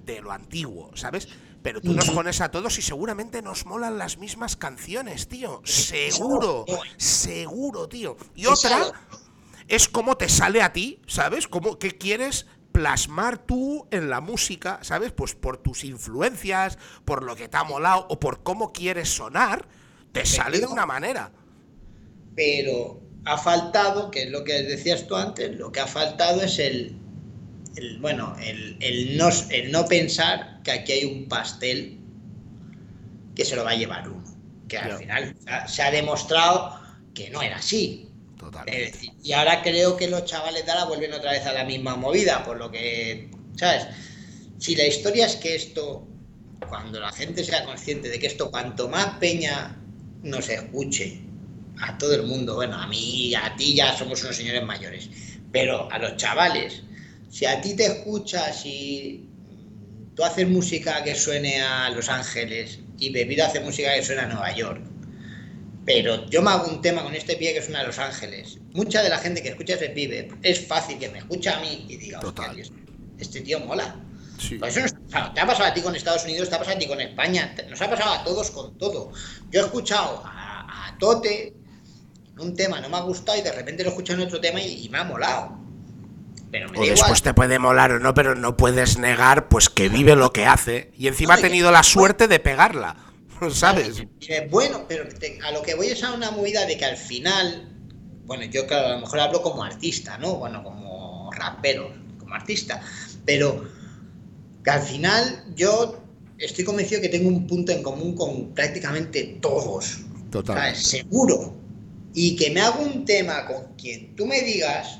de 0.05 0.21
lo 0.21 0.31
antiguo, 0.31 0.91
¿sabes? 0.95 1.27
Pero 1.61 1.79
tú 1.79 1.93
nos 1.93 2.09
pones 2.09 2.41
a 2.41 2.49
todos 2.49 2.77
y 2.79 2.81
seguramente 2.81 3.41
nos 3.41 3.65
molan 3.65 3.97
las 3.97 4.17
mismas 4.17 4.55
canciones, 4.55 5.27
tío. 5.27 5.61
Seguro, 5.63 6.65
seguro, 6.97 7.87
tío. 7.87 8.17
Y 8.35 8.47
otra 8.47 8.91
es 9.67 9.87
cómo 9.87 10.17
te 10.17 10.27
sale 10.27 10.61
a 10.61 10.73
ti, 10.73 10.99
¿sabes? 11.05 11.47
Cómo, 11.47 11.77
¿Qué 11.77 11.97
quieres 11.97 12.47
plasmar 12.71 13.37
tú 13.37 13.87
en 13.91 14.09
la 14.09 14.21
música, 14.21 14.79
¿sabes? 14.81 15.11
Pues 15.11 15.35
por 15.35 15.57
tus 15.57 15.83
influencias, 15.83 16.77
por 17.05 17.23
lo 17.23 17.35
que 17.35 17.47
te 17.47 17.57
ha 17.57 17.63
molado 17.63 18.07
o 18.09 18.19
por 18.19 18.41
cómo 18.43 18.71
quieres 18.71 19.09
sonar, 19.09 19.67
te 20.11 20.25
sale 20.25 20.59
de 20.59 20.65
una 20.65 20.85
manera. 20.85 21.31
pero 22.35 23.10
ha 23.25 23.37
faltado, 23.37 24.11
que 24.11 24.23
es 24.23 24.29
lo 24.31 24.43
que 24.43 24.63
decías 24.63 25.07
tú 25.07 25.15
antes, 25.15 25.55
lo 25.57 25.71
que 25.71 25.79
ha 25.79 25.87
faltado 25.87 26.41
es 26.41 26.59
el, 26.59 26.95
el, 27.75 27.99
bueno, 27.99 28.35
el, 28.41 28.77
el 28.81 29.17
no, 29.17 29.29
el 29.49 29.71
no 29.71 29.85
pensar 29.87 30.61
que 30.63 30.71
aquí 30.71 30.91
hay 30.93 31.05
un 31.05 31.27
pastel 31.27 31.99
que 33.35 33.45
se 33.45 33.55
lo 33.55 33.63
va 33.63 33.71
a 33.71 33.75
llevar 33.75 34.07
uno. 34.09 34.23
Que 34.67 34.77
al 34.77 34.97
final 34.97 35.35
se 35.67 35.81
ha- 35.83 35.91
demostrado 35.91 36.79
que 37.13 37.29
no 37.29 37.41
era 37.41 37.57
así. 37.57 38.07
Es 38.35 38.39
Totalmente. 38.39 38.85
decir, 38.85 39.11
y 39.23 39.33
ahora 39.33 39.61
creo 39.61 39.97
que 39.97 40.07
los 40.09 40.25
chavales 40.25 40.65
de 40.65 40.71
ahora 40.71 40.85
vuelven 40.85 41.13
otra 41.13 41.31
vez 41.31 41.45
a 41.45 41.53
la 41.53 41.63
misma 41.65 41.95
movida, 41.95 42.43
por 42.43 42.57
lo 42.57 42.71
que, 42.71 43.29
¿sabes? 43.55 43.87
Si 44.57 44.75
la 44.75 44.85
historia 44.87 45.25
es 45.25 45.35
que 45.35 45.55
esto, 45.55 46.07
cuando 46.67 46.99
la 46.99 47.11
gente 47.11 47.43
sea 47.43 47.65
consciente 47.65 48.09
de 48.09 48.19
que 48.19 48.27
esto, 48.27 48.49
cuanto 48.51 48.87
más 48.89 49.17
peña 49.19 49.77
nos 50.23 50.49
escuche, 50.49 51.21
a 51.79 51.97
todo 51.97 52.13
el 52.15 52.23
mundo, 52.23 52.55
bueno, 52.55 52.75
a 52.77 52.87
mí 52.87 53.27
y 53.27 53.35
a 53.35 53.55
ti 53.55 53.75
ya 53.75 53.95
somos 53.97 54.23
unos 54.23 54.35
señores 54.35 54.63
mayores, 54.63 55.09
pero 55.51 55.91
a 55.91 55.97
los 55.99 56.17
chavales, 56.17 56.83
si 57.29 57.45
a 57.45 57.61
ti 57.61 57.75
te 57.75 57.85
escuchas 57.85 58.65
y 58.65 59.27
tú 60.15 60.23
haces 60.23 60.47
música 60.47 61.03
que 61.03 61.15
suene 61.15 61.61
a 61.61 61.89
Los 61.89 62.09
Ángeles 62.09 62.79
y 62.99 63.11
Bebido 63.11 63.45
hace 63.45 63.59
música 63.61 63.93
que 63.95 64.03
suena 64.03 64.23
a 64.23 64.27
Nueva 64.27 64.53
York, 64.53 64.81
pero 65.85 66.29
yo 66.29 66.41
me 66.41 66.51
hago 66.51 66.67
un 66.67 66.81
tema 66.81 67.01
con 67.03 67.15
este 67.15 67.35
pibe 67.37 67.53
que 67.55 67.61
suena 67.61 67.79
a 67.79 67.83
Los 67.83 67.97
Ángeles. 67.97 68.59
Mucha 68.73 69.01
de 69.01 69.09
la 69.09 69.17
gente 69.17 69.41
que 69.41 69.49
escucha 69.49 69.73
a 69.73 69.75
ese 69.77 69.89
pibe 69.89 70.29
es 70.43 70.67
fácil 70.67 70.99
que 70.99 71.09
me 71.09 71.19
escucha 71.19 71.57
a 71.57 71.61
mí 71.61 71.85
y 71.89 71.97
diga, 71.97 72.19
"Hostia, 72.19 72.47
Total. 72.49 72.71
este 73.17 73.41
tío 73.41 73.59
mola. 73.61 73.95
Sí. 74.37 74.55
Pues 74.57 74.75
eso 74.77 74.95
nos 75.09 75.33
te 75.33 75.39
ha 75.39 75.45
pasado 75.45 75.65
a 75.65 75.73
ti 75.73 75.81
con 75.81 75.95
Estados 75.95 76.23
Unidos, 76.25 76.49
te 76.49 76.55
ha 76.55 76.59
pasado 76.59 76.75
a 76.75 76.79
ti 76.79 76.87
con 76.87 76.99
España, 76.99 77.55
nos 77.69 77.81
ha 77.81 77.89
pasado 77.89 78.11
a 78.13 78.23
todos 78.23 78.49
con 78.51 78.77
todo. 78.77 79.11
Yo 79.51 79.61
he 79.61 79.63
escuchado 79.63 80.21
a, 80.25 80.87
a 80.89 80.97
Tote 80.97 81.53
un 82.41 82.55
tema, 82.55 82.79
no 82.81 82.89
me 82.89 82.97
ha 82.97 83.01
gustado 83.01 83.37
y 83.37 83.41
de 83.41 83.51
repente 83.51 83.83
lo 83.83 83.89
he 83.89 83.91
escuchado 83.91 84.19
en 84.21 84.27
otro 84.27 84.39
tema 84.41 84.61
y, 84.61 84.85
y 84.85 84.89
me 84.89 84.97
ha 84.99 85.03
molado. 85.03 85.57
Pero 86.51 86.69
me 86.69 86.79
O 86.79 86.81
después 86.81 86.99
igual. 86.99 87.21
te 87.21 87.33
puede 87.33 87.59
molar 87.59 87.91
o 87.93 87.99
no, 87.99 88.13
pero 88.13 88.35
no 88.35 88.57
puedes 88.57 88.97
negar 88.97 89.47
pues 89.47 89.69
que 89.69 89.87
vive 89.89 90.15
lo 90.15 90.33
que 90.33 90.45
hace. 90.45 90.91
Y 90.97 91.07
encima 91.07 91.35
ha 91.35 91.37
que- 91.37 91.43
tenido 91.43 91.71
la 91.71 91.83
suerte 91.83 92.27
de 92.27 92.39
pegarla. 92.39 92.97
¿Sabes? 93.51 94.03
Bueno, 94.49 94.85
pero 94.87 95.07
te- 95.07 95.39
a 95.41 95.51
lo 95.51 95.61
que 95.61 95.75
voy 95.75 95.87
es 95.87 96.03
a 96.03 96.13
una 96.13 96.29
movida 96.31 96.65
de 96.65 96.77
que 96.77 96.85
al 96.85 96.97
final, 96.97 97.69
bueno, 98.25 98.43
yo 98.45 98.67
claro, 98.67 98.87
a 98.87 98.91
lo 98.91 98.99
mejor 98.99 99.19
hablo 99.21 99.41
como 99.41 99.63
artista, 99.63 100.17
¿no? 100.17 100.35
Bueno, 100.35 100.61
como 100.63 101.31
rapero, 101.33 101.91
como 102.19 102.35
artista, 102.35 102.81
pero 103.25 103.63
que 104.63 104.69
al 104.69 104.81
final 104.81 105.45
yo 105.55 106.03
estoy 106.37 106.65
convencido 106.65 107.01
que 107.01 107.09
tengo 107.09 107.29
un 107.29 107.47
punto 107.47 107.71
en 107.71 107.81
común 107.81 108.13
con 108.15 108.49
prácticamente 108.53 109.37
todos. 109.41 109.99
Totalmente. 110.29 110.75
¿sabes? 110.79 110.87
Seguro. 110.87 111.55
Y 112.13 112.35
que 112.35 112.51
me 112.51 112.61
hago 112.61 112.81
un 112.83 113.05
tema 113.05 113.45
con 113.45 113.75
quien 113.75 114.15
tú 114.15 114.25
me 114.25 114.41
digas, 114.41 114.99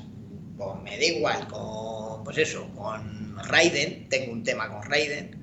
pues 0.56 0.70
me 0.82 0.96
da 0.96 1.04
igual, 1.04 1.46
con, 1.48 2.24
pues 2.24 2.38
eso, 2.38 2.68
con 2.74 3.36
Raiden, 3.44 4.08
tengo 4.08 4.32
un 4.32 4.42
tema 4.42 4.68
con 4.68 4.82
Raiden, 4.82 5.42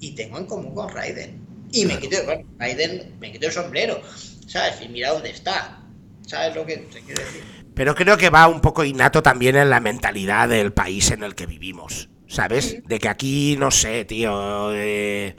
y 0.00 0.14
tengo 0.14 0.38
en 0.38 0.46
común 0.46 0.74
con 0.74 0.88
Raiden. 0.88 1.40
Y 1.72 1.86
me 1.86 1.98
quito, 1.98 2.16
bueno, 2.24 2.44
Raiden, 2.58 3.14
me 3.20 3.32
quito 3.32 3.46
el 3.46 3.52
sombrero, 3.52 4.00
¿sabes? 4.46 4.80
Y 4.82 4.88
mira 4.88 5.12
dónde 5.12 5.30
está. 5.30 5.78
¿Sabes 6.26 6.54
lo 6.54 6.64
que 6.66 6.78
te 6.78 7.00
quiero 7.00 7.22
decir? 7.22 7.42
Pero 7.74 7.94
creo 7.94 8.16
que 8.16 8.30
va 8.30 8.48
un 8.48 8.60
poco 8.60 8.84
innato 8.84 9.22
también 9.22 9.56
en 9.56 9.70
la 9.70 9.80
mentalidad 9.80 10.48
del 10.48 10.72
país 10.72 11.10
en 11.10 11.22
el 11.22 11.34
que 11.34 11.46
vivimos. 11.46 12.08
¿Sabes? 12.26 12.82
De 12.86 12.98
que 12.98 13.08
aquí, 13.08 13.56
no 13.58 13.70
sé, 13.70 14.06
tío. 14.06 14.72
eh, 14.74 15.36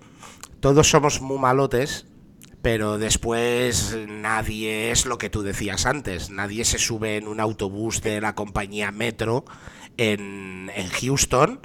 todos 0.59 0.87
somos 0.87 1.21
muy 1.21 1.39
malotes, 1.39 2.05
pero 2.63 2.97
después 2.97 3.97
nadie 4.07 4.89
es 4.91 5.05
lo 5.05 5.17
que 5.17 5.29
tú 5.29 5.43
decías 5.43 5.85
antes. 5.85 6.29
Nadie 6.29 6.63
se 6.63 6.79
sube 6.79 7.17
en 7.17 7.27
un 7.27 7.41
autobús 7.41 8.01
de 8.01 8.21
la 8.21 8.35
compañía 8.35 8.89
Metro 8.91 9.43
en, 9.97 10.71
en 10.73 10.87
Houston 10.87 11.59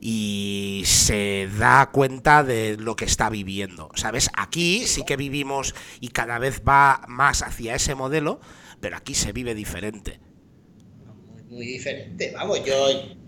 y 0.00 0.82
se 0.84 1.48
da 1.56 1.90
cuenta 1.92 2.42
de 2.42 2.76
lo 2.76 2.96
que 2.96 3.04
está 3.04 3.30
viviendo. 3.30 3.88
¿Sabes? 3.94 4.30
Aquí 4.36 4.82
sí 4.84 5.04
que 5.04 5.16
vivimos 5.16 5.76
y 6.00 6.08
cada 6.08 6.40
vez 6.40 6.62
va 6.68 7.02
más 7.06 7.42
hacia 7.42 7.76
ese 7.76 7.94
modelo, 7.94 8.40
pero 8.80 8.96
aquí 8.96 9.14
se 9.14 9.32
vive 9.32 9.54
diferente. 9.54 10.18
Muy, 11.48 11.66
diferente. 11.66 12.32
Vamos, 12.34 12.64
yo. 12.64 13.21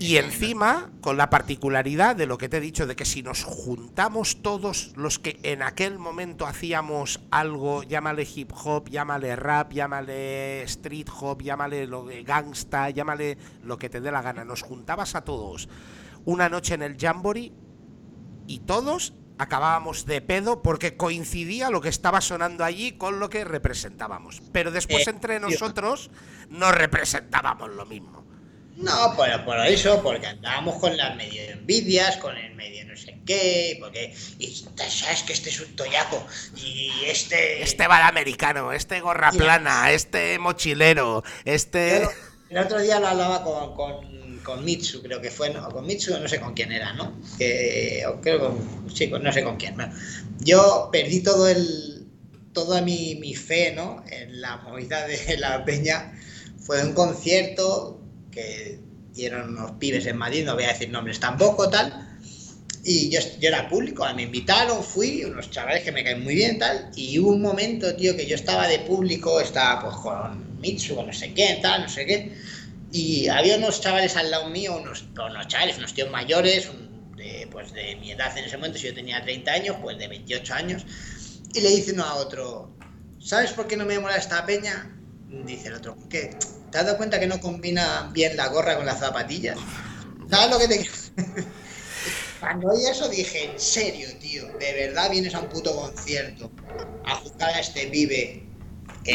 Y 0.00 0.16
encima, 0.16 0.90
con 1.00 1.16
la 1.16 1.28
particularidad 1.28 2.14
de 2.14 2.26
lo 2.26 2.38
que 2.38 2.48
te 2.48 2.58
he 2.58 2.60
dicho, 2.60 2.86
de 2.86 2.94
que 2.94 3.04
si 3.04 3.22
nos 3.22 3.42
juntamos 3.42 4.42
todos 4.42 4.92
los 4.96 5.18
que 5.18 5.40
en 5.42 5.62
aquel 5.62 5.98
momento 5.98 6.46
hacíamos 6.46 7.20
algo, 7.30 7.82
llámale 7.82 8.26
hip 8.32 8.52
hop, 8.52 8.88
llámale 8.88 9.34
rap, 9.34 9.72
llámale 9.72 10.62
street 10.62 11.08
hop, 11.20 11.42
llámale 11.42 11.86
lo 11.88 12.04
de 12.04 12.22
gangsta, 12.22 12.90
llámale 12.90 13.38
lo 13.64 13.76
que 13.76 13.90
te 13.90 14.00
dé 14.00 14.12
la 14.12 14.22
gana, 14.22 14.44
nos 14.44 14.62
juntabas 14.62 15.16
a 15.16 15.24
todos 15.24 15.68
una 16.24 16.48
noche 16.50 16.74
en 16.74 16.82
el 16.82 16.98
Jamboree 16.98 17.52
y 18.46 18.60
todos 18.60 19.14
acabábamos 19.38 20.04
de 20.04 20.20
pedo 20.20 20.62
porque 20.62 20.96
coincidía 20.96 21.70
lo 21.70 21.80
que 21.80 21.88
estaba 21.88 22.20
sonando 22.20 22.64
allí 22.64 22.92
con 22.92 23.18
lo 23.18 23.30
que 23.30 23.44
representábamos. 23.44 24.42
Pero 24.52 24.70
después 24.70 25.06
Eh, 25.06 25.10
entre 25.10 25.40
nosotros 25.40 26.10
no 26.50 26.70
representábamos 26.70 27.70
lo 27.70 27.86
mismo. 27.86 28.27
No, 28.78 29.14
por, 29.16 29.44
por 29.44 29.58
eso, 29.66 30.00
porque 30.02 30.28
andábamos 30.28 30.76
con 30.76 30.96
las 30.96 31.16
medio 31.16 31.42
envidias, 31.42 32.16
con 32.18 32.36
el 32.36 32.54
medio 32.54 32.84
no 32.86 32.96
sé 32.96 33.18
qué, 33.26 33.76
porque. 33.80 34.14
Y 34.38 34.46
sabes 34.88 35.24
que 35.24 35.32
este 35.32 35.50
es 35.50 35.60
un 35.60 35.74
toyaco, 35.74 36.24
y 36.56 36.90
este. 37.06 37.62
Este 37.62 37.88
bar 37.88 38.02
americano, 38.02 38.72
este 38.72 39.00
gorra 39.00 39.32
plana, 39.32 39.90
este 39.90 40.38
mochilero, 40.38 41.24
este... 41.44 42.02
Yo 42.02 42.10
el 42.50 42.58
otro 42.58 42.80
día 42.80 42.98
lo 42.98 43.08
hablaba 43.08 43.42
con, 43.42 43.74
con, 43.74 44.38
con 44.38 44.64
Mitsu, 44.64 45.02
creo 45.02 45.20
que 45.20 45.30
fue, 45.30 45.50
no, 45.50 45.68
con 45.68 45.84
Mitsu, 45.84 46.18
no 46.18 46.28
sé 46.28 46.40
con 46.40 46.54
quién 46.54 46.72
era, 46.72 46.92
¿no? 46.94 47.20
Que, 47.36 48.04
o 48.08 48.20
creo 48.20 48.38
con, 48.38 48.90
sí, 48.94 49.08
no 49.08 49.32
sé 49.32 49.42
con 49.42 49.56
quién. 49.56 49.74
Bueno, 49.74 49.92
yo 50.38 50.88
perdí 50.90 51.22
todo 51.22 51.48
el, 51.48 52.06
toda 52.52 52.80
mi, 52.80 53.16
mi 53.16 53.34
fe, 53.34 53.72
¿no? 53.72 54.02
En 54.08 54.40
la 54.40 54.56
movida 54.58 55.06
de 55.06 55.36
la 55.36 55.64
peña. 55.64 56.14
Fue 56.60 56.82
un 56.84 56.92
concierto 56.92 57.97
que 58.38 58.78
dieron 59.14 59.50
unos 59.56 59.72
pibes 59.72 60.06
en 60.06 60.16
Madrid, 60.16 60.44
no 60.44 60.54
voy 60.54 60.64
a 60.64 60.68
decir 60.68 60.90
nombres 60.90 61.18
tampoco, 61.18 61.68
tal. 61.68 62.04
Y 62.84 63.10
yo, 63.10 63.20
yo 63.40 63.48
era 63.48 63.68
público, 63.68 64.06
me 64.14 64.22
invitaron, 64.22 64.82
fui, 64.82 65.24
unos 65.24 65.50
chavales 65.50 65.82
que 65.82 65.92
me 65.92 66.04
caen 66.04 66.22
muy 66.22 66.34
bien, 66.36 66.58
tal. 66.58 66.90
Y 66.94 67.18
hubo 67.18 67.30
un 67.32 67.42
momento, 67.42 67.94
tío, 67.96 68.16
que 68.16 68.26
yo 68.26 68.36
estaba 68.36 68.68
de 68.68 68.78
público, 68.80 69.40
estaba 69.40 69.82
pues 69.82 69.96
con 69.96 70.60
Mitsu, 70.60 71.02
no 71.02 71.12
sé 71.12 71.34
qué, 71.34 71.58
tal, 71.60 71.82
no 71.82 71.88
sé 71.88 72.06
qué. 72.06 72.32
Y 72.92 73.28
había 73.28 73.56
unos 73.56 73.80
chavales 73.80 74.16
al 74.16 74.30
lado 74.30 74.48
mío, 74.48 74.76
unos, 74.80 75.04
unos 75.12 75.48
chavales, 75.48 75.76
unos 75.78 75.92
tíos 75.92 76.10
mayores, 76.10 76.68
un- 76.70 76.88
de, 77.16 77.48
pues 77.50 77.72
de 77.72 77.96
mi 77.96 78.12
edad 78.12 78.36
en 78.38 78.44
ese 78.44 78.56
momento, 78.56 78.78
si 78.78 78.86
yo 78.86 78.94
tenía 78.94 79.20
30 79.20 79.52
años, 79.52 79.76
pues 79.82 79.98
de 79.98 80.06
28 80.06 80.54
años. 80.54 80.86
Y 81.52 81.60
le 81.60 81.70
dice 81.70 81.92
uno 81.92 82.04
a 82.04 82.14
otro, 82.14 82.70
¿sabes 83.18 83.50
por 83.52 83.66
qué 83.66 83.76
no 83.76 83.84
me 83.84 83.98
mola 83.98 84.16
esta 84.16 84.46
peña? 84.46 84.94
Dice 85.44 85.68
el 85.68 85.74
otro, 85.74 85.96
¿por 85.96 86.08
qué? 86.08 86.30
¿Te 86.78 86.82
has 86.82 86.86
dado 86.86 86.98
cuenta 86.98 87.18
que 87.18 87.26
no 87.26 87.40
combina 87.40 88.08
bien 88.12 88.36
la 88.36 88.46
gorra 88.46 88.76
con 88.76 88.86
las 88.86 89.00
zapatillas? 89.00 89.58
¿Sabes 90.30 90.48
lo 90.48 90.60
que 90.60 90.68
te? 90.68 90.88
Cuando 92.38 92.68
oí 92.68 92.86
eso 92.86 93.08
dije, 93.08 93.50
en 93.50 93.58
serio, 93.58 94.06
tío, 94.20 94.46
de 94.60 94.74
verdad 94.74 95.10
vienes 95.10 95.34
a 95.34 95.40
un 95.40 95.48
puto 95.48 95.74
concierto 95.74 96.52
a 97.04 97.16
jugar 97.16 97.50
a 97.52 97.58
este 97.58 97.88
pibe. 97.88 98.44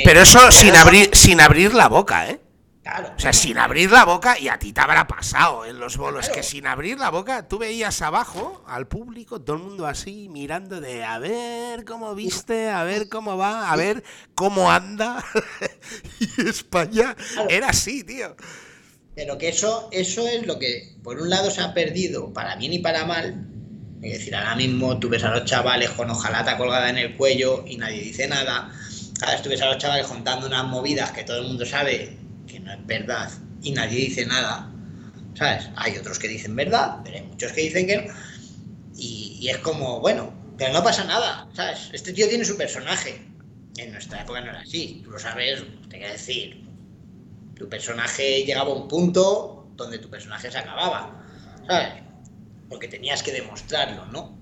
Pero 0.03 0.22
eso 0.24 0.51
sin 0.51 0.76
abrir, 0.76 1.09
sin 1.14 1.39
abrir 1.39 1.74
la 1.74 1.88
boca, 1.88 2.30
¿eh? 2.30 2.41
Claro. 2.84 3.14
O 3.16 3.20
sea, 3.20 3.32
sin 3.32 3.58
abrir 3.58 3.90
la 3.92 4.04
boca, 4.04 4.38
y 4.38 4.50
a 4.50 4.60
ti 4.60 4.74
te 4.74 4.82
habrá 4.82 5.08
pasado 5.08 5.66
en 5.66 5.80
los 5.80 5.96
bolos, 5.96 6.26
Claro. 6.26 6.36
que 6.36 6.44
sin 6.44 6.68
abrir 6.68 7.00
la 7.00 7.10
boca 7.12 7.48
tú 7.48 7.58
veías 7.58 8.02
abajo 8.02 8.62
al 8.68 8.88
público, 8.88 9.42
todo 9.42 9.56
el 9.56 9.64
mundo 9.64 9.88
así 9.88 10.28
mirando 10.30 10.82
de 10.82 11.04
a 11.06 11.18
ver 11.18 11.86
cómo 11.86 12.14
viste, 12.14 12.70
a 12.70 12.84
ver 12.84 13.08
cómo 13.08 13.38
va, 13.38 13.72
a 13.72 13.76
ver 13.78 14.04
cómo 14.36 14.70
anda. 14.70 15.24
y 16.20 16.50
España 16.50 17.16
Claro. 17.16 17.50
era 17.50 17.70
así, 17.70 18.04
tío. 18.04 18.36
Pero 19.16 19.38
que 19.38 19.50
eso, 19.50 19.88
eso 19.92 20.28
es 20.28 20.46
lo 20.46 20.60
que, 20.60 20.96
por 21.04 21.22
un 21.22 21.30
lado, 21.30 21.52
se 21.52 21.62
ha 21.62 21.74
perdido 21.74 22.34
para 22.34 22.56
bien 22.58 22.74
y 22.74 22.80
para 22.80 23.06
mal. 23.06 23.46
Es 24.02 24.12
decir, 24.18 24.36
ahora 24.36 24.56
mismo 24.56 25.00
tú 25.00 25.08
ves 25.08 25.24
a 25.24 25.30
los 25.32 25.46
chavales 25.46 25.90
con 25.92 26.10
hojalata 26.10 26.58
colgada 26.58 26.90
en 26.90 26.98
el 26.98 27.16
cuello 27.16 27.64
y 27.66 27.78
nadie 27.78 28.02
dice 28.02 28.28
nada. 28.28 28.70
Ahora 29.22 29.42
tú 29.42 29.50
ves 29.50 29.62
a 29.62 29.68
los 29.68 29.78
chavales 29.78 30.08
contando 30.08 30.48
unas 30.48 30.66
movidas 30.66 31.12
que 31.12 31.24
todo 31.24 31.38
el 31.38 31.48
mundo 31.48 31.66
sabe 31.66 32.18
verdad 32.86 33.32
y 33.61 33.71
nadie 33.71 33.99
dice 33.99 34.26
nada. 34.26 34.69
¿Sabes? 35.36 35.69
Hay 35.78 35.97
otros 35.97 36.19
que 36.19 36.28
dicen 36.28 36.55
verdad, 36.55 36.99
pero 37.03 37.17
hay 37.17 37.24
muchos 37.24 37.51
que 37.53 37.61
dicen 37.61 37.88
que 37.88 37.97
no. 37.97 38.13
Y, 38.95 39.47
es 39.49 39.57
como, 39.57 39.99
bueno, 39.99 40.32
pero 40.57 40.74
no 40.74 40.84
pasa 40.84 41.03
nada, 41.03 41.47
¿sabes? 41.53 41.89
Este 41.91 42.13
tío 42.13 42.30
tiene 42.30 42.45
su 42.45 42.55
personaje. 42.55 43.21
En 43.78 43.91
nuestra 43.91 44.21
época 44.21 44.39
no 44.41 44.51
era 44.51 44.59
así, 44.59 45.01
tú 45.03 45.11
lo 45.11 45.19
sabes, 45.19 45.63
te 45.89 45.97
quiero 45.97 46.13
decir, 46.13 46.63
tu 47.55 47.67
personaje 47.67 48.43
llegaba 48.45 48.69
a 48.69 48.76
un 48.76 48.88
punto 48.88 49.67
donde 49.76 49.97
tu 49.97 50.09
personaje 50.09 50.51
se 50.51 50.57
acababa, 50.57 51.26
¿sabes? 51.67 52.03
Porque 52.69 52.88
tenías 52.88 53.24
que 53.24 53.32
demostrarlo, 53.32 54.05
¿no? 54.05 54.38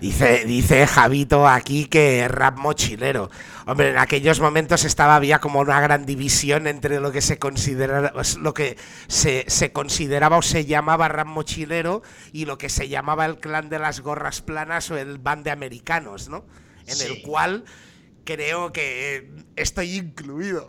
Dice, 0.00 0.44
dice 0.44 0.86
Javito 0.86 1.48
aquí 1.48 1.86
que 1.86 2.26
rap 2.28 2.58
mochilero. 2.58 3.30
Hombre, 3.66 3.90
en 3.90 3.98
aquellos 3.98 4.40
momentos 4.40 4.84
estaba 4.84 5.16
había 5.16 5.38
como 5.38 5.60
una 5.60 5.80
gran 5.80 6.06
división 6.06 6.66
entre 6.66 7.00
lo 7.00 7.12
que 7.12 7.20
se 7.20 7.38
considera 7.38 8.12
lo 8.40 8.54
que 8.54 8.76
se, 9.08 9.44
se 9.48 9.72
consideraba 9.72 10.36
o 10.36 10.42
se 10.42 10.66
llamaba 10.66 11.08
rap 11.08 11.26
mochilero 11.26 12.02
y 12.32 12.44
lo 12.44 12.58
que 12.58 12.68
se 12.68 12.88
llamaba 12.88 13.26
el 13.26 13.38
clan 13.38 13.68
de 13.68 13.78
las 13.78 14.00
gorras 14.00 14.42
planas 14.42 14.90
o 14.90 14.96
el 14.96 15.18
band 15.18 15.44
de 15.44 15.50
americanos, 15.50 16.28
¿no? 16.28 16.44
En 16.86 17.00
el 17.00 17.22
cual 17.22 17.64
creo 18.24 18.72
que 18.72 19.30
estoy 19.56 19.96
incluido. 19.96 20.68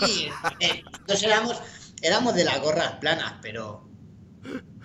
Sí, 0.00 0.28
eh, 0.60 0.82
nosotros 0.90 1.22
éramos, 1.22 1.62
éramos 2.02 2.34
de 2.34 2.44
las 2.44 2.60
gorras 2.60 2.92
planas, 3.00 3.34
pero 3.42 3.88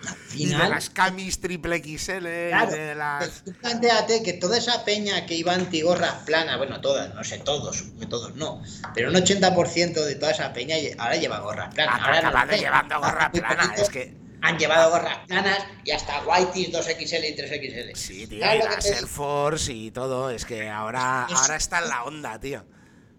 al 0.06 0.16
Y 0.34 0.46
de 0.46 0.52
final... 0.52 0.70
las 0.70 0.90
camis 0.90 1.40
triple 1.40 1.78
XL, 1.78 2.26
y 2.26 2.48
Claro, 2.48 2.70
de 2.72 2.94
las... 2.94 3.26
pues 3.26 3.44
tú 3.44 3.52
plantéate 3.60 4.22
que 4.22 4.32
toda 4.34 4.58
esa 4.58 4.84
peña 4.84 5.26
que 5.26 5.34
iba 5.34 5.52
antigorras 5.54 6.14
planas, 6.24 6.56
bueno, 6.58 6.80
todas, 6.80 7.14
no 7.14 7.22
sé 7.24 7.38
todos, 7.38 7.76
supongo 7.76 8.00
que 8.00 8.06
todos 8.06 8.34
no, 8.36 8.62
pero 8.94 9.10
un 9.10 9.16
80% 9.16 10.04
de 10.04 10.14
toda 10.16 10.32
esa 10.32 10.52
peña 10.52 10.76
ahora 10.98 11.16
lleva 11.16 11.40
gorras 11.40 11.74
planas. 11.74 11.96
Ah, 12.00 12.04
Ahora 12.06 12.46
no 12.46 12.52
sé. 12.52 12.58
llevando 12.58 12.98
gorra 13.00 13.28
Muy 13.32 13.40
plana, 13.40 13.62
poquito 13.64 13.82
es 13.82 13.90
que... 13.90 14.20
Han 14.42 14.58
llevado 14.58 14.90
gorras 14.90 15.18
planas 15.26 15.58
y 15.84 15.90
hasta 15.90 16.22
Whiteys 16.24 16.72
2XL 16.72 17.28
y 17.28 17.36
3XL. 17.36 17.94
Sí, 17.94 18.26
tío, 18.26 18.40
¿Sabes 18.40 18.64
y 18.64 18.68
las 18.68 18.86
Air 18.86 19.06
Force 19.06 19.70
y 19.72 19.90
todo, 19.90 20.30
es 20.30 20.46
que 20.46 20.66
ahora, 20.70 21.26
Es- 21.28 21.36
ahora 21.36 21.56
está 21.56 21.80
en 21.80 21.88
la 21.90 22.04
onda, 22.04 22.40
tío. 22.40 22.64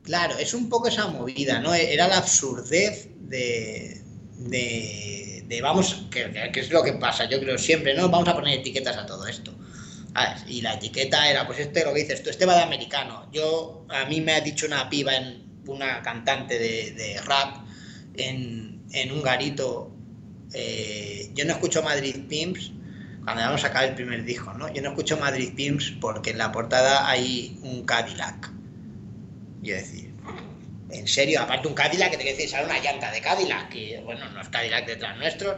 Claro, 0.04 0.36
es 0.40 0.56
un 0.56 0.68
poco 0.68 0.88
esa 0.88 1.06
movida, 1.10 1.60
¿no? 1.60 1.76
Era 1.76 2.08
la 2.08 2.18
absurdez 2.18 3.08
de. 3.20 4.02
de, 4.40 5.31
de 5.52 5.62
vamos, 5.62 5.88
que, 6.12 6.22
que- 6.54 6.60
es 6.60 6.72
lo 6.72 6.84
que 6.84 6.94
pasa, 6.94 7.26
yo 7.30 7.40
creo 7.40 7.58
siempre, 7.58 7.94
¿no? 7.96 8.10
Vamos 8.10 8.28
a 8.30 8.36
poner 8.36 8.60
etiquetas 8.60 8.98
a 8.98 9.06
todo 9.06 9.28
esto. 9.28 9.54
Y 10.48 10.62
la 10.62 10.74
etiqueta 10.74 11.30
era, 11.30 11.46
pues 11.48 11.60
este 11.60 11.84
lo 11.86 11.94
que 11.94 12.02
dices 12.02 12.22
tú, 12.24 12.30
este 12.30 12.46
va 12.46 12.56
de 12.56 12.64
americano. 12.64 13.28
Yo, 13.32 13.86
a 13.90 14.06
mí 14.06 14.22
me 14.22 14.34
ha 14.34 14.42
dicho 14.42 14.66
una 14.66 14.90
piba, 14.90 15.16
en, 15.16 15.44
una 15.68 16.02
cantante 16.02 16.58
de, 16.60 16.92
de 16.92 17.22
rap 17.22 17.58
en, 18.16 18.82
en 18.92 19.12
un 19.12 19.22
garito, 19.22 19.92
eh, 20.54 21.32
yo 21.34 21.46
no 21.46 21.54
escucho 21.54 21.82
Madrid 21.84 22.16
Pimps, 22.28 22.72
cuando 23.24 23.44
vamos 23.44 23.64
a 23.64 23.68
sacar 23.68 23.86
el 23.86 23.96
primer 23.96 24.24
disco, 24.26 24.54
¿no? 24.54 24.74
Yo 24.74 24.82
no 24.82 24.90
escucho 24.90 25.18
Madrid 25.18 25.54
Pimps 25.56 25.92
porque 26.02 26.32
en 26.32 26.38
la 26.40 26.52
portada 26.52 27.08
hay 27.10 27.58
un 27.64 27.86
Cadillac. 27.86 28.52
Yo 29.62 29.76
decir, 29.76 30.11
en 30.92 31.08
serio, 31.08 31.42
aparte 31.42 31.68
un 31.68 31.74
Cadillac 31.74 32.12
que 32.12 32.18
te 32.18 32.24
quiero 32.24 32.38
decir, 32.38 32.50
sale 32.50 32.66
una 32.66 32.80
llanta 32.80 33.12
de 33.12 33.22
Cadillac, 33.22 33.70
que 33.70 34.02
bueno, 34.04 34.30
no 34.30 34.42
es 34.42 34.50
Cadillac 34.50 34.86
detrás 34.86 35.18
nuestro, 35.18 35.58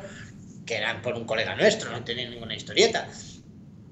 que 0.66 0.76
eran 0.76 1.02
por 1.02 1.16
un 1.16 1.26
colega 1.26 1.56
nuestro, 1.56 1.92
no 1.92 2.04
tenían 2.04 2.32
ninguna 2.32 2.56
historieta. 2.56 3.08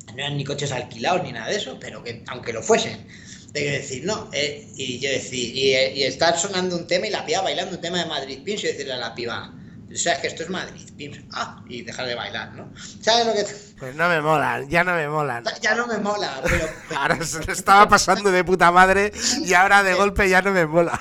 No 0.08 0.20
eran 0.20 0.38
ni 0.38 0.44
coches 0.44 0.72
alquilados 0.72 1.24
ni 1.24 1.32
nada 1.32 1.48
de 1.48 1.58
eso, 1.58 1.78
pero 1.80 2.04
que 2.04 2.24
aunque 2.28 2.54
lo 2.54 2.62
fuesen, 2.62 3.08
te 3.54 3.62
quiero 3.62 3.78
decir, 3.78 4.06
no. 4.06 4.30
eh, 4.34 4.68
y 4.76 5.00
yo 5.00 5.10
decir, 5.10 5.56
y, 5.56 5.74
eh, 5.74 6.08
estar 6.08 6.38
sonando 6.38 6.78
un 6.78 6.88
tema 6.88 7.08
y 7.08 7.10
la 7.10 7.26
piba 7.26 7.42
bailando 7.42 7.76
un 7.76 7.82
tema 7.82 8.00
de 8.00 8.06
Madrid 8.06 8.40
Pimps 8.44 8.64
y 8.64 8.68
decirle 8.68 8.94
a 8.94 8.98
la 8.98 9.16
piba, 9.16 9.54
sabes 9.98 10.20
que 10.20 10.28
esto 10.28 10.44
es 10.44 10.50
Madrid 10.50 10.90
Pimps, 10.98 11.20
ah, 11.34 11.64
y 11.68 11.82
dejar 11.82 12.08
de 12.08 12.16
bailar, 12.16 12.54
¿no? 12.54 12.72
¿Sabes 13.02 13.26
lo 13.28 13.34
que 13.34 13.46
Pues 13.82 13.96
no 13.96 14.08
me 14.10 14.22
molan, 14.22 14.70
ya 14.70 14.84
no 14.84 14.94
me 14.94 15.08
molan. 15.10 15.44
Ya 15.62 15.74
no 15.74 15.88
me 15.88 15.98
mola, 15.98 16.40
pero, 16.44 16.70
Ahora 17.00 17.26
se 17.26 17.44
le 17.44 17.52
estaba 17.54 17.90
pasando 17.90 18.32
de 18.32 18.44
puta 18.44 18.72
madre 18.72 19.12
y 19.44 19.54
ahora 19.56 19.82
de 19.82 19.96
golpe 19.96 20.30
ya 20.30 20.42
no 20.44 20.52
me 20.52 20.68
mola. 20.68 21.00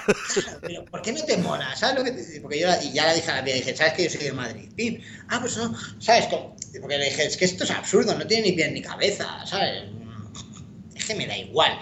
Pero, 0.62 0.84
¿por 0.86 1.02
qué 1.02 1.12
no 1.12 1.22
te 1.24 1.36
mola? 1.36 1.76
¿Sabes 1.76 1.96
lo 1.98 2.04
que 2.04 2.12
te? 2.12 2.40
Porque 2.40 2.58
yo 2.58 2.68
la- 2.68 2.82
y 2.82 2.92
ya 2.92 3.04
la 3.06 3.12
dije 3.14 3.30
a 3.30 3.36
la 3.36 3.44
piba, 3.44 3.56
dije, 3.56 3.76
¿sabes 3.76 3.92
que 3.92 4.04
yo 4.04 4.10
soy 4.10 4.22
de 4.24 4.32
Madrid? 4.32 4.70
Pim. 4.74 4.98
Ah, 5.28 5.38
pues 5.40 5.56
no, 5.58 5.74
¿sabes? 5.98 6.26
Porque 6.80 6.96
le 6.96 7.04
dije, 7.04 7.26
es 7.26 7.36
que 7.36 7.44
esto 7.44 7.64
es 7.64 7.70
absurdo, 7.70 8.16
no 8.16 8.26
tiene 8.26 8.48
ni 8.48 8.52
pies 8.52 8.72
ni 8.72 8.80
cabeza, 8.80 9.44
¿sabes? 9.44 9.84
Es 10.94 11.04
que 11.04 11.14
me 11.14 11.26
da 11.26 11.36
igual. 11.36 11.78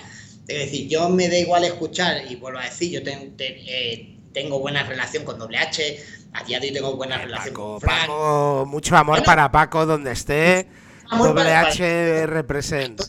Es 0.49 0.59
decir, 0.59 0.89
yo 0.89 1.09
me 1.11 1.29
da 1.29 1.37
igual 1.39 1.63
escuchar, 1.65 2.23
y 2.29 2.35
vuelvo 2.37 2.59
a 2.59 2.65
decir, 2.65 2.91
yo 2.91 3.03
te- 3.05 3.37
eh, 3.39 4.18
tengo 4.33 4.59
buena 4.61 4.83
relación 4.85 5.25
con 5.25 5.39
Doble 5.39 5.59
H, 5.59 6.05
a 6.33 6.45
día 6.45 6.61
de 6.61 6.69
hoy 6.69 6.73
tengo 6.75 6.97
buena 6.97 7.19
relación 7.19 7.55
Paco, 7.55 7.71
con 7.73 7.81
Fran. 7.81 8.01
Paco, 8.07 8.65
mucho 8.67 8.97
amor 8.97 9.15
Bueno. 9.19 9.25
para 9.27 9.51
Paco 9.51 9.87
donde 9.87 10.13
esté. 10.13 10.69
Doble 11.11 11.53
H 11.55 12.27
represent. 12.27 13.01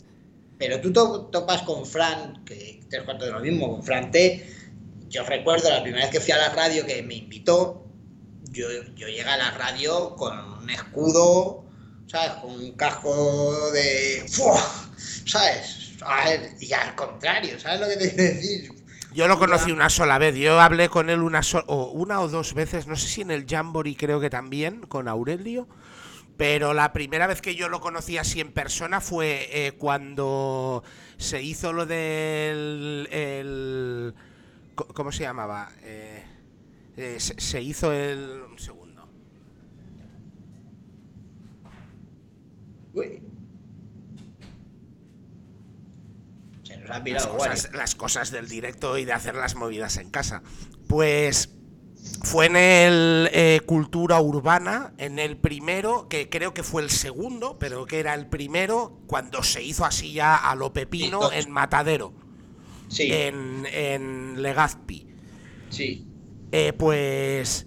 Pero 0.58 0.80
tú 0.80 0.92
to- 0.92 1.26
topas 1.32 1.62
con 1.62 1.86
Fran, 1.86 2.44
que 2.44 2.80
tres 2.88 3.02
cuartos 3.04 3.26
de 3.26 3.32
lo 3.32 3.40
mismo, 3.40 3.70
con 3.70 3.82
Fran 3.82 4.10
T. 4.10 4.46
Yo 5.08 5.22
recuerdo 5.24 5.68
la 5.70 5.82
primera 5.82 6.04
vez 6.04 6.12
que 6.12 6.20
fui 6.20 6.32
a 6.32 6.38
la 6.38 6.50
radio 6.50 6.86
que 6.86 7.02
me 7.02 7.14
invitó, 7.14 7.84
yo, 8.50 8.66
yo 8.94 9.06
llegué 9.08 9.22
a 9.22 9.36
la 9.36 9.50
radio 9.52 10.14
con 10.16 10.38
un 10.38 10.70
escudo, 10.70 11.64
¿sabes? 12.06 12.32
Con 12.42 12.50
un 12.52 12.72
casco 12.72 13.70
de. 13.72 14.24
¡Fua! 14.30 14.60
¿Sabes? 15.26 15.92
A 16.02 16.24
ver, 16.28 16.50
y 16.60 16.72
al 16.72 16.94
contrario, 16.94 17.58
¿sabes 17.60 17.80
lo 17.80 17.88
que 17.88 17.96
te 17.96 18.14
quiero 18.14 18.22
decir? 18.34 18.70
Yo 19.12 19.26
lo 19.26 19.38
conocí 19.38 19.72
una 19.72 19.90
sola 19.90 20.18
vez. 20.18 20.36
Yo 20.36 20.60
hablé 20.60 20.88
con 20.88 21.10
él 21.10 21.20
una, 21.22 21.42
so- 21.42 21.64
o 21.66 21.90
una 21.90 22.20
o 22.20 22.28
dos 22.28 22.54
veces. 22.54 22.86
No 22.86 22.94
sé 22.96 23.08
si 23.08 23.20
en 23.22 23.30
el 23.30 23.44
Jamboree 23.46 23.96
creo 23.96 24.20
que 24.20 24.30
también, 24.30 24.82
con 24.82 25.08
Aurelio. 25.08 25.66
Pero 26.36 26.72
la 26.72 26.92
primera 26.92 27.26
vez 27.26 27.42
que 27.42 27.54
yo 27.54 27.68
lo 27.68 27.80
conocí 27.80 28.16
así 28.16 28.40
en 28.40 28.52
persona 28.52 29.00
fue 29.00 29.48
eh, 29.52 29.72
cuando 29.72 30.82
se 31.18 31.42
hizo 31.42 31.72
lo 31.72 31.86
del. 31.86 33.08
el- 33.10 34.14
¿Cómo 34.74 35.12
se 35.12 35.24
llamaba? 35.24 35.70
Eh, 35.82 36.22
eh, 36.96 37.16
se, 37.18 37.38
se 37.40 37.60
hizo 37.60 37.92
el. 37.92 38.42
Un 38.50 38.58
segundo. 38.58 39.06
Uy. 42.94 43.20
Las 46.98 47.26
cosas, 47.26 47.70
las 47.72 47.94
cosas 47.94 48.30
del 48.30 48.48
directo 48.48 48.98
y 48.98 49.04
de 49.04 49.12
hacer 49.12 49.34
las 49.34 49.54
movidas 49.54 49.96
en 49.96 50.10
casa. 50.10 50.42
Pues 50.88 51.50
fue 52.22 52.46
en 52.46 52.56
el 52.56 53.28
eh, 53.32 53.60
Cultura 53.66 54.20
Urbana, 54.20 54.92
en 54.98 55.18
el 55.18 55.36
primero, 55.36 56.08
que 56.08 56.28
creo 56.28 56.54
que 56.54 56.62
fue 56.62 56.82
el 56.82 56.90
segundo, 56.90 57.58
pero 57.58 57.86
que 57.86 58.00
era 58.00 58.14
el 58.14 58.26
primero, 58.26 59.00
cuando 59.06 59.42
se 59.42 59.62
hizo 59.62 59.84
así 59.84 60.12
ya 60.12 60.34
a 60.36 60.54
lo 60.54 60.72
pepino 60.72 61.30
Sí, 61.30 61.36
en 61.38 61.50
Matadero, 61.50 62.14
Sí, 62.88 63.12
en, 63.12 63.66
en 63.72 64.42
Legazpi. 64.42 65.06
sí. 65.68 66.06
Eh, 66.52 66.72
pues 66.72 67.64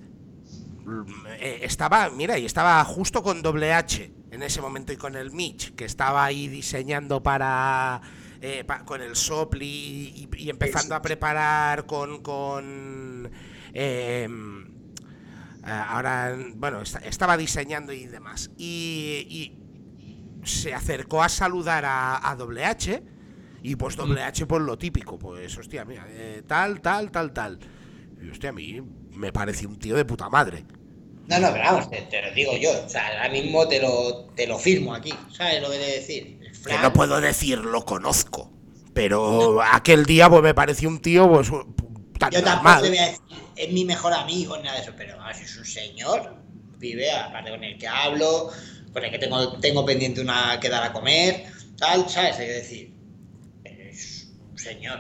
mm, 0.84 1.04
eh, 1.40 1.60
estaba, 1.62 2.10
mira, 2.10 2.38
y 2.38 2.46
estaba 2.46 2.84
justo 2.84 3.24
con 3.24 3.42
doble 3.42 3.72
H 3.74 4.12
en 4.32 4.44
ese 4.44 4.60
momento 4.62 4.92
y 4.92 4.98
con 4.98 5.16
el 5.16 5.32
Mitch, 5.32 5.74
que 5.76 5.86
estaba 5.86 6.26
ahí 6.26 6.48
diseñando 6.50 7.24
para 7.24 8.02
eh, 8.44 8.64
pa- 8.66 8.84
con 8.86 9.02
el 9.02 9.16
Sopli 9.16 9.66
y, 9.68 10.30
y 10.38 10.50
empezando 10.50 10.96
a 10.96 11.02
preparar 11.02 11.86
con 11.86 12.22
con 12.22 13.32
eh, 13.74 14.28
eh, 15.66 15.72
ahora 15.88 16.38
bueno 16.56 16.82
esta- 16.82 17.00
estaba 17.00 17.38
diseñando 17.38 17.94
y 17.94 18.06
demás 18.06 18.52
y, 18.58 19.26
y 19.30 20.46
se 20.46 20.74
acercó 20.74 21.24
a 21.24 21.30
saludar 21.30 21.86
a, 21.86 22.30
a 22.30 22.36
doble 22.36 22.66
H 22.66 23.02
y 23.62 23.76
pues 23.78 23.96
doble 23.96 24.22
H 24.24 24.46
pues 24.46 24.62
lo 24.62 24.78
típico 24.78 25.18
pues 25.18 25.58
hostia 25.58 25.86
mira 25.86 26.06
eh, 26.10 26.44
tal 26.48 26.82
tal 26.82 27.12
tal 27.12 27.32
tal 27.32 27.60
y 28.22 28.30
hostia, 28.30 28.50
a 28.50 28.54
mí 28.54 28.82
me 29.12 29.32
parece 29.34 29.68
un 29.68 29.78
tío 29.78 29.98
de 29.98 30.06
puta 30.06 30.30
madre. 30.30 30.64
No, 31.28 31.40
no, 31.40 31.52
pero 31.52 31.64
vamos, 31.66 31.90
te, 31.90 32.02
te 32.04 32.22
lo 32.22 32.32
digo 32.34 32.56
yo. 32.58 32.72
O 32.86 32.90
sea, 32.90 33.08
ahora 33.08 33.30
mismo 33.30 33.68
te 33.68 33.82
lo, 33.82 34.26
te 34.36 34.48
lo 34.48 34.58
firmo 34.58 34.94
aquí. 34.94 35.14
¿Sabes 35.32 35.62
lo 35.62 35.70
que 35.70 35.78
te 35.78 35.86
decir? 35.92 36.40
Que 36.66 36.78
no 36.78 36.94
puedo 36.94 37.20
decir 37.22 37.60
lo 37.60 37.84
conozco. 37.86 38.52
Pero 38.94 39.62
aquel 39.62 40.06
día 40.06 40.30
pues 40.30 40.44
me 40.44 40.54
pareció 40.54 40.88
un 40.88 41.02
tío 41.02 41.30
pues 41.30 41.50
tan 42.20 42.32
yo 42.32 42.44
tampoco 42.44 42.70
normal. 42.70 42.82
te 42.84 42.90
voy 42.90 42.98
a 43.00 43.06
decir, 43.08 43.22
es 43.56 43.72
mi 43.74 43.86
mejor 43.86 44.14
amigo 44.14 44.56
ni 44.58 44.64
nada 44.64 44.78
de 44.78 44.84
eso, 44.84 44.94
pero 44.96 45.18
vamos, 45.18 45.38
es 45.40 45.58
un 45.58 45.66
señor, 45.66 46.36
vive, 46.78 47.12
aparte 47.12 47.50
con 47.50 47.64
el 47.64 47.78
que 47.78 47.88
hablo, 47.88 48.50
con 48.94 49.04
el 49.04 49.12
que 49.12 49.18
tengo, 49.20 49.60
tengo 49.60 49.84
pendiente 49.86 50.22
una 50.22 50.60
quedar 50.60 50.84
a 50.84 50.94
comer, 50.94 51.46
tal, 51.78 52.08
¿sabes? 52.08 52.40
Es 52.40 52.48
decir, 52.48 52.94
es 53.64 54.28
un 54.52 54.58
señor. 54.58 55.00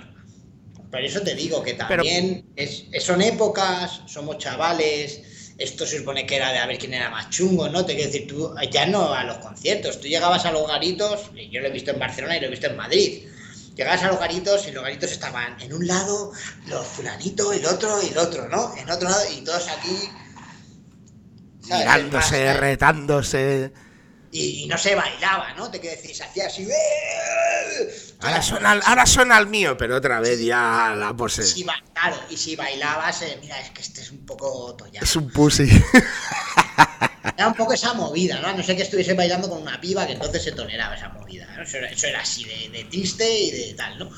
Por 0.89 1.01
eso 1.01 1.21
te 1.21 1.35
digo 1.35 1.63
que 1.63 1.73
también 1.75 2.45
es- 2.55 2.85
son 2.99 3.21
épocas, 3.21 4.01
somos 4.07 4.37
chavales, 4.39 5.21
esto 5.57 5.85
se 5.85 5.99
supone 5.99 6.25
que 6.25 6.35
era 6.35 6.51
de 6.51 6.59
a 6.59 6.65
ver 6.65 6.77
quién 6.77 6.93
era 6.93 7.09
más 7.09 7.29
chungo, 7.29 7.69
¿no? 7.69 7.85
Te 7.85 7.95
quiero 7.95 8.11
decir, 8.11 8.27
tú 8.27 8.53
ya 8.71 8.85
no 8.85 9.13
a 9.13 9.23
los 9.23 9.37
conciertos, 9.37 9.99
tú 9.99 10.07
llegabas 10.07 10.45
a 10.45 10.51
los 10.51 10.67
garitos, 10.67 11.31
y 11.35 11.49
yo 11.49 11.61
lo 11.61 11.67
he 11.67 11.71
visto 11.71 11.91
en 11.91 11.99
Barcelona 11.99 12.37
y 12.37 12.41
lo 12.41 12.47
he 12.47 12.49
visto 12.49 12.67
en 12.67 12.75
Madrid. 12.75 13.27
Llegabas 13.75 14.03
a 14.03 14.07
los 14.07 14.19
garitos 14.19 14.67
y 14.67 14.71
los 14.71 14.83
garitos 14.83 15.11
estaban 15.11 15.59
en 15.61 15.73
un 15.73 15.87
lado, 15.87 16.31
los 16.67 16.85
fulanitos, 16.85 17.55
el 17.55 17.65
otro 17.65 18.01
y 18.03 18.07
el 18.09 18.17
otro, 18.17 18.47
¿no? 18.49 18.75
En 18.77 18.89
otro 18.89 19.09
lado, 19.09 19.23
y 19.31 19.41
todos 19.41 19.67
aquí. 19.69 20.09
¿sabes? 21.61 21.85
Mirándose, 21.85 22.45
¿eh? 22.45 22.53
retándose. 22.53 23.73
Y, 24.33 24.63
y 24.63 24.67
no 24.67 24.77
se 24.77 24.95
bailaba, 24.95 25.53
¿no? 25.53 25.69
Te 25.69 25.79
quiero 25.79 25.95
decir, 25.95 26.15
se 26.15 26.23
hacía 26.23 26.47
así. 26.47 26.63
¡eh! 26.63 28.13
Ahora 28.19 28.41
suena, 28.41 28.71
al- 28.71 28.81
ahora 28.85 29.05
suena 29.05 29.37
el 29.37 29.47
mío, 29.47 29.77
pero 29.77 29.95
otra 29.97 30.19
vez 30.19 30.39
ya 30.39 30.93
la 30.97 31.13
pose. 31.15 31.43
Si 31.43 31.63
claro, 31.93 32.17
y 32.29 32.37
si 32.37 32.55
bailabas, 32.55 33.21
eh, 33.21 33.37
mira, 33.41 33.59
es 33.59 33.69
que 33.71 33.81
este 33.81 34.01
es 34.01 34.11
un 34.11 34.25
poco 34.25 34.75
tollado. 34.75 35.03
Es 35.05 35.15
un 35.15 35.29
pussy. 35.29 35.69
Era 37.37 37.47
un 37.47 37.53
poco 37.55 37.73
esa 37.73 37.93
movida, 37.93 38.39
¿no? 38.41 38.53
No 38.55 38.63
sé 38.63 38.75
que 38.75 38.83
estuviese 38.83 39.13
bailando 39.13 39.49
con 39.49 39.61
una 39.61 39.79
piba 39.81 40.05
que 40.05 40.13
entonces 40.13 40.43
se 40.43 40.51
toleraba 40.51 40.95
esa 40.95 41.09
movida, 41.09 41.47
¿no? 41.55 41.63
Eso 41.63 41.77
era, 41.77 41.89
eso 41.89 42.07
era 42.07 42.21
así 42.21 42.43
de, 42.43 42.69
de 42.69 42.83
triste 42.85 43.27
y 43.39 43.51
de 43.51 43.73
tal, 43.73 43.97
¿no? 43.97 44.09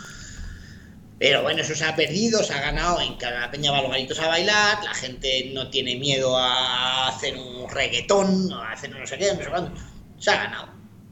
Pero 1.17 1.43
bueno, 1.43 1.61
eso 1.61 1.73
se 1.75 1.85
ha 1.85 1.95
perdido, 1.95 2.43
se 2.43 2.53
ha 2.53 2.61
ganado 2.61 2.99
en 2.99 3.17
que 3.17 3.25
la 3.25 3.49
peña 3.49 3.71
va 3.71 3.77
a 3.77 3.81
los 3.83 3.91
garitos 3.91 4.19
a 4.19 4.27
bailar, 4.27 4.83
la 4.83 4.93
gente 4.93 5.49
no 5.53 5.69
tiene 5.69 5.95
miedo 5.95 6.37
a 6.37 7.07
hacer 7.07 7.37
un 7.37 7.69
reggaetón, 7.69 8.51
o 8.51 8.61
a 8.61 8.73
hacer 8.73 8.89
no 8.89 9.07
sé 9.07 9.17
qué, 9.17 9.33
no 9.33 9.41
sé 9.41 9.49
cuándo. 9.49 9.71
Se 10.17 10.31
ha 10.31 10.35
ganado, 10.43 10.69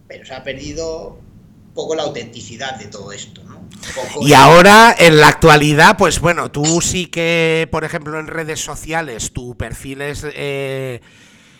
pero 0.07 0.25
se 0.25 0.33
ha 0.33 0.43
perdido 0.43 1.19
un 1.67 1.73
poco 1.73 1.95
la 1.95 2.03
autenticidad 2.03 2.77
de 2.77 2.85
todo 2.87 3.11
esto, 3.11 3.43
¿no? 3.43 3.67
Poco 3.95 4.25
Y 4.25 4.33
ahora, 4.33 4.95
en 4.97 5.17
la 5.19 5.27
actualidad, 5.27 5.97
pues 5.97 6.19
bueno, 6.19 6.51
tú 6.51 6.81
sí 6.81 7.07
que, 7.07 7.67
por 7.71 7.83
ejemplo, 7.83 8.19
en 8.19 8.27
redes 8.27 8.59
sociales, 8.63 9.33
tu 9.33 9.55
perfil 9.57 10.01
es, 10.01 10.25
eh, 10.33 11.01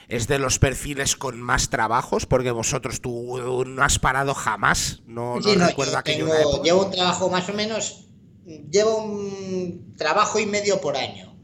es 0.07 0.27
de 0.27 0.39
los 0.39 0.59
perfiles 0.59 1.15
con 1.15 1.41
más 1.41 1.69
trabajos, 1.69 2.25
porque 2.25 2.51
vosotros 2.51 3.01
tú 3.01 3.65
no 3.65 3.83
has 3.83 3.99
parado 3.99 4.33
jamás. 4.35 5.01
No, 5.07 5.37
Sí, 5.41 5.55
no, 5.57 5.67
recuerdo 5.67 5.93
yo 5.93 6.03
tengo- 6.03 6.33
época. 6.35 6.63
llevo 6.63 6.85
un 6.85 6.91
trabajo 6.91 7.29
más 7.29 7.49
o 7.49 7.53
menos, 7.53 8.05
llevo 8.69 8.97
un 9.03 9.93
trabajo 9.97 10.39
y 10.39 10.45
medio 10.45 10.79
por 10.79 10.95
año, 10.95 11.35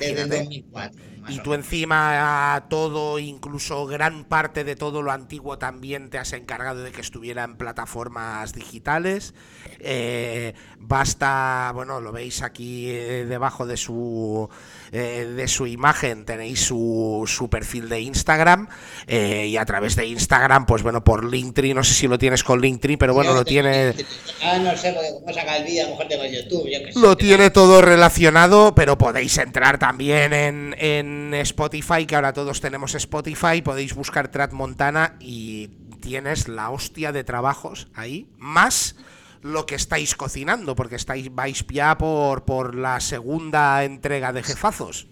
desde 0.00 0.22
el 0.22 0.28
Imagínate. 0.28 0.38
2004. 0.38 1.02
Y 1.28 1.38
tú 1.40 1.54
encima 1.54 2.66
todo, 2.68 3.18
incluso 3.18 3.86
gran 3.86 4.24
parte 4.24 4.64
de 4.64 4.76
todo 4.76 5.02
lo 5.02 5.12
antiguo 5.12 5.58
también 5.58 6.10
te 6.10 6.18
has 6.18 6.32
encargado 6.32 6.82
de 6.82 6.92
que 6.92 7.00
estuviera 7.00 7.44
en 7.44 7.56
plataformas 7.56 8.52
digitales. 8.52 9.34
Eh, 9.80 10.54
basta, 10.78 11.70
bueno, 11.74 12.00
lo 12.00 12.12
veis 12.12 12.42
aquí 12.42 12.90
eh, 12.90 13.26
debajo 13.26 13.66
de 13.66 13.76
su 13.76 14.48
eh, 14.92 15.26
de 15.34 15.48
su 15.48 15.66
imagen 15.66 16.24
tenéis 16.24 16.60
su, 16.60 17.24
su 17.26 17.48
perfil 17.50 17.88
de 17.88 18.00
Instagram 18.00 18.68
eh, 19.06 19.46
y 19.48 19.56
a 19.56 19.64
través 19.64 19.96
de 19.96 20.06
Instagram, 20.06 20.66
pues 20.66 20.84
bueno, 20.84 21.02
por 21.02 21.24
Linktree, 21.24 21.74
no 21.74 21.82
sé 21.82 21.94
si 21.94 22.06
lo 22.06 22.18
tienes 22.18 22.44
con 22.44 22.60
Linktree, 22.60 22.96
pero 22.96 23.12
bueno, 23.12 23.30
Yo 23.30 23.36
lo 23.38 23.44
tiene 23.44 23.94
Ah, 24.42 24.58
no 24.58 24.76
sé, 24.76 24.92
porque 24.92 25.10
como 25.14 25.32
saca 25.32 25.56
el 25.56 25.64
vídeo, 25.64 25.82
a 25.82 25.84
lo 25.86 25.90
mejor 25.92 26.08
tengo 26.08 26.24
YouTube, 26.26 26.70
yo 26.70 26.84
qué 26.84 26.92
sé. 26.92 27.00
Lo 27.00 27.16
tiene 27.16 27.50
todo 27.50 27.82
relacionado, 27.82 28.74
pero 28.74 28.96
podéis 28.96 29.36
entrar 29.38 29.78
también 29.78 30.32
en, 30.32 30.76
en 30.78 31.13
Spotify, 31.34 32.06
que 32.06 32.14
ahora 32.16 32.32
todos 32.32 32.60
tenemos 32.60 32.94
Spotify, 32.94 33.62
podéis 33.62 33.94
buscar 33.94 34.30
Trat 34.30 34.52
Montana 34.52 35.16
y 35.20 35.68
tienes 36.00 36.48
la 36.48 36.70
hostia 36.70 37.12
de 37.12 37.24
trabajos 37.24 37.88
ahí, 37.94 38.28
más 38.38 38.96
lo 39.42 39.66
que 39.66 39.74
estáis 39.74 40.14
cocinando, 40.14 40.74
porque 40.74 40.96
estáis 40.96 41.34
vais 41.34 41.64
ya 41.70 41.98
por, 41.98 42.44
por 42.44 42.74
la 42.74 43.00
segunda 43.00 43.84
entrega 43.84 44.32
de 44.32 44.42
Jefazos. 44.42 45.08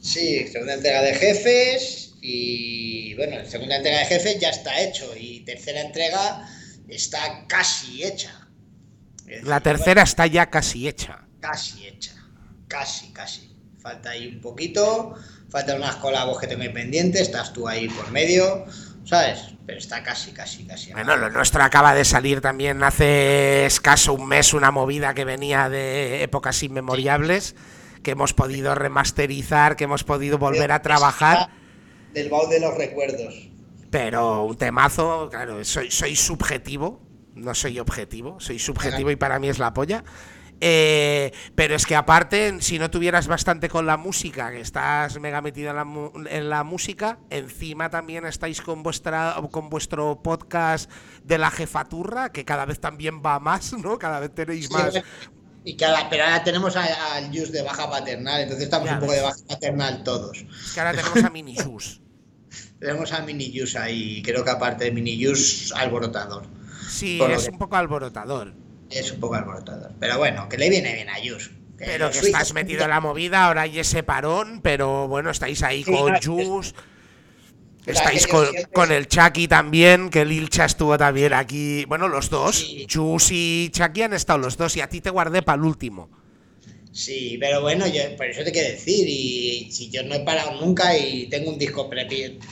Sí, 0.00 0.46
segunda 0.48 0.74
entrega 0.74 1.00
de 1.00 1.14
jefes 1.14 2.14
y 2.20 3.14
bueno, 3.14 3.36
la 3.36 3.46
segunda 3.46 3.76
entrega 3.76 4.00
de 4.00 4.04
jefes 4.04 4.38
ya 4.38 4.50
está 4.50 4.78
hecho 4.80 5.14
y 5.16 5.40
tercera 5.40 5.80
entrega 5.80 6.46
está 6.88 7.46
casi 7.46 8.04
hecha. 8.04 8.48
La 9.44 9.60
tercera 9.60 10.02
está 10.02 10.26
ya 10.26 10.50
casi 10.50 10.88
hecha. 10.88 11.26
casi 11.40 11.86
hecha, 11.86 12.12
casi, 12.68 13.12
casi. 13.12 13.50
Falta 13.80 14.10
ahí 14.10 14.28
un 14.28 14.40
poquito, 14.40 15.14
faltan 15.54 15.76
unas 15.76 15.94
colabos 15.96 16.40
que 16.40 16.48
tengo 16.48 16.62
ahí 16.62 16.70
pendientes, 16.70 17.20
estás 17.20 17.52
tú 17.52 17.68
ahí 17.68 17.88
por 17.88 18.10
medio, 18.10 18.64
¿sabes? 19.04 19.54
Pero 19.64 19.78
está 19.78 20.02
casi, 20.02 20.32
casi, 20.32 20.64
casi. 20.64 20.92
Bueno, 20.92 21.16
lo 21.16 21.30
nuestro 21.30 21.62
acaba 21.62 21.94
de 21.94 22.04
salir 22.04 22.40
también 22.40 22.82
hace 22.82 23.64
escaso 23.64 24.14
un 24.14 24.26
mes 24.26 24.52
una 24.52 24.72
movida 24.72 25.14
que 25.14 25.24
venía 25.24 25.68
de 25.68 26.24
épocas 26.24 26.60
inmemorables, 26.64 27.54
que 28.02 28.10
hemos 28.10 28.34
podido 28.34 28.74
remasterizar, 28.74 29.76
que 29.76 29.84
hemos 29.84 30.02
podido 30.02 30.38
volver 30.38 30.72
a 30.72 30.82
trabajar, 30.82 31.50
Del 32.12 32.30
baúl 32.30 32.50
de 32.50 32.58
los 32.58 32.76
recuerdos. 32.76 33.48
pero 33.90 34.42
un 34.42 34.56
temazo, 34.56 35.28
claro, 35.30 35.64
soy, 35.64 35.88
soy 35.88 36.16
subjetivo, 36.16 37.00
no 37.36 37.54
soy 37.54 37.78
objetivo, 37.78 38.40
soy 38.40 38.58
subjetivo 38.58 39.12
y 39.12 39.16
para 39.16 39.38
mí 39.38 39.48
es 39.48 39.60
la 39.60 39.72
polla. 39.72 40.02
Eh, 40.60 41.32
pero 41.54 41.74
es 41.74 41.84
que 41.84 41.94
aparte, 41.96 42.60
si 42.60 42.78
no 42.78 42.90
tuvieras 42.90 43.26
bastante 43.26 43.68
con 43.68 43.86
la 43.86 43.96
música, 43.96 44.50
que 44.50 44.60
estás 44.60 45.18
mega 45.20 45.40
metido 45.42 45.70
en 45.70 45.76
la, 45.76 45.84
mu- 45.84 46.12
en 46.28 46.48
la 46.48 46.64
música, 46.64 47.18
encima 47.30 47.90
también 47.90 48.24
estáis 48.24 48.60
con 48.62 48.82
vuestra 48.82 49.36
con 49.50 49.68
vuestro 49.68 50.22
podcast 50.22 50.90
de 51.22 51.38
la 51.38 51.50
jefaturra, 51.50 52.30
que 52.32 52.44
cada 52.44 52.64
vez 52.64 52.80
también 52.80 53.20
va 53.24 53.40
más, 53.40 53.72
¿no? 53.74 53.98
Cada 53.98 54.20
vez 54.20 54.34
tenéis 54.34 54.70
más. 54.70 54.94
Y 55.64 55.76
que 55.76 55.84
ahora, 55.84 56.08
pero 56.10 56.24
ahora 56.24 56.44
tenemos 56.44 56.76
al 56.76 57.26
Jus 57.28 57.50
de 57.50 57.62
baja 57.62 57.90
paternal, 57.90 58.42
entonces 58.42 58.64
estamos 58.64 58.86
Ya 58.88 58.94
un 58.94 59.00
poco 59.00 59.12
ves. 59.12 59.20
de 59.20 59.26
baja 59.26 59.38
paternal 59.48 60.02
todos. 60.04 60.38
Es 60.38 60.72
que 60.72 60.80
ahora 60.80 60.92
tenemos 60.92 61.24
a 61.24 61.30
Mini 61.30 61.56
Jus. 61.56 62.00
Tenemos 62.78 63.12
a 63.12 63.20
Mini 63.22 63.50
Jus 63.58 63.76
ahí, 63.76 64.22
creo 64.22 64.44
que 64.44 64.50
aparte 64.50 64.84
de 64.84 64.90
Mini 64.90 65.22
Jus, 65.24 65.72
alborotador. 65.74 66.44
Sí, 66.88 67.16
Por 67.18 67.30
es 67.30 67.44
que- 67.44 67.50
un 67.50 67.58
poco 67.58 67.76
alborotador. 67.76 68.54
Es 68.94 69.10
un 69.12 69.20
poco 69.20 69.34
alborotador. 69.34 69.92
Pero 70.00 70.18
bueno, 70.18 70.48
que 70.48 70.56
le 70.58 70.70
viene 70.70 70.94
bien 70.94 71.08
a 71.08 71.14
Jus. 71.14 71.50
que 71.78 71.84
Pero 71.86 72.10
que 72.10 72.18
estás 72.18 72.52
metido 72.54 72.84
en 72.84 72.90
la 72.90 73.00
movida, 73.00 73.46
ahora 73.46 73.62
hay 73.62 73.78
ese 73.80 74.02
parón, 74.02 74.60
pero 74.62 75.08
bueno, 75.08 75.30
estáis 75.30 75.62
ahí 75.62 75.82
Sí, 75.84 75.90
con 75.92 76.12
no, 76.12 76.18
es- 76.18 76.26
Jus. 76.26 76.74
Estáis 77.86 78.26
con, 78.26 78.46
siempre- 78.48 78.72
con 78.72 78.92
el 78.92 79.08
Chucky 79.08 79.46
también, 79.46 80.08
que 80.08 80.22
el 80.22 80.32
Ilcha 80.32 80.64
estuvo 80.64 80.96
también 80.96 81.34
aquí. 81.34 81.84
Bueno, 81.84 82.08
los 82.08 82.30
dos. 82.30 82.56
Sí. 82.56 82.86
Jus 82.90 83.28
y 83.30 83.70
Chucky 83.72 84.02
han 84.02 84.14
estado 84.14 84.38
los 84.38 84.56
dos 84.56 84.74
y 84.76 84.80
a 84.80 84.88
ti 84.88 85.00
te 85.02 85.10
guardé 85.10 85.42
para 85.42 85.56
el 85.56 85.64
último. 85.64 86.08
Sí, 86.92 87.36
pero 87.40 87.60
bueno, 87.60 87.86
yo, 87.88 88.02
por 88.16 88.26
eso 88.26 88.44
te 88.44 88.52
quiero 88.52 88.68
decir, 88.68 89.06
y 89.08 89.68
si 89.72 89.90
yo 89.90 90.02
no 90.04 90.14
he 90.14 90.20
parado 90.20 90.60
nunca 90.60 90.96
y 90.96 91.26
tengo 91.26 91.50
un 91.50 91.58
disco 91.58 91.90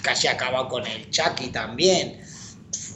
casi 0.02 0.26
acabado 0.26 0.68
con 0.68 0.84
el 0.86 1.08
Chucky 1.10 1.48
también, 1.48 2.20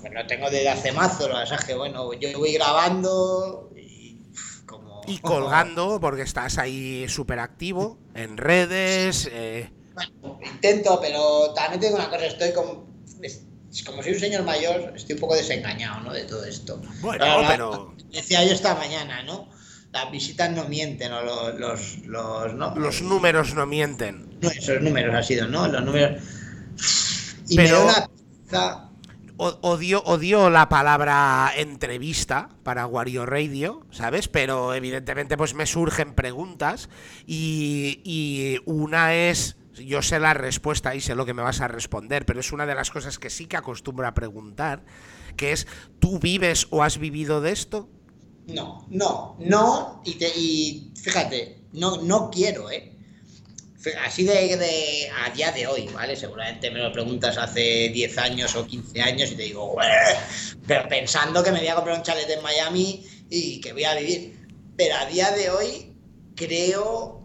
pues 0.00 0.12
lo 0.12 0.26
tengo 0.26 0.50
desde 0.50 0.68
hace 0.68 0.92
mazo, 0.92 1.28
lo 1.28 1.34
que 1.36 1.54
es 1.54 1.64
que 1.64 1.74
bueno, 1.74 2.12
yo 2.14 2.38
voy 2.38 2.52
grabando 2.54 3.70
y 3.76 4.18
como... 4.66 5.02
Y 5.06 5.18
colgando, 5.18 6.00
porque 6.00 6.22
estás 6.22 6.58
ahí 6.58 7.06
súper 7.08 7.38
activo 7.38 7.98
en 8.14 8.36
redes. 8.36 9.28
eh, 9.32 9.70
Bueno, 9.94 10.38
intento, 10.44 10.98
pero 11.00 11.52
también 11.54 11.80
tengo 11.80 11.96
una 11.96 12.08
cosa, 12.10 12.26
estoy 12.26 12.52
como... 12.52 12.86
como 13.84 14.02
soy 14.02 14.12
un 14.12 14.20
señor 14.20 14.42
mayor, 14.44 14.92
estoy 14.96 15.14
un 15.14 15.20
poco 15.20 15.34
desengañado, 15.36 16.00
¿no? 16.00 16.12
De 16.12 16.24
todo 16.24 16.44
esto. 16.44 16.80
Bueno, 17.00 17.24
pero- 17.48 17.94
Decía 18.10 18.42
yo 18.44 18.52
esta 18.52 18.74
mañana, 18.74 19.22
¿no? 19.24 19.48
Las 19.92 20.10
visitas 20.10 20.50
no 20.50 20.64
mienten, 20.64 21.12
o 21.12 21.22
los... 21.22 21.54
los, 21.60 21.98
los, 22.06 22.54
¿no? 22.54 22.74
los 22.76 23.02
números 23.02 23.54
no 23.54 23.66
mienten. 23.66 24.38
No, 24.40 24.50
esos 24.50 24.80
números 24.80 25.14
ha 25.14 25.22
sido, 25.22 25.46
¿no? 25.48 25.68
Los 25.68 25.82
números. 25.84 26.22
Y 27.48 27.56
Pero- 27.56 27.84
me 27.86 27.92
da 27.92 28.06
una 28.50 28.76
O- 28.84 28.85
Odio, 29.38 30.02
odio 30.04 30.48
la 30.48 30.70
palabra 30.70 31.52
entrevista 31.56 32.48
para 32.62 32.86
Wario 32.86 33.26
Radio, 33.26 33.84
¿sabes? 33.90 34.28
Pero 34.28 34.72
evidentemente 34.72 35.36
pues 35.36 35.52
me 35.52 35.66
surgen 35.66 36.14
preguntas 36.14 36.88
y, 37.26 38.00
y 38.02 38.58
una 38.64 39.14
es, 39.14 39.56
yo 39.74 40.00
sé 40.00 40.20
la 40.20 40.32
respuesta 40.32 40.94
y 40.94 41.02
sé 41.02 41.14
lo 41.14 41.26
que 41.26 41.34
me 41.34 41.42
vas 41.42 41.60
a 41.60 41.68
responder, 41.68 42.24
pero 42.24 42.40
es 42.40 42.50
una 42.52 42.64
de 42.64 42.74
las 42.74 42.90
cosas 42.90 43.18
que 43.18 43.28
sí 43.28 43.44
que 43.46 43.58
acostumbro 43.58 44.06
a 44.06 44.14
preguntar, 44.14 44.84
que 45.36 45.52
es, 45.52 45.66
¿tú 45.98 46.18
vives 46.18 46.66
o 46.70 46.82
has 46.82 46.96
vivido 46.96 47.42
de 47.42 47.52
esto? 47.52 47.90
No, 48.46 48.86
no, 48.88 49.36
no. 49.40 50.00
Y, 50.06 50.14
te- 50.14 50.32
y 50.34 50.92
fíjate, 51.02 51.60
no, 51.72 52.00
no 52.00 52.30
quiero, 52.30 52.70
¿eh? 52.70 52.95
Así 54.04 54.24
de, 54.24 54.56
de- 54.56 55.08
a 55.24 55.30
día 55.30 55.52
de 55.52 55.66
hoy, 55.66 55.88
¿vale? 55.92 56.16
Seguramente 56.16 56.70
me 56.70 56.80
lo 56.80 56.92
preguntas 56.92 57.36
hace 57.38 57.88
10 57.90 58.16
años 58.18 58.54
o 58.56 58.66
15 58.66 59.00
años 59.00 59.30
y 59.32 59.36
te 59.36 59.42
digo, 59.44 59.76
pero 60.66 60.88
pensando 60.88 61.42
que 61.42 61.52
me 61.52 61.58
voy 61.60 61.68
a 61.68 61.74
comprar 61.74 61.96
un 61.96 62.02
chalet 62.02 62.28
en 62.30 62.42
Miami 62.42 63.04
y 63.30 63.60
que 63.60 63.72
voy 63.72 63.84
a 63.84 63.94
vivir. 63.94 64.46
Pero 64.76 64.96
a 64.96 65.06
día 65.06 65.30
de 65.30 65.50
hoy, 65.50 65.94
creo 66.34 67.22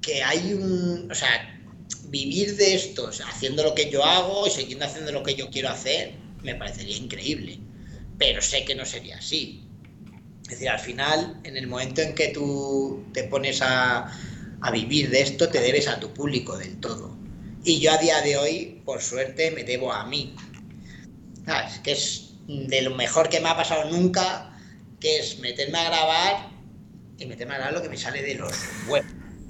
que 0.00 0.22
hay 0.22 0.52
un. 0.54 1.08
O 1.10 1.14
sea, 1.14 1.60
vivir 2.08 2.56
de 2.56 2.74
esto, 2.74 3.10
haciendo 3.28 3.62
lo 3.62 3.74
que 3.74 3.90
yo 3.90 4.04
hago 4.04 4.46
y 4.46 4.50
siguiendo 4.50 4.84
haciendo 4.84 5.12
lo 5.12 5.22
que 5.22 5.34
yo 5.34 5.50
quiero 5.50 5.70
hacer, 5.70 6.14
me 6.42 6.54
parecería 6.54 6.96
increíble. 6.96 7.58
Pero 8.18 8.42
sé 8.42 8.64
que 8.64 8.74
no 8.74 8.84
sería 8.84 9.16
así. 9.18 9.64
Es 10.44 10.50
decir, 10.50 10.68
al 10.68 10.78
final, 10.80 11.40
en 11.44 11.56
el 11.56 11.66
momento 11.66 12.02
en 12.02 12.14
que 12.14 12.28
tú 12.28 13.04
te 13.14 13.24
pones 13.24 13.62
a, 13.62 14.06
a 14.62 14.70
vivir 14.70 15.10
de 15.10 15.22
esto, 15.22 15.48
te 15.48 15.60
debes 15.60 15.88
a 15.88 15.98
tu 15.98 16.12
público 16.14 16.56
del 16.56 16.78
todo. 16.78 17.16
Y 17.64 17.80
yo 17.80 17.92
a 17.92 17.98
día 17.98 18.20
de 18.22 18.36
hoy, 18.36 18.82
por 18.84 19.02
suerte, 19.02 19.50
me 19.50 19.64
debo 19.64 19.92
a 19.92 20.06
mí. 20.06 20.34
¿Sabes? 21.44 21.78
Que 21.80 21.92
es 21.92 22.34
de 22.46 22.82
lo 22.82 22.94
mejor 22.94 23.28
que 23.28 23.40
me 23.40 23.48
ha 23.48 23.56
pasado 23.56 23.90
nunca, 23.90 24.56
que 25.00 25.18
es 25.18 25.38
meterme 25.40 25.78
a 25.78 25.84
grabar 25.84 26.50
y 27.18 27.26
meterme 27.26 27.54
a 27.54 27.58
grabar 27.58 27.74
lo 27.74 27.82
que 27.82 27.88
me 27.88 27.96
sale 27.96 28.22
de 28.22 28.36
los 28.36 28.52
web. 28.86 29.04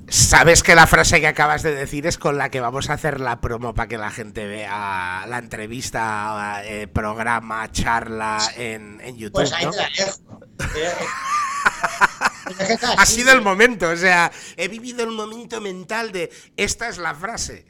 Sabes 0.09 0.63
que 0.63 0.75
la 0.75 0.87
frase 0.87 1.21
que 1.21 1.27
acabas 1.27 1.63
de 1.63 1.75
decir 1.75 2.07
es 2.07 2.19
con 2.19 2.37
la 2.37 2.51
que 2.51 2.61
vamos 2.61 2.91
a 2.91 2.95
hacer 2.95 3.21
la 3.21 3.41
promo 3.41 3.75
para 3.75 3.89
que 3.89 3.99
la 3.99 4.11
gente 4.11 4.47
vea 4.47 5.25
la 5.27 5.39
entrevista, 5.39 6.63
eh, 6.65 6.87
programa, 6.87 7.71
charla 7.71 8.39
en, 8.57 9.01
en 9.01 9.17
YouTube. 9.17 9.35
Pues 9.35 9.53
ahí 9.53 9.65
¿no? 9.65 9.71
te 9.71 9.77
la 9.79 9.89
dejo. 9.89 10.41
Ha 12.99 13.07
sido 13.07 13.33
el 13.33 13.41
momento, 13.41 13.91
o 13.91 13.97
sea, 13.97 14.31
he 14.57 14.69
vivido 14.69 15.03
el 15.05 15.11
momento 15.11 15.61
mental 15.61 16.13
de 16.13 16.31
esta 16.57 16.89
es 16.89 16.99
la 16.99 17.15
frase. 17.15 17.65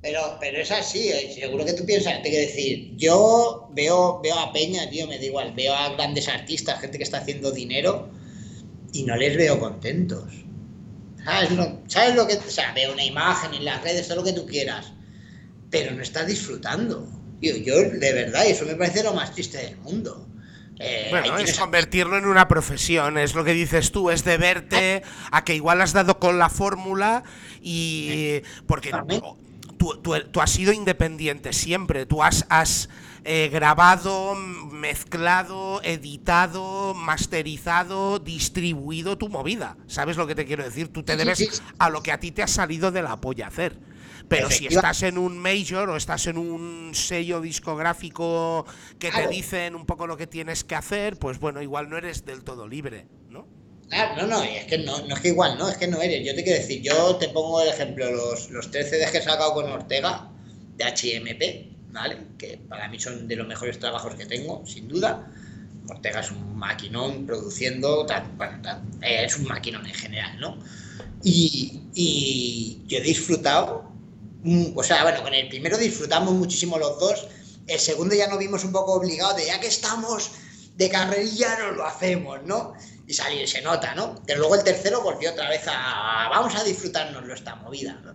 Pero, 0.00 0.36
pero 0.40 0.58
es 0.58 0.70
así, 0.70 1.08
eh, 1.08 1.34
seguro 1.34 1.64
que 1.64 1.72
tú 1.72 1.84
piensas, 1.84 2.22
te 2.22 2.30
quiero 2.30 2.46
decir, 2.46 2.92
yo 2.96 3.68
veo, 3.72 4.20
veo 4.22 4.38
a 4.38 4.52
Peña, 4.52 4.88
tío, 4.88 5.08
me 5.08 5.18
da 5.18 5.24
igual, 5.24 5.52
veo 5.54 5.74
a 5.74 5.94
grandes 5.94 6.28
artistas, 6.28 6.80
gente 6.80 6.98
que 6.98 7.04
está 7.04 7.18
haciendo 7.18 7.50
dinero 7.50 8.08
y 8.92 9.02
no 9.02 9.16
les 9.16 9.36
veo 9.36 9.58
contentos. 9.58 10.24
¿Sabes 11.24 11.50
lo, 11.50 11.82
¿Sabes 11.88 12.14
lo 12.14 12.26
que.? 12.28 12.34
O 12.36 12.50
sea, 12.50 12.72
veo 12.74 12.92
una 12.92 13.04
imagen 13.04 13.54
en 13.54 13.64
las 13.64 13.82
redes, 13.82 14.06
todo 14.06 14.18
lo 14.18 14.24
que 14.24 14.32
tú 14.32 14.46
quieras, 14.46 14.92
pero 15.68 15.90
no 15.90 16.02
estás 16.02 16.28
disfrutando. 16.28 17.08
Tío, 17.40 17.56
yo, 17.56 17.90
de 17.90 18.12
verdad, 18.12 18.44
y 18.46 18.52
eso 18.52 18.64
me 18.64 18.76
parece 18.76 19.02
lo 19.02 19.14
más 19.14 19.32
triste 19.34 19.58
del 19.58 19.76
mundo. 19.78 20.27
Eh, 20.80 21.06
Bueno, 21.10 21.36
es 21.38 21.58
convertirlo 21.58 22.16
en 22.18 22.26
una 22.26 22.46
profesión, 22.48 23.18
es 23.18 23.34
lo 23.34 23.44
que 23.44 23.52
dices 23.52 23.90
tú, 23.92 24.10
es 24.10 24.24
de 24.24 24.36
verte 24.38 25.02
a 25.30 25.44
que 25.44 25.54
igual 25.54 25.80
has 25.80 25.92
dado 25.92 26.18
con 26.18 26.38
la 26.38 26.48
fórmula 26.48 27.22
y... 27.62 28.42
Porque 28.66 28.90
tú, 29.76 29.96
tú- 30.02 30.20
tú 30.30 30.40
has 30.40 30.50
sido 30.50 30.72
independiente 30.72 31.52
siempre, 31.52 32.06
tú 32.06 32.22
has, 32.22 32.46
has 32.48 32.88
eh, 33.24 33.48
grabado, 33.52 34.34
mezclado, 34.34 35.80
editado, 35.82 36.94
masterizado, 36.94 38.18
distribuido 38.18 39.18
tu 39.18 39.28
movida, 39.28 39.76
¿sabes 39.86 40.16
lo 40.16 40.26
que 40.26 40.34
te 40.34 40.44
quiero 40.46 40.64
decir? 40.64 40.88
Tú 40.92 41.02
te 41.02 41.12
debes 41.16 41.38
a 41.78 41.90
lo 41.90 42.02
que 42.02 42.12
a 42.12 42.20
ti 42.20 42.30
te 42.32 42.42
ha 42.42 42.46
salido 42.48 42.90
de 42.90 43.02
la 43.02 43.16
polla 43.20 43.48
hacer. 43.48 43.78
Pero 44.28 44.50
si 44.50 44.66
estás 44.66 45.02
en 45.02 45.16
un 45.18 45.38
major 45.38 45.88
o 45.88 45.96
estás 45.96 46.26
en 46.26 46.36
un 46.38 46.90
sello 46.94 47.40
discográfico 47.40 48.66
que 48.98 49.08
te 49.08 49.12
Claro. 49.14 49.30
dicen 49.30 49.74
un 49.74 49.86
poco 49.86 50.06
lo 50.06 50.16
que 50.16 50.26
tienes 50.26 50.64
que 50.64 50.74
hacer, 50.74 51.16
pues 51.18 51.38
bueno, 51.40 51.62
igual 51.62 51.88
no 51.88 51.96
eres 51.96 52.24
del 52.24 52.44
todo 52.44 52.68
libre, 52.68 53.06
¿no? 53.30 53.46
Claro, 53.88 54.20
no, 54.22 54.26
no, 54.26 54.42
es 54.42 54.66
que 54.66 54.78
no, 54.78 54.98
no 55.06 55.14
es 55.14 55.20
que 55.20 55.28
igual, 55.28 55.56
no, 55.58 55.68
es 55.68 55.78
que 55.78 55.88
no 55.88 56.00
eres. 56.02 56.26
Yo 56.26 56.34
te 56.34 56.44
quiero 56.44 56.58
decir, 56.60 56.82
yo 56.82 57.16
te 57.16 57.30
pongo 57.30 57.62
el 57.62 57.68
ejemplo, 57.68 58.10
los, 58.12 58.50
los 58.50 58.70
tres 58.70 58.90
CDs 58.90 59.10
que 59.10 59.18
he 59.18 59.22
sacado 59.22 59.54
con 59.54 59.64
Ortega, 59.70 60.28
de 60.76 60.84
HMP, 60.84 61.92
¿vale? 61.92 62.18
Que 62.36 62.58
para 62.68 62.86
mí 62.88 63.00
son 63.00 63.26
de 63.26 63.34
los 63.36 63.48
mejores 63.48 63.78
trabajos 63.78 64.14
que 64.14 64.26
tengo, 64.26 64.62
sin 64.66 64.88
duda. 64.88 65.26
Ortega 65.88 66.20
es 66.20 66.30
un 66.30 66.54
maquinón 66.54 67.24
produciendo, 67.24 68.04
tan- 68.04 68.36
bueno, 68.36 68.60
tan- 68.60 68.82
eh, 69.02 69.24
es 69.24 69.38
un 69.38 69.44
maquinón 69.46 69.86
en 69.86 69.94
general, 69.94 70.38
¿no? 70.38 70.58
Y, 71.24 71.80
y 71.94 72.82
yo 72.86 72.98
he 72.98 73.00
disfrutado, 73.00 73.87
o 74.74 74.82
sea, 74.82 75.02
bueno, 75.02 75.22
con 75.22 75.34
el 75.34 75.48
primero 75.48 75.76
disfrutamos 75.76 76.34
muchísimo 76.34 76.78
los 76.78 76.98
dos, 76.98 77.26
el 77.66 77.78
segundo 77.78 78.14
ya 78.14 78.28
nos 78.28 78.38
vimos 78.38 78.64
un 78.64 78.72
poco 78.72 78.94
obligados 78.94 79.36
de 79.36 79.46
ya 79.46 79.60
que 79.60 79.66
estamos 79.66 80.30
de 80.76 80.88
carrerilla 80.88 81.58
nos 81.58 81.76
lo 81.76 81.84
hacemos, 81.84 82.42
¿no? 82.44 82.74
Y 83.06 83.14
salir, 83.14 83.48
se 83.48 83.62
nota, 83.62 83.94
¿no? 83.94 84.14
Pero 84.26 84.40
luego 84.40 84.54
el 84.54 84.62
tercero 84.62 85.02
volvió 85.02 85.32
otra 85.32 85.48
vez 85.48 85.62
a 85.66 86.28
vamos 86.30 86.54
a 86.54 86.62
disfrutárnoslo 86.62 87.34
esta 87.34 87.56
movida, 87.56 88.00
¿no? 88.04 88.14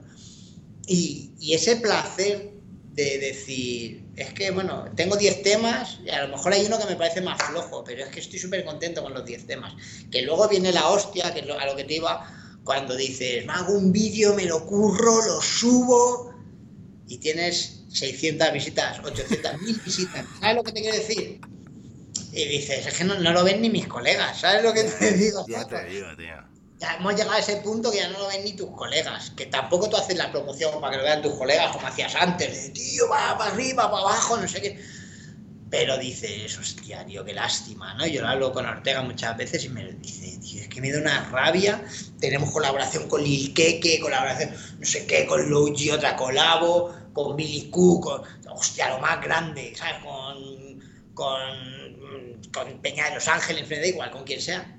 Y, 0.87 1.31
y 1.39 1.53
ese 1.53 1.75
placer 1.77 2.53
de 2.93 3.17
decir, 3.17 4.03
es 4.15 4.33
que, 4.33 4.51
bueno, 4.51 4.85
tengo 4.95 5.15
10 5.15 5.41
temas 5.41 5.97
y 6.05 6.09
a 6.09 6.23
lo 6.23 6.35
mejor 6.35 6.53
hay 6.53 6.65
uno 6.65 6.77
que 6.77 6.85
me 6.85 6.95
parece 6.95 7.21
más 7.21 7.41
flojo, 7.41 7.83
pero 7.83 8.03
es 8.03 8.09
que 8.09 8.19
estoy 8.19 8.37
súper 8.37 8.63
contento 8.63 9.01
con 9.01 9.13
los 9.13 9.25
10 9.25 9.47
temas. 9.47 9.73
Que 10.11 10.21
luego 10.21 10.47
viene 10.47 10.71
la 10.71 10.87
hostia, 10.87 11.33
que 11.33 11.41
a 11.41 11.65
lo 11.65 11.75
que 11.75 11.83
te 11.83 11.95
iba, 11.95 12.23
cuando 12.63 12.95
dices, 12.95 13.45
me 13.45 13.53
hago 13.53 13.73
un 13.73 13.91
vídeo, 13.91 14.33
me 14.33 14.45
lo 14.45 14.65
curro, 14.65 15.25
lo 15.25 15.41
subo 15.41 16.33
y 17.07 17.17
tienes 17.17 17.83
600 17.89 18.53
visitas, 18.53 18.99
800 19.03 19.61
mil 19.61 19.79
visitas. 19.79 20.25
¿Sabes 20.39 20.55
lo 20.55 20.63
que 20.63 20.71
te 20.71 20.81
quiero 20.81 20.97
decir? 20.97 21.41
Y 22.31 22.47
dices, 22.47 22.87
es 22.87 22.93
que 22.93 23.03
no, 23.03 23.19
no 23.19 23.31
lo 23.31 23.43
ven 23.43 23.61
ni 23.61 23.69
mis 23.69 23.87
colegas, 23.87 24.39
¿sabes 24.39 24.63
lo 24.63 24.73
que 24.73 24.83
te 24.83 25.11
digo? 25.17 25.45
Ya 25.47 25.67
te 25.67 25.85
digo, 25.85 26.07
tío. 26.17 26.53
Ya 26.79 26.95
hemos 26.95 27.13
llegado 27.15 27.33
a 27.33 27.39
ese 27.39 27.57
punto 27.57 27.91
que 27.91 27.97
ya 27.97 28.09
no 28.09 28.19
lo 28.19 28.27
ven 28.27 28.43
ni 28.43 28.53
tus 28.53 28.71
colegas. 28.71 29.31
Que 29.37 29.45
tampoco 29.45 29.89
tú 29.89 29.95
haces 29.95 30.17
la 30.17 30.31
promoción 30.31 30.81
para 30.81 30.91
que 30.91 30.97
lo 30.97 31.03
vean 31.03 31.21
tus 31.21 31.33
colegas 31.33 31.71
como 31.71 31.87
hacías 31.87 32.13
antes. 32.15 32.63
De 32.63 32.69
tío, 32.69 33.07
va 33.07 33.37
para 33.37 33.51
arriba, 33.51 33.89
para 33.89 34.03
abajo, 34.03 34.35
no 34.35 34.47
sé 34.47 34.61
qué. 34.61 34.83
Pero 35.73 35.97
dices, 35.97 36.55
hostia, 36.59 37.03
tío, 37.03 37.25
qué 37.25 37.33
lástima, 37.33 37.95
¿no? 37.95 38.05
Yo 38.05 38.21
lo 38.21 38.27
hablo 38.27 38.53
con 38.53 38.63
Ortega 38.63 39.01
muchas 39.01 39.35
veces 39.35 39.65
y 39.65 39.69
me 39.69 39.91
dice, 39.93 40.37
tío, 40.37 40.61
es 40.61 40.67
que 40.67 40.79
me 40.79 40.91
da 40.91 40.99
una 40.99 41.27
rabia. 41.31 41.83
Tenemos 42.19 42.51
colaboración 42.51 43.09
con 43.09 43.23
Lil 43.23 43.55
Keke, 43.55 43.99
colaboración, 43.99 44.51
no 44.77 44.85
sé 44.85 45.07
qué, 45.07 45.25
con 45.25 45.49
Luigi, 45.49 45.89
otra 45.89 46.15
colabo, 46.15 46.95
con 47.11 47.35
Billy 47.35 47.71
Q, 47.71 48.01
con, 48.01 48.21
hostia, 48.51 48.89
lo 48.89 48.99
más 48.99 49.19
grande, 49.23 49.73
¿sabes? 49.75 49.95
Con, 50.03 50.79
con, 51.15 52.51
con 52.53 52.79
Peña 52.83 53.09
de 53.09 53.15
Los 53.15 53.27
Ángeles, 53.27 53.67
me 53.67 53.79
da 53.79 53.87
igual, 53.87 54.11
con 54.11 54.25
quien 54.25 54.41
sea. 54.41 54.77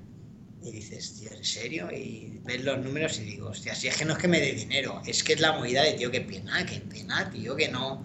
Y 0.62 0.70
dices, 0.70 1.18
tío, 1.18 1.32
¿en 1.32 1.45
serio? 1.45 1.90
Y 1.90 2.38
ves 2.45 2.62
los 2.62 2.78
números 2.78 3.18
y 3.18 3.24
digo, 3.24 3.49
hostia, 3.49 3.74
si 3.74 3.88
es 3.88 3.97
que 3.97 4.05
no 4.05 4.12
es 4.12 4.20
que 4.20 4.28
me 4.28 4.38
dé 4.38 4.53
dinero, 4.53 5.03
es 5.05 5.24
que 5.24 5.32
es 5.32 5.40
la 5.40 5.55
movida 5.55 5.82
de, 5.82 5.95
tío, 5.95 6.12
qué 6.12 6.20
pena, 6.20 6.64
qué 6.64 6.78
pena, 6.78 7.28
tío, 7.32 7.57
que 7.57 7.68
no, 7.68 8.05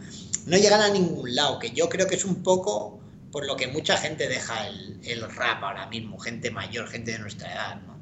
no 0.49 0.57
llegan 0.57 0.81
a 0.81 0.89
ningún 0.89 1.35
lado, 1.35 1.59
que 1.59 1.71
yo 1.71 1.87
creo 1.89 2.07
que 2.07 2.15
es 2.15 2.25
un 2.25 2.43
poco 2.43 2.99
por 3.31 3.45
lo 3.45 3.55
que 3.55 3.67
mucha 3.67 3.95
gente 3.97 4.27
deja 4.27 4.67
el, 4.67 4.99
el 5.03 5.21
rap 5.21 5.63
ahora 5.63 5.85
mismo, 5.87 6.17
gente 6.17 6.49
mayor, 6.49 6.87
gente 6.87 7.11
de 7.11 7.19
nuestra 7.19 7.53
edad, 7.53 7.75
¿no? 7.85 7.99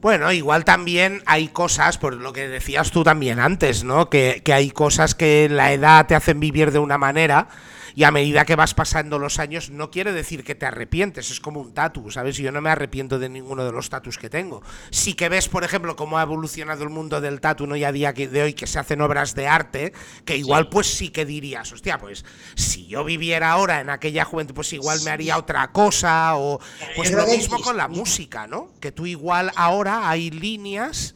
Bueno, 0.00 0.30
igual 0.30 0.64
también 0.64 1.22
hay 1.26 1.48
cosas, 1.48 1.98
por 1.98 2.14
lo 2.14 2.32
que 2.32 2.48
decías 2.48 2.90
tú 2.90 3.02
también 3.02 3.40
antes, 3.40 3.82
¿no? 3.82 4.08
Que, 4.08 4.40
que 4.44 4.52
hay 4.52 4.70
cosas 4.70 5.14
que 5.14 5.48
la 5.50 5.72
edad 5.72 6.06
te 6.06 6.14
hacen 6.14 6.38
vivir 6.38 6.70
de 6.70 6.78
una 6.78 6.96
manera 6.98 7.48
y 7.96 8.04
a 8.04 8.10
medida 8.10 8.44
que 8.44 8.56
vas 8.56 8.74
pasando 8.74 9.18
los 9.18 9.38
años 9.38 9.70
no 9.70 9.90
quiere 9.90 10.12
decir 10.12 10.44
que 10.44 10.54
te 10.54 10.66
arrepientes, 10.66 11.30
es 11.30 11.40
como 11.40 11.60
un 11.60 11.72
tatu, 11.72 12.10
¿sabes? 12.10 12.36
Yo 12.36 12.52
no 12.52 12.60
me 12.60 12.68
arrepiento 12.68 13.18
de 13.18 13.30
ninguno 13.30 13.64
de 13.64 13.72
los 13.72 13.88
tatus 13.88 14.18
que 14.18 14.28
tengo. 14.28 14.62
Sí 14.90 15.14
que 15.14 15.30
ves, 15.30 15.48
por 15.48 15.64
ejemplo, 15.64 15.96
cómo 15.96 16.18
ha 16.18 16.22
evolucionado 16.22 16.84
el 16.84 16.90
mundo 16.90 17.22
del 17.22 17.40
tatu, 17.40 17.66
¿no? 17.66 17.74
Y 17.74 17.84
a 17.84 17.92
día 17.92 18.12
de 18.12 18.42
hoy 18.42 18.52
que 18.52 18.66
se 18.66 18.78
hacen 18.78 19.00
obras 19.00 19.34
de 19.34 19.48
arte, 19.48 19.94
que 20.26 20.36
igual 20.36 20.68
pues 20.68 20.88
sí 20.88 21.08
que 21.08 21.24
dirías, 21.24 21.72
hostia, 21.72 21.96
pues 21.96 22.26
si 22.54 22.86
yo 22.86 23.02
viviera 23.02 23.50
ahora 23.50 23.80
en 23.80 23.88
aquella 23.88 24.26
juventud, 24.26 24.54
pues 24.54 24.74
igual 24.74 25.00
me 25.02 25.10
haría 25.10 25.38
otra 25.38 25.72
cosa 25.72 26.36
o... 26.36 26.60
Pues 26.96 27.10
lo 27.12 27.26
mismo 27.26 27.58
con 27.60 27.78
la 27.78 27.88
música, 27.88 28.46
¿no? 28.46 28.74
Que 28.78 28.92
tú 28.92 29.06
igual 29.06 29.50
ahora 29.56 30.10
hay 30.10 30.30
líneas 30.30 31.14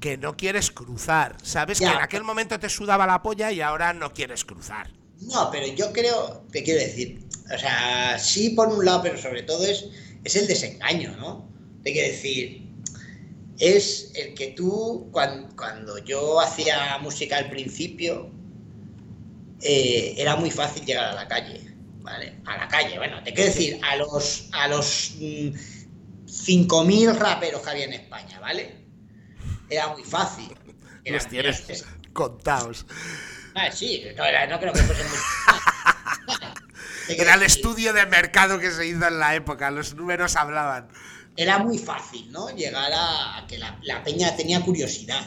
que 0.00 0.16
no 0.16 0.34
quieres 0.34 0.70
cruzar. 0.70 1.36
Sabes 1.42 1.78
Ya. 1.78 1.90
que 1.90 1.96
en 1.98 2.02
aquel 2.02 2.24
momento 2.24 2.58
te 2.58 2.70
sudaba 2.70 3.06
la 3.06 3.20
polla 3.22 3.52
y 3.52 3.60
ahora 3.60 3.92
no 3.92 4.14
quieres 4.14 4.46
cruzar. 4.46 4.88
No, 5.22 5.50
pero 5.50 5.66
yo 5.74 5.92
creo, 5.92 6.44
te 6.52 6.62
quiero 6.62 6.80
decir, 6.80 7.20
o 7.54 7.58
sea, 7.58 8.18
sí 8.18 8.50
por 8.50 8.68
un 8.68 8.84
lado, 8.84 9.02
pero 9.02 9.18
sobre 9.18 9.42
todo 9.42 9.64
es, 9.66 9.86
es 10.24 10.36
el 10.36 10.46
desengaño, 10.46 11.16
¿no? 11.16 11.48
Te 11.82 11.92
quiero 11.92 12.08
decir, 12.12 12.62
es 13.58 14.12
el 14.14 14.34
que 14.34 14.48
tú, 14.48 15.08
cuan- 15.12 15.48
cuando, 15.56 15.98
yo 15.98 16.40
hacía 16.40 16.98
música 16.98 17.38
al 17.38 17.48
principio, 17.50 18.30
eh, 19.62 20.14
era 20.18 20.36
muy 20.36 20.50
fácil 20.50 20.84
llegar 20.84 21.06
a 21.06 21.14
la 21.14 21.26
calle, 21.28 21.60
¿vale? 22.02 22.34
A 22.44 22.56
la 22.58 22.68
calle, 22.68 22.98
bueno, 22.98 23.22
te 23.22 23.32
quiero 23.32 23.50
decir, 23.52 23.78
a 23.82 23.96
los, 23.96 24.48
a 24.52 24.68
los 24.68 25.14
mm, 25.18 25.48
5.000 26.26 27.14
raperos 27.16 27.62
que 27.62 27.70
había 27.70 27.84
en 27.86 27.94
España, 27.94 28.38
¿vale? 28.40 28.84
Era 29.70 29.88
muy 29.88 30.04
fácil. 30.04 30.54
Era- 31.04 31.16
Los 31.16 31.28
tienes 31.28 31.64
era- 31.70 31.88
contados. 32.12 32.84
Ah, 33.58 33.72
sí, 33.72 34.04
no, 34.14 34.24
no 34.50 34.60
creo 34.60 34.72
que 34.74 34.82
fuese 34.82 35.02
muy. 35.04 35.18
Era 37.16 37.34
el 37.34 37.42
estudio 37.42 37.94
de 37.94 38.04
mercado 38.04 38.58
que 38.58 38.70
se 38.70 38.86
hizo 38.86 39.06
en 39.06 39.18
la 39.18 39.34
época, 39.34 39.70
los 39.70 39.94
números 39.94 40.36
hablaban. 40.36 40.88
Era 41.36 41.58
muy 41.58 41.78
fácil, 41.78 42.30
¿no? 42.30 42.50
Llegar 42.50 42.90
a, 42.94 43.46
que 43.48 43.56
la, 43.56 43.78
la 43.82 44.04
peña 44.04 44.36
tenía 44.36 44.60
curiosidad. 44.60 45.24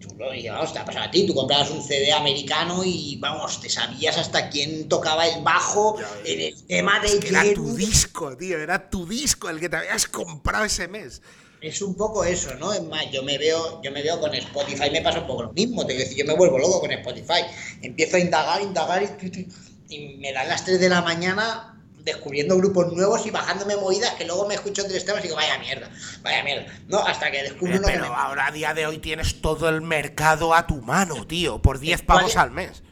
Tú 0.00 0.14
lo 0.16 0.32
y 0.32 0.48
vamos, 0.48 0.72
te 0.72 0.78
ha 0.78 0.84
pasado 0.86 1.04
a 1.04 1.10
ti, 1.10 1.26
tú 1.26 1.34
comprabas 1.34 1.70
un 1.70 1.82
CD 1.82 2.10
americano 2.10 2.82
y 2.82 3.16
vamos, 3.16 3.60
te 3.60 3.68
sabías 3.68 4.16
hasta 4.16 4.48
quién 4.48 4.88
tocaba 4.88 5.26
el 5.26 5.42
bajo 5.42 5.98
en 6.24 6.40
el 6.40 6.66
tema 6.66 7.00
de 7.00 7.08
Es 7.08 7.16
que 7.16 7.28
era 7.28 7.52
tu 7.52 7.76
disco, 7.76 8.34
tío, 8.34 8.58
era 8.58 8.88
tu 8.88 9.06
disco 9.06 9.50
el 9.50 9.60
que 9.60 9.68
te 9.68 9.76
habías 9.76 10.06
comprado 10.06 10.64
ese 10.64 10.88
mes. 10.88 11.20
Es 11.68 11.82
un 11.82 11.94
poco 11.94 12.24
eso, 12.24 12.54
¿no? 12.54 12.72
Es 12.72 12.82
más, 12.84 13.10
yo 13.12 13.22
me 13.22 13.38
veo, 13.38 13.80
yo 13.82 13.90
me 13.92 14.02
veo 14.02 14.20
con 14.20 14.34
Spotify, 14.34 14.90
me 14.90 15.02
pasa 15.02 15.20
un 15.20 15.26
poco 15.26 15.44
lo 15.44 15.52
mismo, 15.52 15.82
te 15.86 15.94
quiero 15.94 16.08
decir, 16.08 16.18
yo 16.18 16.24
me 16.30 16.36
vuelvo 16.36 16.58
loco 16.58 16.80
con 16.80 16.92
Spotify. 16.92 17.42
Empiezo 17.82 18.16
a 18.16 18.20
indagar, 18.20 18.62
indagar 18.62 19.02
y, 19.02 19.48
y 19.88 20.16
me 20.18 20.32
dan 20.32 20.48
las 20.48 20.64
3 20.64 20.80
de 20.80 20.88
la 20.88 21.02
mañana 21.02 21.72
descubriendo 22.04 22.56
grupos 22.56 22.92
nuevos 22.92 23.26
y 23.26 23.30
bajándome 23.30 23.74
movidas 23.76 24.14
que 24.14 24.24
luego 24.24 24.46
me 24.46 24.54
escucho 24.54 24.84
tres 24.86 25.04
temas 25.04 25.20
y 25.20 25.24
digo, 25.24 25.34
vaya 25.36 25.58
mierda, 25.58 25.90
vaya 26.22 26.44
mierda, 26.44 26.72
¿no? 26.86 26.98
Hasta 27.00 27.30
que 27.32 27.42
descubro 27.42 27.74
Eh, 27.74 27.78
uno 27.78 27.90
que 27.90 27.92
pero 27.92 28.04
me- 28.10 28.14
ahora 28.14 28.46
a 28.46 28.52
día 28.52 28.74
de 28.74 28.86
hoy 28.86 28.98
tienes 28.98 29.40
todo 29.40 29.68
el 29.68 29.80
mercado 29.82 30.54
a 30.54 30.66
tu 30.68 30.80
mano, 30.82 31.26
tío, 31.26 31.60
por 31.62 31.80
10 31.80 32.02
¿Cuál 32.08 32.18
pavos 32.20 32.30
es? 32.30 32.36
al 32.36 32.50
mes. 32.52 32.82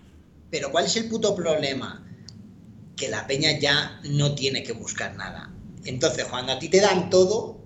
Pero 0.51 0.71
¿cuál 0.71 0.87
es 0.87 0.97
el 0.97 1.09
puto 1.09 1.35
problema? 1.37 2.05
Que 2.97 3.09
la 3.09 3.27
peña 3.27 3.59
ya 3.59 4.01
no 4.05 4.35
tiene 4.35 4.63
que 4.63 4.73
buscar 4.73 5.15
nada. 5.17 5.51
Entonces, 5.85 6.25
cuando 6.27 6.53
a 6.53 6.59
ti 6.59 6.69
te 6.69 6.81
dan 6.81 7.11
todo, 7.11 7.64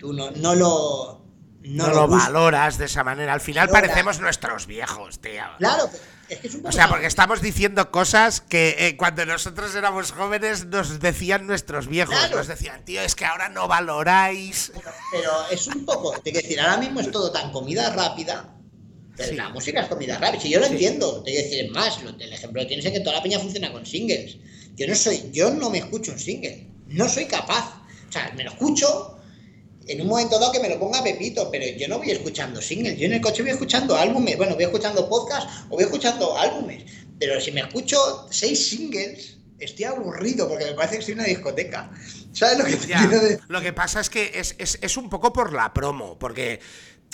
tú 0.00 0.12
no, 0.12 0.30
no 0.32 0.54
lo... 0.56 1.20
No, 1.62 1.88
No, 1.88 1.92
lo 1.94 2.08
buscas. 2.08 2.28
valoras 2.32 2.78
de 2.78 2.86
esa 2.86 3.04
manera. 3.04 3.34
Al 3.34 3.40
final 3.42 3.66
Valora. 3.68 3.82
parecemos 3.88 4.18
nuestros 4.18 4.66
viejos, 4.66 5.20
tío. 5.20 5.42
Claro, 5.58 5.90
es 6.30 6.38
que 6.38 6.46
es 6.48 6.54
un 6.54 6.62
poco... 6.62 6.70
O 6.70 6.72
sea, 6.72 6.88
porque 6.88 7.04
estamos 7.04 7.42
diciendo 7.42 7.90
cosas 7.90 8.40
que 8.40 8.76
eh, 8.78 8.96
cuando 8.96 9.26
nosotros 9.26 9.74
éramos 9.74 10.12
jóvenes 10.12 10.64
nos 10.66 11.00
decían 11.00 11.46
nuestros 11.46 11.86
viejos. 11.86 12.14
Claro. 12.16 12.38
Nos 12.38 12.46
decían, 12.46 12.82
tío, 12.86 13.02
es 13.02 13.14
que 13.14 13.26
ahora 13.26 13.50
no 13.50 13.68
valoráis. 13.68 14.72
Pero, 14.74 14.90
pero 15.12 15.30
es 15.50 15.66
un 15.66 15.84
poco, 15.84 16.12
te 16.12 16.32
quiero 16.32 16.40
decir, 16.40 16.58
ahora 16.60 16.78
mismo 16.78 17.00
es 17.00 17.10
todo 17.10 17.30
tan 17.30 17.52
comida 17.52 17.90
rápida. 17.94 18.56
Pero 19.16 19.28
Sí. 19.28 19.36
la 19.36 19.50
música 19.50 19.82
es 19.82 19.88
comida 19.88 20.16
rápida. 20.18 20.40
Si 20.40 20.48
yo 20.48 20.60
lo 20.60 20.66
Sí. 20.66 20.72
entiendo, 20.72 21.22
te 21.22 21.30
quiero 21.32 21.44
decir, 21.46 21.64
es 21.66 21.70
más, 21.72 22.02
lo- 22.02 22.08
el 22.18 22.32
ejemplo 22.32 22.62
que 22.62 22.68
tienes 22.68 22.86
es 22.86 22.92
que 22.92 23.00
toda 23.00 23.16
la 23.16 23.22
peña 23.22 23.38
funciona 23.38 23.70
con 23.70 23.84
singles. 23.84 24.38
Yo 24.76 24.86
no 24.88 24.94
soy, 24.94 25.30
yo 25.30 25.50
no 25.50 25.68
me 25.68 25.76
escucho 25.78 26.12
un 26.12 26.18
single. 26.18 26.68
No 26.86 27.06
soy 27.06 27.26
capaz. 27.26 27.82
O 28.08 28.12
sea, 28.12 28.32
me 28.34 28.44
lo 28.44 28.50
escucho 28.52 29.18
en 29.86 30.00
un 30.02 30.06
momento 30.08 30.38
dado 30.38 30.52
que 30.52 30.60
me 30.60 30.68
lo 30.68 30.78
ponga 30.78 31.02
Pepito, 31.02 31.48
pero 31.50 31.64
yo 31.76 31.88
no 31.88 31.98
voy 31.98 32.10
escuchando 32.10 32.60
singles. 32.60 32.98
Yo 32.98 33.06
en 33.06 33.14
el 33.14 33.20
coche 33.20 33.42
voy 33.42 33.50
escuchando 33.52 33.96
álbumes. 33.96 34.36
Bueno, 34.36 34.54
voy 34.54 34.64
escuchando 34.64 35.08
podcast 35.08 35.48
o 35.68 35.74
voy 35.76 35.84
escuchando 35.84 36.36
álbumes. 36.38 36.84
Pero 37.18 37.40
si 37.40 37.50
me 37.52 37.60
escucho 37.60 38.26
seis 38.30 38.68
singles, 38.68 39.36
estoy 39.58 39.84
aburrido 39.86 40.48
porque 40.48 40.64
me 40.66 40.72
parece 40.72 40.94
que 40.94 41.00
estoy 41.00 41.12
en 41.14 41.18
una 41.20 41.28
discoteca. 41.28 41.90
¿Sabes 42.32 42.58
lo 42.58 42.64
que 42.64 42.76
te 42.76 42.86
Ya, 42.86 42.98
quiero 43.00 43.20
decir? 43.20 43.40
Lo 43.48 43.60
que 43.60 43.72
pasa 43.72 44.00
es 44.00 44.08
que 44.08 44.30
es, 44.34 44.54
es- 44.58 44.78
es 44.80 44.96
un 44.96 45.10
poco 45.10 45.32
por 45.32 45.52
la 45.52 45.74
promo, 45.74 46.18
porque 46.18 46.60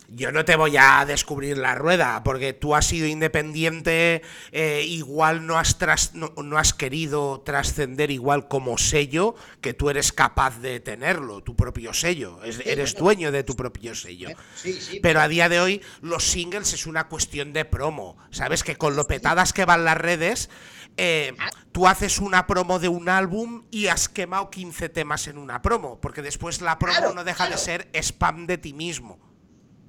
yo 0.09 0.31
no 0.33 0.45
te 0.45 0.57
voy 0.57 0.77
a 0.77 1.05
descubrir 1.07 1.59
la 1.59 1.75
rueda, 1.75 2.23
porque 2.25 2.53
tú 2.53 2.75
has 2.75 2.87
sido 2.87 3.07
independiente, 3.07 4.23
eh, 4.53 4.85
igual 4.87 5.47
no 5.47 5.59
has, 5.59 5.79
tras- 5.79 6.15
no, 6.15 6.33
no 6.43 6.59
has 6.59 6.73
querido 6.75 7.41
trascender 7.41 8.11
igual 8.11 8.49
como 8.49 8.79
sello, 8.79 9.35
que 9.61 9.75
tú 9.75 9.91
eres 9.91 10.13
capaz 10.13 10.59
de 10.61 10.81
tenerlo, 10.81 11.43
tu 11.43 11.57
propio 11.57 11.93
sello, 11.93 12.43
es- 12.45 12.61
eres 12.65 12.95
dueño 12.95 13.33
de 13.33 13.45
tu 13.45 13.57
propio 13.57 13.95
sello. 13.95 14.29
Sí, 14.55 14.75
sí. 14.81 15.01
Pero 15.01 15.21
a 15.21 15.29
día 15.29 15.49
de 15.49 15.61
hoy 15.61 15.83
los 16.03 16.25
singles 16.25 16.73
es 16.73 16.87
una 16.87 17.09
cuestión 17.09 17.53
de 17.53 17.65
promo. 17.65 18.17
Sabes 18.31 18.63
que 18.63 18.77
con 18.77 18.97
lo 18.97 19.07
petadas 19.07 19.53
que 19.53 19.65
van 19.65 19.85
las 19.85 19.97
redes, 19.99 20.51
eh, 20.97 21.35
tú 21.73 21.87
haces 21.87 22.19
una 22.21 22.47
promo 22.47 22.79
de 22.79 22.89
un 22.89 23.09
álbum 23.09 23.65
y 23.71 23.89
has 23.89 24.09
quemado 24.09 24.51
15 24.51 24.89
temas 24.89 25.27
en 25.29 25.37
una 25.37 25.61
promo, 25.63 26.01
porque 26.01 26.23
después 26.23 26.61
la 26.61 26.79
promo 26.79 26.97
Claro, 26.97 27.15
no 27.15 27.25
deja 27.25 27.49
de 27.51 27.59
ser 27.59 27.89
spam 27.93 28.47
de 28.47 28.57
ti 28.59 28.73
mismo. 28.73 29.19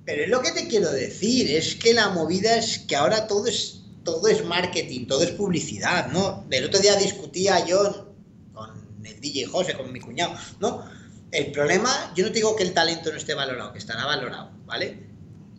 Pero 0.07 0.25
lo 0.27 0.41
que 0.41 0.53
te 0.53 0.69
quiero 0.69 0.89
decir, 0.89 1.51
es 1.51 1.75
que 1.75 1.93
la 1.93 2.07
movida 2.09 2.55
es 2.55 2.79
que 2.79 2.95
ahora 2.95 3.27
todo 3.27 3.45
es 3.45 3.81
todo 4.05 4.29
es 4.29 4.45
marketing, 4.45 5.05
todo 5.05 5.21
es 5.21 5.31
publicidad, 5.31 6.07
¿no? 6.13 6.45
Del 6.47 6.63
otro 6.63 6.79
día 6.79 6.95
discutía 6.95 7.65
yo 7.65 8.15
con 8.53 8.69
el 9.03 9.19
DJ 9.19 9.47
José, 9.47 9.73
con 9.73 9.91
mi 9.91 9.99
cuñado, 9.99 10.33
¿no? 10.61 10.85
El 11.31 11.51
problema, 11.51 12.13
yo 12.15 12.25
no 12.25 12.31
digo 12.31 12.55
que 12.55 12.63
el 12.63 12.73
talento 12.73 13.11
no 13.11 13.17
esté 13.17 13.33
valorado, 13.33 13.73
que 13.73 13.79
estará 13.79 14.05
valorado, 14.05 14.51
¿vale? 14.65 14.97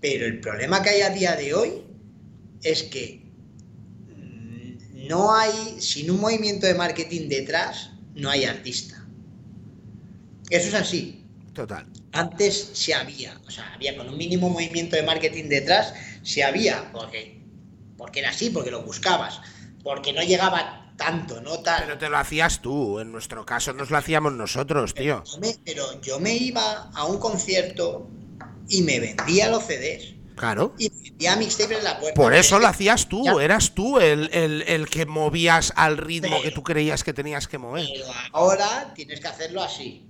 Pero 0.00 0.24
el 0.24 0.40
problema 0.40 0.82
que 0.82 0.88
hay 0.88 1.02
a 1.02 1.10
día 1.10 1.36
de 1.36 1.52
hoy 1.52 1.82
es 2.62 2.84
que 2.84 3.30
mm, 4.16 5.08
no 5.08 5.34
hay, 5.34 5.78
sin 5.78 6.10
un 6.10 6.20
movimiento 6.20 6.66
de 6.66 6.72
marketing 6.72 7.28
detrás, 7.28 7.90
no 8.14 8.30
hay 8.30 8.46
artista. 8.46 9.06
Eso 10.48 10.68
es 10.68 10.74
así. 10.74 11.22
Total. 11.58 11.86
Antes 12.12 12.70
se 12.74 12.94
había, 12.94 13.36
o 13.44 13.50
sea, 13.50 13.72
había 13.74 13.96
con 13.96 14.08
un 14.08 14.16
mínimo 14.16 14.48
movimiento 14.48 14.94
de 14.94 15.02
marketing 15.02 15.48
detrás, 15.48 15.92
se 16.22 16.44
había, 16.44 16.92
porque, 16.92 17.40
porque 17.96 18.20
era 18.20 18.30
así, 18.30 18.50
porque 18.50 18.70
lo 18.70 18.82
buscabas, 18.82 19.40
porque 19.82 20.12
no 20.12 20.22
llegaba 20.22 20.92
tanto, 20.96 21.40
no 21.40 21.58
tal. 21.58 21.82
Pero 21.84 21.98
te 21.98 22.08
lo 22.08 22.16
hacías 22.16 22.62
tú, 22.62 23.00
en 23.00 23.10
nuestro 23.10 23.44
caso 23.44 23.72
nos 23.72 23.90
lo 23.90 23.96
hacíamos 23.96 24.34
nosotros, 24.34 24.94
tío. 24.94 25.24
Yo 25.24 25.38
me- 25.40 25.56
pero 25.64 26.00
yo 26.00 26.20
me 26.20 26.36
iba 26.36 26.90
a 26.94 27.04
un 27.06 27.18
concierto 27.18 28.08
y 28.68 28.82
me 28.82 29.00
vendía 29.00 29.48
los 29.50 29.64
CDs 29.64 30.14
Claro. 30.36 30.76
y 30.78 30.90
me 30.90 31.02
vendía 31.10 31.34
mixtapes 31.34 31.78
en 31.78 31.82
la 31.84 31.98
puerta. 31.98 32.14
Por 32.20 32.34
eso 32.34 32.60
lo 32.60 32.68
hacías 32.68 33.08
tú, 33.08 33.24
ya- 33.24 33.32
eras 33.42 33.72
tú 33.74 33.98
el, 33.98 34.30
el- 34.32 34.62
el 34.62 34.88
que 34.88 35.06
movías 35.06 35.72
al 35.74 35.96
ritmo 35.98 36.30
Pero- 36.36 36.42
que 36.42 36.50
tú 36.52 36.62
creías 36.62 37.02
que 37.02 37.12
tenías 37.12 37.48
que 37.48 37.58
mover. 37.58 37.84
Pero 37.92 38.06
ahora 38.32 38.92
tienes 38.94 39.18
que 39.18 39.26
hacerlo 39.26 39.60
así. 39.60 40.04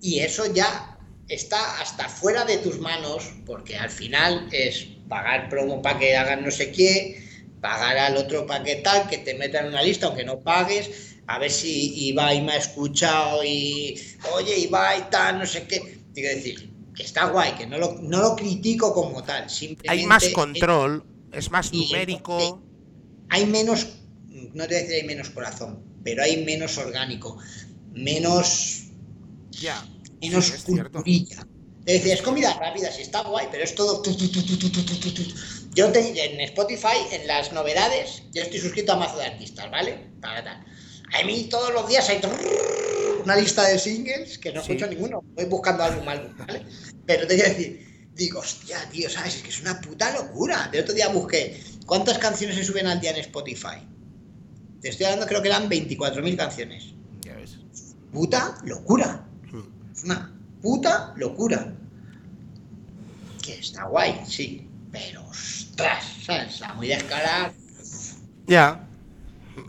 Y 0.00 0.20
eso 0.20 0.52
ya 0.52 0.98
está 1.28 1.80
hasta 1.80 2.08
fuera 2.08 2.44
de 2.44 2.58
tus 2.58 2.78
manos, 2.78 3.24
porque 3.44 3.76
al 3.76 3.90
final 3.90 4.48
es 4.52 4.86
pagar 5.08 5.48
promo 5.48 5.82
para 5.82 5.98
que 5.98 6.16
hagan 6.16 6.44
no 6.44 6.50
sé 6.50 6.70
qué, 6.72 7.22
pagar 7.60 7.96
al 7.98 8.16
otro 8.16 8.46
para 8.46 8.62
que 8.64 8.76
tal, 8.76 9.08
que 9.08 9.18
te 9.18 9.34
metan 9.34 9.64
en 9.66 9.70
una 9.72 9.82
lista, 9.82 10.06
aunque 10.06 10.24
no 10.24 10.40
pagues, 10.40 11.16
a 11.26 11.38
ver 11.38 11.50
si 11.50 12.08
Ibai 12.08 12.42
me 12.42 12.52
ha 12.52 12.56
escuchado 12.56 13.42
y, 13.42 14.00
oye, 14.34 14.58
Ibai 14.58 15.10
tal, 15.10 15.38
no 15.40 15.46
sé 15.46 15.66
qué. 15.66 15.98
Quiero 16.14 16.34
decir, 16.36 16.70
que 16.94 17.02
está 17.02 17.26
guay, 17.26 17.52
que 17.54 17.66
no 17.66 17.78
lo, 17.78 17.94
no 18.00 18.20
lo 18.22 18.36
critico 18.36 18.94
como 18.94 19.22
tal. 19.24 19.50
Simplemente 19.50 19.90
Hay 19.90 20.06
más 20.06 20.22
es- 20.22 20.32
control, 20.32 21.04
es 21.32 21.50
más 21.50 21.70
y 21.72 21.84
numérico. 21.86 22.62
hay 23.30 23.46
menos, 23.46 23.88
no 24.54 24.66
te 24.66 24.74
voy 24.74 24.76
a 24.76 24.80
decir 24.82 24.94
hay 25.00 25.06
menos 25.06 25.30
corazón, 25.30 25.82
pero 26.04 26.22
hay 26.22 26.44
menos 26.44 26.78
orgánico, 26.78 27.38
menos 27.92 28.85
Ya. 29.60 29.84
menos 30.20 30.46
Sí, 30.46 30.52
es 30.54 30.62
culturilla. 30.64 31.46
Es 31.86 31.94
decir, 31.98 32.12
es 32.14 32.22
comida 32.22 32.52
rápida, 32.58 32.90
sí 32.90 33.02
está 33.02 33.22
guay, 33.22 33.46
pero 33.50 33.62
es 33.62 33.74
todo. 33.74 34.02
Yo 35.74 35.92
te- 35.92 36.24
en 36.34 36.40
Spotify, 36.40 36.96
en 37.12 37.26
las 37.28 37.52
novedades, 37.52 38.22
yo 38.32 38.42
estoy 38.42 38.58
suscrito 38.58 38.92
a 38.92 38.96
mazo 38.96 39.18
de 39.18 39.26
artistas, 39.26 39.70
¿vale? 39.70 40.10
Para 40.20 40.42
tal. 40.42 40.64
A 41.14 41.24
mí 41.24 41.44
todos 41.48 41.72
los 41.72 41.88
días 41.88 42.08
hay 42.08 42.20
una 43.22 43.36
lista 43.36 43.62
de 43.68 43.78
singles 43.78 44.38
que 44.38 44.52
no 44.52 44.64
Sí. 44.64 44.72
escucho 44.72 44.88
ninguno. 44.90 45.22
Voy 45.34 45.44
buscando 45.44 45.84
álbum, 45.84 46.08
álbum, 46.08 46.36
¿vale? 46.36 46.66
Pero 47.06 47.26
te 47.28 47.36
quiero 47.36 47.50
decir, 47.50 48.08
digo, 48.14 48.40
hostia, 48.40 48.88
tío, 48.90 49.08
¿sabes? 49.08 49.36
Es 49.36 49.42
que 49.42 49.50
es 49.50 49.60
una 49.60 49.80
puta 49.80 50.12
locura. 50.12 50.70
El 50.72 50.80
otro 50.80 50.92
día 50.94 51.08
busqué 51.08 51.62
cuántas 51.86 52.18
canciones 52.18 52.56
se 52.56 52.64
suben 52.64 52.88
al 52.88 53.00
día 53.00 53.10
en 53.12 53.18
Spotify. 53.18 53.86
Te 54.80 54.88
estoy 54.88 55.06
hablando, 55.06 55.26
creo 55.26 55.40
que 55.40 55.48
eran 55.48 55.68
24.000 55.68 56.36
canciones 56.36 56.84
Ya 57.24 57.34
ves. 57.36 57.58
puta 58.12 58.58
locura. 58.64 59.25
Es 59.96 60.04
una 60.04 60.30
puta 60.62 61.12
locura. 61.16 61.72
Que 63.42 63.58
está 63.58 63.84
guay, 63.84 64.20
sí. 64.26 64.68
Pero 64.92 65.24
ostras, 65.26 66.04
¿sabes? 66.24 66.54
Está 66.54 66.74
muy 66.74 66.88
descarada. 66.88 67.52
Ya. 68.46 68.82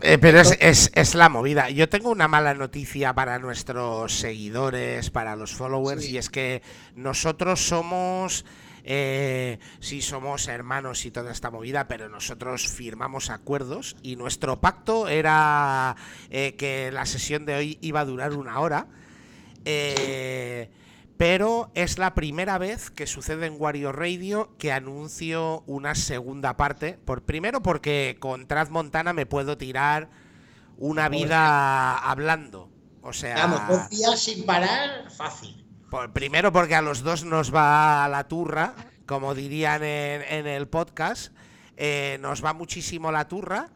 Eh, 0.02 0.18
pero 0.18 0.40
es, 0.40 0.56
es- 0.60 0.90
es 0.94 1.14
la 1.14 1.28
movida. 1.28 1.70
Yo 1.70 1.88
tengo 1.88 2.10
una 2.10 2.28
mala 2.28 2.54
noticia 2.54 3.14
para 3.14 3.38
nuestros 3.38 4.14
seguidores, 4.18 5.10
para 5.10 5.34
los 5.34 5.54
followers, 5.54 6.04
Sí. 6.04 6.12
y 6.12 6.18
es 6.18 6.28
que 6.30 6.62
nosotros 6.94 7.60
somos. 7.66 8.44
Eh, 8.90 9.58
sí, 9.80 10.00
somos 10.00 10.48
hermanos 10.48 11.04
y 11.04 11.10
toda 11.10 11.30
esta 11.32 11.50
movida, 11.50 11.88
pero 11.88 12.08
nosotros 12.08 12.68
firmamos 12.68 13.28
acuerdos 13.28 13.96
y 14.02 14.16
nuestro 14.16 14.60
pacto 14.60 15.08
era 15.08 15.94
eh, 16.30 16.54
que 16.56 16.90
la 16.90 17.04
sesión 17.04 17.44
de 17.44 17.54
hoy 17.54 17.78
iba 17.82 18.00
a 18.00 18.04
durar 18.06 18.32
una 18.34 18.60
hora. 18.60 18.86
Eh, 19.70 20.70
pero 21.16 21.70
es 21.74 21.98
la 21.98 22.14
primera 22.14 22.58
vez 22.58 22.90
que 22.90 23.06
sucede 23.06 23.46
en 23.46 23.56
Wario 23.58 23.90
Radio 23.92 24.54
que 24.58 24.72
anuncio 24.72 25.62
una 25.66 25.94
segunda 25.94 26.56
parte. 26.56 26.98
Por, 27.04 27.22
primero 27.24 27.60
porque 27.62 28.16
con 28.20 28.46
Trad 28.46 28.68
Montana 28.68 29.12
me 29.12 29.26
puedo 29.26 29.58
tirar 29.58 30.10
una 30.76 31.08
vida 31.08 31.96
hablando. 31.98 32.70
O 33.02 33.12
sea, 33.12 33.34
Vamos, 33.46 33.60
dos 33.68 33.90
días 33.90 34.20
sin 34.20 34.46
parar, 34.46 35.10
fácil. 35.10 35.64
por- 35.90 36.12
primero 36.12 36.52
porque 36.52 36.74
a 36.76 36.82
los 36.82 37.02
dos 37.02 37.24
nos 37.24 37.52
va 37.54 38.04
a 38.04 38.08
la 38.08 38.28
turra, 38.28 38.74
como 39.06 39.34
dirían 39.34 39.82
en, 39.82 40.22
en 40.22 40.46
el 40.46 40.68
podcast. 40.68 41.32
eh, 41.76 42.18
nos 42.20 42.44
va 42.44 42.52
muchísimo 42.52 43.10
la 43.12 43.28
turra. 43.28 43.70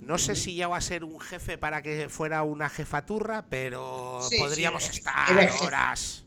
No 0.00 0.18
sé 0.18 0.34
si 0.34 0.56
ya 0.56 0.66
va 0.66 0.78
a 0.78 0.80
ser 0.80 1.04
un 1.04 1.20
jefe 1.20 1.58
para 1.58 1.82
que 1.82 2.08
fuera 2.08 2.42
una 2.42 2.68
jefaturra, 2.68 3.46
pero 3.48 4.20
Sí, 4.28 4.38
podríamos 4.38 4.88
estar 4.88 5.30
eres 5.30 5.52
jefe. 5.52 5.64
horas 5.64 6.24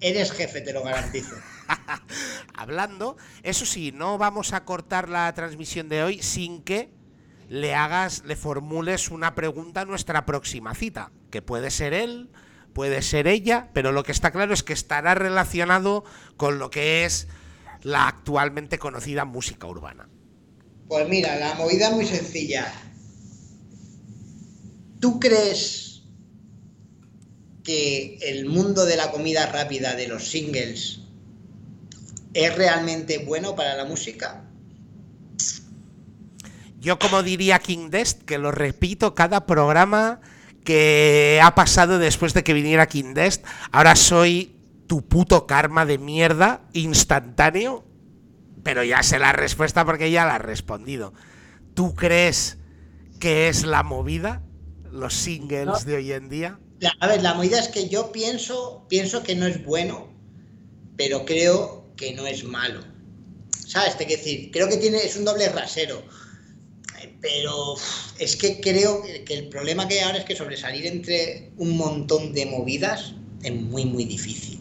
Eres 0.00 0.32
jefe, 0.32 0.62
te 0.62 0.72
lo 0.72 0.82
garantizo. 0.82 1.36
hablando. 2.54 3.16
Eso 3.42 3.66
sí, 3.66 3.92
no 3.92 4.18
vamos 4.18 4.52
a 4.52 4.64
cortar 4.64 5.08
la 5.08 5.32
transmisión 5.34 5.88
de 5.88 6.02
hoy 6.02 6.22
sin 6.22 6.62
que 6.62 6.90
le 7.48 7.74
hagas, 7.74 8.24
le 8.24 8.36
formules 8.36 9.10
una 9.10 9.34
pregunta 9.34 9.82
a 9.82 9.84
nuestra 9.84 10.24
próxima 10.24 10.74
cita, 10.74 11.10
que 11.30 11.42
puede 11.42 11.70
ser 11.70 11.92
él, 11.94 12.30
puede 12.72 13.02
ser 13.02 13.26
ella, 13.26 13.70
pero 13.72 13.92
lo 13.92 14.04
que 14.04 14.12
está 14.12 14.30
claro 14.30 14.54
es 14.54 14.62
que 14.62 14.72
estará 14.72 15.14
relacionado 15.14 16.04
con 16.36 16.58
lo 16.58 16.70
que 16.70 17.04
es 17.04 17.28
la 17.82 18.06
actualmente 18.06 18.78
conocida 18.78 19.24
música 19.24 19.66
urbana. 19.66 20.08
Pues 20.86 21.08
mira, 21.08 21.36
la 21.36 21.54
movida 21.54 21.88
es 21.88 21.94
muy 21.94 22.06
sencilla. 22.06 22.72
¿Tú 25.00 25.18
crees 25.18 26.02
que 27.64 28.18
el 28.22 28.46
mundo 28.46 28.84
de 28.84 28.96
la 28.96 29.10
comida 29.10 29.46
rápida, 29.46 29.94
de 29.96 30.08
los 30.08 30.28
singles, 30.28 31.00
es 32.34 32.54
realmente 32.54 33.18
bueno 33.18 33.56
para 33.56 33.76
la 33.76 33.84
música? 33.86 34.44
Yo 36.78 36.98
como 36.98 37.22
diría 37.22 37.58
King 37.58 37.90
Dest, 37.90 38.22
que 38.22 38.38
lo 38.38 38.52
repito 38.52 39.14
cada 39.14 39.46
programa 39.46 40.20
que 40.64 41.40
ha 41.42 41.54
pasado 41.54 41.98
después 41.98 42.34
de 42.34 42.44
que 42.44 42.54
viniera 42.54 42.86
King 42.86 43.14
Dest, 43.14 43.44
ahora 43.72 43.96
soy 43.96 44.56
tu 44.86 45.06
puto 45.06 45.46
karma 45.46 45.86
de 45.86 45.98
mierda 45.98 46.62
instantáneo, 46.72 47.84
pero 48.62 48.82
ya 48.84 49.02
sé 49.02 49.18
la 49.18 49.32
respuesta 49.32 49.84
porque 49.84 50.10
ya 50.10 50.26
la 50.26 50.36
has 50.36 50.42
respondido. 50.42 51.12
¿Tú 51.74 51.94
crees 51.94 52.58
que 53.18 53.48
es 53.48 53.64
la 53.64 53.82
movida? 53.82 54.42
Los 54.92 55.14
singles 55.14 55.66
No. 55.66 55.78
de 55.80 55.94
hoy 55.96 56.12
en 56.12 56.28
día. 56.28 56.58
La- 56.80 56.94
a 57.00 57.06
ver, 57.08 57.22
la 57.22 57.34
movida 57.34 57.58
es 57.58 57.68
que 57.68 57.88
yo 57.88 58.10
pienso, 58.12 58.86
pienso 58.88 59.22
que 59.22 59.34
no 59.34 59.46
es 59.46 59.64
bueno, 59.64 60.12
pero 60.96 61.24
creo 61.24 61.92
que 61.96 62.14
no 62.14 62.26
es 62.26 62.44
malo. 62.44 62.80
¿Sabes? 63.66 63.96
Te 63.96 64.06
quiero 64.06 64.22
decir, 64.22 64.50
creo 64.50 64.68
que 64.68 64.78
tiene, 64.78 64.98
es 64.98 65.16
un 65.16 65.24
doble 65.24 65.48
rasero. 65.48 66.02
Pero 67.20 67.74
es 68.18 68.34
que 68.36 68.60
creo 68.60 69.02
que 69.02 69.34
el 69.34 69.48
problema 69.48 69.86
que 69.86 69.94
hay 70.00 70.00
ahora 70.06 70.18
es 70.18 70.24
que 70.24 70.34
sobresalir 70.34 70.86
entre 70.86 71.52
un 71.58 71.76
montón 71.76 72.32
de 72.32 72.46
movidas 72.46 73.14
es 73.42 73.52
muy, 73.54 73.84
muy 73.84 74.04
difícil. 74.04 74.58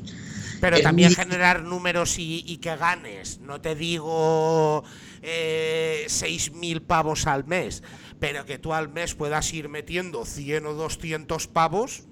Pero 0.60 0.76
Es 0.76 0.84
también 0.84 1.10
muy- 1.10 1.16
generar 1.16 1.64
números 1.64 2.20
y, 2.20 2.44
y 2.46 2.58
que 2.58 2.76
ganes. 2.76 3.40
No 3.40 3.62
te 3.62 3.76
digo 3.76 4.84
eh, 5.22 6.04
6.000 6.08 6.82
pavos 6.82 7.28
al 7.28 7.46
mes, 7.46 7.82
pero 8.20 8.46
que 8.46 8.58
tú 8.60 8.74
al 8.74 8.90
mes 8.90 9.16
puedas 9.16 9.54
ir 9.54 9.70
metiendo 9.70 10.26
100 10.26 10.66
o 10.66 10.74
200 10.74 11.48
pavos, 11.48 12.04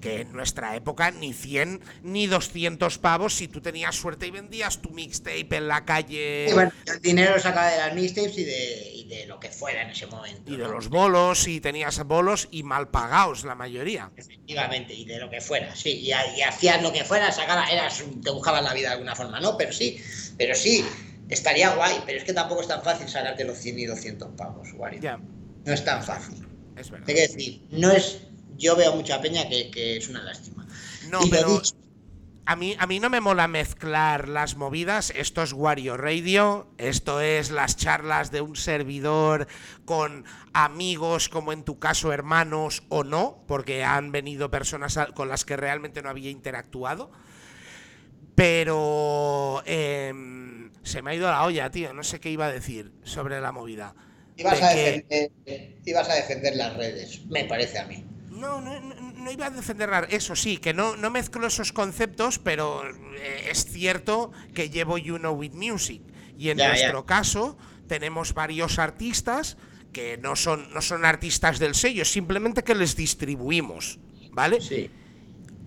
que 0.00 0.20
en 0.20 0.32
nuestra 0.32 0.76
época 0.76 1.10
ni 1.10 1.32
100 1.32 1.80
ni 2.02 2.26
200 2.26 2.98
pavos 2.98 3.32
si 3.34 3.48
tú 3.48 3.62
tenías 3.62 3.96
suerte 3.96 4.26
y 4.26 4.30
vendías 4.30 4.82
tu 4.82 4.90
mixtape 4.90 5.48
en 5.56 5.68
la 5.68 5.86
calle 5.86 6.48
Y 6.50 6.52
bueno, 6.52 6.70
el 6.86 7.00
dinero 7.00 7.38
saca 7.40 7.66
de 7.68 7.78
las 7.78 7.94
mixtapes 7.94 8.36
y 8.36 8.44
de, 8.44 8.90
y 8.92 9.08
de 9.08 9.26
lo 9.26 9.40
que 9.40 9.48
fuera 9.48 9.82
en 9.82 9.90
ese 9.90 10.06
momento. 10.06 10.52
y 10.52 10.56
de 10.58 10.64
¿no? 10.64 10.72
los 10.72 10.88
bolos 10.90 11.48
y 11.48 11.60
tenías 11.62 11.98
bolos 12.04 12.46
y 12.50 12.62
mal 12.62 12.90
pagados 12.90 13.44
la 13.44 13.54
mayoría. 13.54 14.12
Efectivamente, 14.14 14.92
y 14.92 15.06
de 15.06 15.18
lo 15.18 15.30
que 15.30 15.40
fuera, 15.40 15.74
sí. 15.74 15.92
Y, 15.92 16.12
ha- 16.12 16.36
y 16.36 16.42
hacías 16.42 16.82
lo 16.82 16.92
que 16.92 17.02
fuera, 17.04 17.32
sacabas, 17.32 17.72
eras, 17.72 18.04
te 18.22 18.30
buscabas 18.30 18.62
la 18.62 18.74
vida 18.74 18.88
de 18.88 18.94
alguna 18.94 19.16
forma, 19.16 19.40
¿no? 19.40 19.56
Pero 19.56 19.72
sí, 19.72 19.98
pero 20.36 20.54
sí, 20.54 20.84
estaría 21.30 21.74
guay, 21.74 22.02
pero 22.04 22.18
es 22.18 22.24
que 22.24 22.34
tampoco 22.34 22.60
es 22.60 22.68
tan 22.68 22.82
fácil 22.82 23.08
sacarte 23.08 23.44
los 23.44 23.56
100 23.58 23.78
y 23.78 23.86
200 23.86 24.28
pavos, 24.36 24.68
Wario. 24.74 25.00
Ya, 25.00 25.18
No 25.66 25.74
es 25.74 25.84
tan 25.84 26.02
fácil. 26.02 26.46
es 26.76 26.90
verdad. 26.90 27.06
Te 27.06 27.14
quiero 27.14 27.32
decir, 27.32 27.66
no 27.70 27.90
es. 27.90 28.22
Yo 28.56 28.76
veo 28.76 28.94
mucha 28.96 29.20
peña 29.20 29.48
que, 29.48 29.70
que 29.70 29.98
es 29.98 30.08
una 30.08 30.22
lástima. 30.22 30.66
No, 31.02 31.20
Y 31.24 31.30
pero 31.30 31.60
dicho, 31.60 31.74
A 32.46 32.56
mí, 32.56 32.76
a 32.78 32.86
mí 32.86 33.00
no 33.00 33.10
me 33.10 33.20
mola 33.20 33.48
mezclar 33.48 34.28
las 34.28 34.56
movidas. 34.56 35.10
Esto 35.14 35.42
es 35.42 35.52
Wario 35.52 35.96
Radio. 35.96 36.68
Esto 36.78 37.20
es 37.20 37.50
las 37.50 37.76
charlas 37.76 38.30
de 38.30 38.40
un 38.40 38.56
servidor 38.56 39.48
con 39.84 40.24
amigos, 40.54 41.28
como 41.28 41.52
en 41.52 41.64
tu 41.64 41.78
caso, 41.78 42.12
hermanos 42.12 42.84
o 42.88 43.04
no, 43.04 43.44
porque 43.48 43.84
han 43.84 44.12
venido 44.12 44.50
personas 44.50 44.98
con 45.14 45.28
las 45.28 45.44
que 45.44 45.56
realmente 45.56 46.02
no 46.02 46.10
había 46.10 46.30
interactuado. 46.30 47.10
Pero 48.36 49.62
em, 49.66 50.70
se 50.82 51.02
me 51.02 51.10
ha 51.10 51.14
ido 51.14 51.28
la 51.30 51.44
olla, 51.44 51.70
tío. 51.70 51.92
No 51.94 52.04
sé 52.04 52.20
qué 52.20 52.30
iba 52.30 52.46
a 52.46 52.52
decir 52.52 52.92
sobre 53.02 53.40
la 53.40 53.52
movida. 53.52 53.94
Ibas 54.36 54.62
a, 54.62 54.74
que- 54.74 55.04
defender, 55.08 55.76
ibas 55.84 56.08
a 56.08 56.14
defender 56.14 56.56
las 56.56 56.76
redes, 56.76 57.24
me 57.26 57.44
parece 57.44 57.78
a 57.78 57.86
mí. 57.86 58.04
No, 58.30 58.60
no, 58.60 58.78
no, 58.80 59.30
iba 59.30 59.46
a 59.46 59.50
defender 59.50 59.90
eso 60.10 60.36
sí, 60.36 60.58
que 60.58 60.74
no, 60.74 60.96
no 60.96 61.10
mezclo 61.10 61.46
esos 61.46 61.72
conceptos, 61.72 62.38
pero 62.38 62.82
eh, 63.18 63.48
es 63.50 63.64
cierto 63.64 64.30
que 64.54 64.68
llevo 64.68 64.98
You 64.98 65.18
Know 65.18 65.34
With 65.34 65.52
Music. 65.52 66.02
Y 66.38 66.50
en 66.50 66.58
Ya, 66.58 66.68
nuestro 66.68 67.06
caso 67.06 67.56
tenemos 67.88 68.34
varios 68.34 68.78
artistas 68.78 69.56
que 69.92 70.18
no 70.18 70.36
son, 70.36 70.72
no 70.74 70.82
son 70.82 71.06
artistas 71.06 71.58
del 71.58 71.74
sello, 71.74 72.04
simplemente 72.04 72.62
que 72.62 72.74
les 72.74 72.94
distribuimos, 72.94 73.98
¿vale? 74.32 74.60
Sí. 74.60 74.90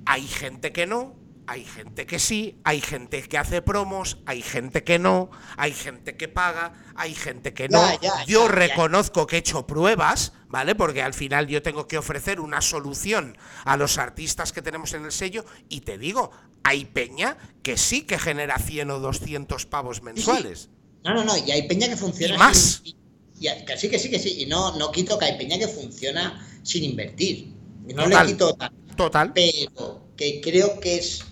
Hay 0.05 0.27
gente 0.27 0.71
que 0.71 0.85
no, 0.85 1.15
hay 1.51 1.65
gente 1.65 2.05
que 2.05 2.19
sí, 2.19 2.59
hay 2.63 2.79
gente 2.79 3.23
que 3.23 3.35
hace 3.39 3.63
promos, 3.63 4.19
hay 4.27 4.43
gente 4.43 4.83
que 4.83 4.99
no, 4.99 5.31
hay 5.57 5.73
gente 5.73 6.15
que 6.15 6.27
paga, 6.27 6.73
hay 6.95 7.15
gente 7.15 7.55
que 7.55 7.67
no. 7.67 7.81
Ya, 7.81 7.99
ya, 7.99 8.25
yo 8.27 8.45
ya, 8.45 8.51
reconozco 8.51 9.25
que 9.25 9.37
he 9.37 9.39
hecho 9.39 9.65
pruebas, 9.65 10.33
¿vale? 10.47 10.75
Porque 10.75 11.01
al 11.01 11.15
final 11.15 11.47
yo 11.47 11.63
tengo 11.63 11.87
que 11.87 11.97
ofrecer 11.97 12.39
una 12.39 12.61
solución 12.61 13.35
a 13.65 13.77
los 13.77 13.97
artistas 13.97 14.53
que 14.53 14.61
tenemos 14.61 14.93
en 14.93 15.05
el 15.05 15.11
sello 15.11 15.43
y 15.69 15.81
te 15.81 15.97
digo, 15.97 16.29
hay 16.63 16.85
peña 16.85 17.35
que 17.63 17.77
sí 17.77 18.03
que 18.03 18.19
genera 18.19 18.59
100 18.59 18.91
o 18.91 18.99
200 18.99 19.65
pavos 19.65 20.03
mensuales. 20.03 20.69
No, 21.03 21.15
no, 21.15 21.23
no, 21.23 21.35
y 21.35 21.49
hay 21.49 21.67
peña 21.67 21.89
que 21.89 21.97
funciona 21.97 22.35
Y 22.35 22.37
más. 22.37 22.81
sin- 22.83 22.95
y- 23.39 23.47
y- 23.47 23.65
que 23.65 23.75
sí, 23.75 23.89
que 23.89 23.97
sí, 23.97 24.11
que 24.11 24.19
sí. 24.19 24.43
Y 24.43 24.45
no, 24.45 24.77
no 24.77 24.91
quito 24.91 25.17
que 25.17 25.25
hay 25.25 25.35
peña 25.39 25.57
que 25.57 25.67
funciona 25.67 26.47
sin 26.61 26.83
invertir. 26.83 27.55
Y 27.87 27.93
no 27.95 28.03
Total. 28.03 28.27
le 28.27 28.33
quito 28.33 28.53
tal. 28.53 28.71
Total. 28.95 29.33
Pero 29.33 30.09
que 30.15 30.41
creo 30.41 30.79
que 30.79 30.97
es. 30.97 31.23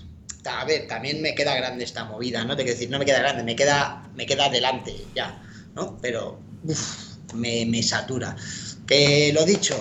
A 0.48 0.66
ver, 0.66 0.88
también 0.88 1.22
me 1.22 1.36
queda 1.36 1.56
grande 1.56 1.84
esta 1.84 2.06
movida, 2.06 2.44
¿no? 2.44 2.56
Te 2.56 2.64
quiero 2.64 2.78
decir, 2.78 2.90
no 2.90 3.00
me 3.00 3.06
queda 3.06 3.20
grande, 3.20 3.44
me 3.44 3.56
queda, 3.56 4.10
me 4.16 4.26
queda 4.26 4.50
delante 4.50 4.96
ya, 5.16 5.42
¿no? 5.76 5.98
Pero 6.02 6.40
uf, 6.64 7.34
me, 7.34 7.66
me 7.66 7.84
satura. 7.84 8.36
Que 8.88 9.32
lo 9.34 9.44
dicho, 9.46 9.76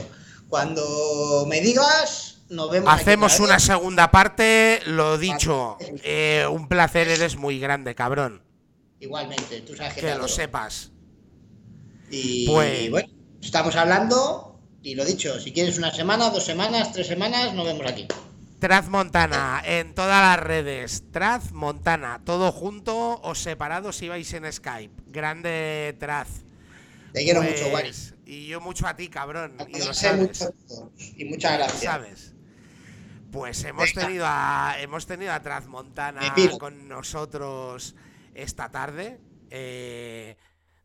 cuando 0.48 1.44
me 1.48 1.60
digas, 1.60 2.38
nos 2.48 2.70
vemos. 2.70 2.92
Hacemos 2.92 3.38
una 3.40 3.58
segunda 3.58 4.10
parte, 4.10 4.80
lo 4.86 5.18
dicho, 5.18 5.76
eh, 6.02 6.46
un 6.50 6.68
placer, 6.68 7.08
eres 7.08 7.36
muy 7.36 7.58
grande, 7.58 7.94
cabrón. 7.94 8.42
Igualmente, 9.00 9.60
tú 9.60 9.76
sabes 9.76 9.94
que, 9.94 10.00
Que 10.00 10.06
lo 10.08 10.12
adoro. 10.14 10.28
sepas. 10.28 10.90
Y 12.10 12.46
Pues- 12.46 12.90
bueno, 12.90 13.08
estamos 13.42 13.74
hablando, 13.76 14.60
y 14.82 14.94
lo 14.94 15.04
dicho, 15.04 15.38
si 15.40 15.52
quieres 15.52 15.76
una 15.78 15.92
semana, 15.92 16.30
dos 16.30 16.44
semanas, 16.44 16.92
tres 16.92 17.06
semanas, 17.06 17.52
nos 17.54 17.66
vemos 17.66 17.86
aquí. 17.86 18.06
Traz 18.59 18.88
Montana 18.88 19.62
en 19.64 19.94
todas 19.94 20.22
las 20.22 20.44
redes. 20.46 21.04
Traz 21.12 21.52
Montana, 21.52 22.22
todo 22.24 22.52
junto 22.52 23.20
o 23.20 23.34
separado 23.34 23.92
si 23.92 24.09
vais 24.09 24.32
en 24.32 24.50
Skype. 24.50 25.02
Grande 25.07 25.94
Traz. 26.00 26.44
Te 27.12 27.24
quiero 27.24 27.42
Pues, 27.42 27.52
mucho, 27.61 27.68
Wari. 27.68 27.90
Y 28.24 28.46
yo 28.46 28.61
mucho 28.61 28.86
a 28.86 28.96
ti, 28.96 29.09
cabrón. 29.09 29.66
Y 29.68 29.82
lo 29.82 29.94
Cuídense 29.94 29.94
sabes. 29.94 30.18
mucho 30.18 30.50
todos, 30.68 30.90
Y 31.16 31.24
muchas 31.26 31.59
gracias. 31.59 31.82
¿Sabes? 31.82 32.34
Pues 33.30 33.62
hemos 33.64 33.94
Venga. 33.94 34.07
tenido 34.07 34.24
a 34.26 34.76
hemos 34.80 35.07
tenido 35.07 35.32
a 35.32 35.40
Traz 35.42 35.66
Montana 35.66 36.50
con 36.59 36.88
nosotros 36.88 37.94
esta 38.34 38.70
tarde. 38.70 39.20
Eh, 39.50 40.36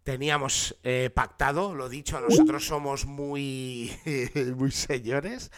teníamos 0.04 0.76
eh, 0.84 1.10
pactado, 1.14 1.76
lo 1.76 1.90
dicho, 1.90 2.20
nosotros 2.20 2.66
somos 2.66 3.06
muy 3.06 3.92
muy 4.56 4.72
señores, 4.72 5.52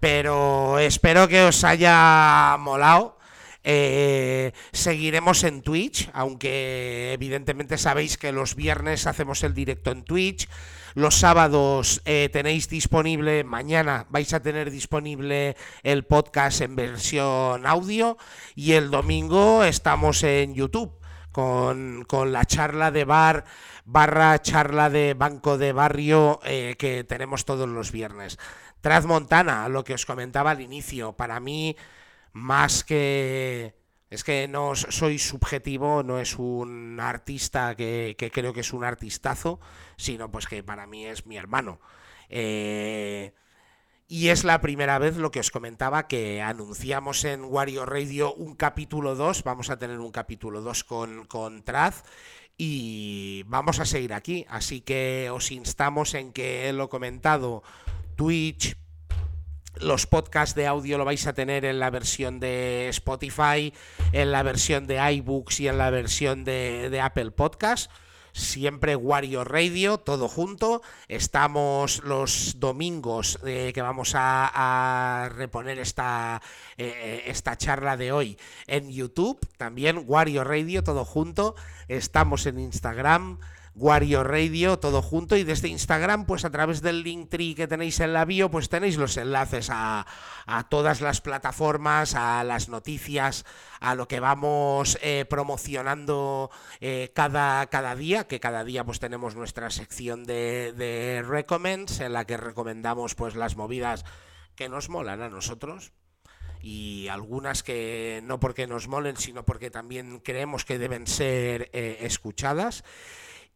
pero 0.00 0.78
espero 0.78 1.28
que 1.28 1.42
os 1.44 1.64
haya 1.64 2.56
molado. 2.58 3.16
Eh, 3.64 4.52
seguiremos 4.72 5.44
en 5.44 5.62
Twitch, 5.62 6.08
aunque 6.14 7.12
evidentemente 7.12 7.76
sabéis 7.76 8.16
que 8.16 8.32
los 8.32 8.54
viernes 8.54 9.06
hacemos 9.06 9.42
el 9.42 9.52
directo 9.52 9.90
en 9.90 10.04
Twitch. 10.04 10.48
Los 10.94 11.16
sábados 11.16 12.00
eh, 12.06 12.30
tenéis 12.32 12.68
disponible, 12.68 13.44
mañana 13.44 14.06
vais 14.10 14.32
a 14.32 14.40
tener 14.40 14.70
disponible 14.70 15.56
el 15.82 16.04
podcast 16.04 16.62
en 16.62 16.76
versión 16.76 17.66
audio 17.66 18.16
y 18.54 18.72
el 18.72 18.90
domingo 18.90 19.64
estamos 19.64 20.22
en 20.22 20.54
YouTube 20.54 20.97
con, 21.32 22.04
con 22.06 22.32
la 22.32 22.44
charla 22.44 22.90
de 22.90 23.04
bar 23.04 23.44
barra 23.84 24.40
charla 24.42 24.90
de 24.90 25.14
banco 25.14 25.56
de 25.56 25.72
barrio 25.72 26.40
eh, 26.44 26.76
que 26.78 27.04
tenemos 27.04 27.46
todos 27.46 27.68
los 27.68 27.90
viernes. 27.90 28.38
Traz 28.82 29.06
Montana, 29.06 29.68
lo 29.68 29.82
que 29.82 29.94
os 29.94 30.04
comentaba 30.04 30.50
al 30.50 30.60
inicio, 30.60 31.14
para 31.14 31.40
mí 31.40 31.76
más 32.32 32.84
que... 32.84 33.74
Es 34.10 34.24
que 34.24 34.48
no 34.48 34.74
soy 34.74 35.18
subjetivo, 35.18 36.02
no 36.02 36.18
es 36.18 36.38
un 36.38 36.98
artista 36.98 37.74
que, 37.76 38.16
que 38.18 38.30
creo 38.30 38.54
que 38.54 38.60
es 38.60 38.72
un 38.72 38.82
artistazo, 38.82 39.60
sino 39.96 40.30
pues 40.30 40.46
que 40.46 40.62
para 40.62 40.86
mí 40.86 41.04
es 41.04 41.26
mi 41.26 41.36
hermano. 41.36 41.78
Eh, 42.30 43.34
y 44.08 44.28
es 44.28 44.42
la 44.42 44.62
primera 44.62 44.98
vez 44.98 45.18
lo 45.18 45.30
que 45.30 45.40
os 45.40 45.50
comentaba 45.50 46.08
que 46.08 46.40
anunciamos 46.40 47.24
en 47.24 47.44
Wario 47.44 47.84
Radio 47.84 48.32
un 48.34 48.54
capítulo 48.54 49.14
2, 49.14 49.44
vamos 49.44 49.68
a 49.68 49.78
tener 49.78 50.00
un 50.00 50.10
capítulo 50.10 50.62
2 50.62 50.84
con, 50.84 51.26
con 51.26 51.62
Traz 51.62 52.04
y 52.56 53.44
vamos 53.46 53.80
a 53.80 53.84
seguir 53.84 54.14
aquí. 54.14 54.46
Así 54.48 54.80
que 54.80 55.28
os 55.30 55.52
instamos 55.52 56.14
en 56.14 56.32
que 56.32 56.72
lo 56.72 56.88
comentado, 56.88 57.62
Twitch, 58.16 58.78
los 59.76 60.06
podcasts 60.06 60.54
de 60.54 60.66
audio 60.66 60.96
lo 60.96 61.04
vais 61.04 61.26
a 61.26 61.34
tener 61.34 61.66
en 61.66 61.78
la 61.78 61.90
versión 61.90 62.40
de 62.40 62.88
Spotify, 62.88 63.74
en 64.12 64.32
la 64.32 64.42
versión 64.42 64.86
de 64.86 64.96
iBooks 65.12 65.60
y 65.60 65.68
en 65.68 65.76
la 65.76 65.90
versión 65.90 66.44
de, 66.44 66.88
de 66.88 67.00
Apple 67.02 67.30
Podcast 67.32 67.90
siempre 68.32 68.96
Wario 68.96 69.44
Radio, 69.44 69.98
todo 69.98 70.28
junto. 70.28 70.82
Estamos 71.08 72.02
los 72.04 72.58
domingos 72.58 73.38
eh, 73.44 73.72
que 73.74 73.82
vamos 73.82 74.12
a, 74.14 75.30
reponer 75.34 75.78
esta, 75.78 76.40
eh, 76.76 77.24
esta 77.26 77.56
charla 77.56 77.96
de 77.96 78.12
hoy 78.12 78.38
en 78.66 78.90
YouTube, 78.90 79.38
también 79.56 80.04
Wario 80.06 80.44
Radio, 80.44 80.82
todo 80.82 81.04
junto. 81.04 81.54
Estamos 81.88 82.46
en 82.46 82.58
Instagram. 82.58 83.38
Wario 83.78 84.24
Radio, 84.24 84.80
todo 84.80 85.02
junto, 85.02 85.36
y 85.36 85.44
desde 85.44 85.68
Instagram, 85.68 86.26
pues 86.26 86.44
a 86.44 86.50
través 86.50 86.82
del 86.82 87.04
link 87.04 87.30
tree 87.30 87.54
que 87.54 87.68
tenéis 87.68 88.00
en 88.00 88.12
la 88.12 88.24
bio, 88.24 88.50
pues 88.50 88.68
tenéis 88.68 88.96
los 88.96 89.16
enlaces 89.16 89.70
a, 89.70 90.04
a 90.46 90.68
todas 90.68 91.00
las 91.00 91.20
plataformas, 91.20 92.16
a 92.16 92.42
las 92.42 92.68
noticias, 92.68 93.44
a 93.78 93.94
lo 93.94 94.08
que 94.08 94.18
vamos 94.18 94.98
eh, 95.00 95.24
promocionando 95.30 96.50
eh, 96.80 97.12
cada, 97.14 97.66
cada 97.66 97.94
día, 97.94 98.26
que 98.26 98.40
cada 98.40 98.64
día 98.64 98.84
pues 98.84 98.98
tenemos 98.98 99.36
nuestra 99.36 99.70
sección 99.70 100.24
de, 100.24 100.72
de 100.72 101.22
recommends, 101.22 102.00
en 102.00 102.14
la 102.14 102.24
que 102.24 102.36
recomendamos 102.36 103.14
pues 103.14 103.36
las 103.36 103.56
movidas 103.56 104.04
que 104.56 104.68
nos 104.68 104.88
molan 104.88 105.22
a 105.22 105.28
nosotros 105.28 105.92
y 106.60 107.08
algunas 107.08 107.62
que 107.62 108.20
no 108.24 108.40
porque 108.40 108.66
nos 108.66 108.88
molen, 108.88 109.16
sino 109.16 109.44
porque 109.44 109.70
también 109.70 110.20
creemos 110.20 110.64
que 110.64 110.78
deben 110.78 111.06
ser 111.06 111.70
eh, 111.72 111.98
escuchadas. 112.00 112.84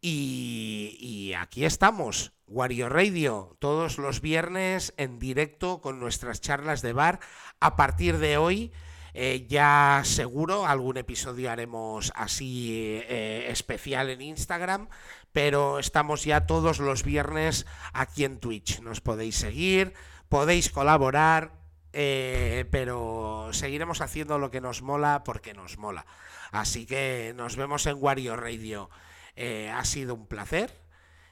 Y, 0.05 1.31
aquí 1.39 1.63
estamos, 1.63 2.33
Wario 2.45 2.89
Radio, 2.89 3.55
todos 3.59 3.97
los 3.97 4.19
viernes 4.19 4.93
en 4.97 5.17
directo 5.17 5.79
con 5.79 6.01
nuestras 6.01 6.41
charlas 6.41 6.81
de 6.81 6.91
bar. 6.91 7.21
A 7.61 7.77
partir 7.77 8.17
de 8.17 8.35
hoy, 8.35 8.73
eh, 9.13 9.45
ya 9.47 10.01
seguro 10.03 10.65
algún 10.65 10.97
episodio 10.97 11.49
haremos 11.49 12.11
así 12.17 13.01
eh, 13.07 13.45
especial 13.47 14.09
en 14.09 14.21
Instagram, 14.21 14.89
pero 15.31 15.79
estamos 15.79 16.25
ya 16.25 16.47
todos 16.47 16.79
los 16.79 17.03
viernes 17.03 17.65
aquí 17.93 18.25
en 18.25 18.41
Twitch. 18.41 18.81
Nos 18.81 18.99
podéis 18.99 19.37
seguir, 19.37 19.93
podéis 20.27 20.69
colaborar, 20.69 21.53
eh, 21.93 22.65
pero 22.71 23.51
seguiremos 23.53 24.01
haciendo 24.01 24.37
lo 24.37 24.51
que 24.51 24.59
nos 24.59 24.81
mola 24.81 25.23
porque 25.23 25.53
nos 25.53 25.77
mola. 25.77 26.05
Así 26.51 26.85
que 26.85 27.31
nos 27.37 27.55
vemos 27.55 27.85
en 27.85 27.95
Wario 27.97 28.35
Radio. 28.35 28.89
Eh, 29.35 29.71
ha 29.71 29.83
sido 29.83 30.13
un 30.13 30.27
placer 30.27 30.79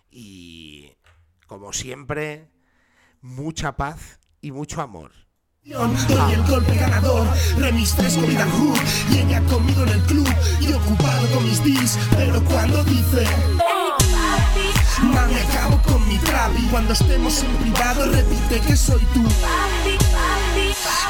y, 0.09 0.91
como 1.45 1.71
siempre, 1.71 2.49
mucha 3.21 3.77
paz 3.77 4.19
y 4.41 4.51
mucho 4.51 4.81
amor. 4.81 5.11
Doy 5.63 6.33
el 6.33 6.43
golpe 6.47 6.75
ganador, 6.75 7.27
remis 7.57 7.93
3 7.95 8.15
con 8.15 8.23
Hood 8.25 8.79
Y 9.11 9.19
ella 9.19 9.43
conmigo 9.43 9.83
en 9.83 9.89
el 9.89 10.01
club 10.05 10.27
y 10.59 10.73
ocupado 10.73 11.27
con 11.35 11.43
mis 11.43 11.63
dis 11.63 11.99
Pero 12.17 12.43
cuando 12.45 12.83
dice 12.83 13.23
Mami, 15.03 15.35
acabo 15.35 15.79
con 15.83 16.07
mi 16.07 16.17
trap 16.17 16.51
Y 16.57 16.67
cuando 16.69 16.93
estemos 16.93 17.43
en 17.43 17.55
privado 17.57 18.11
repite 18.11 18.59
que 18.61 18.75
soy 18.75 19.05
tú. 19.13 19.23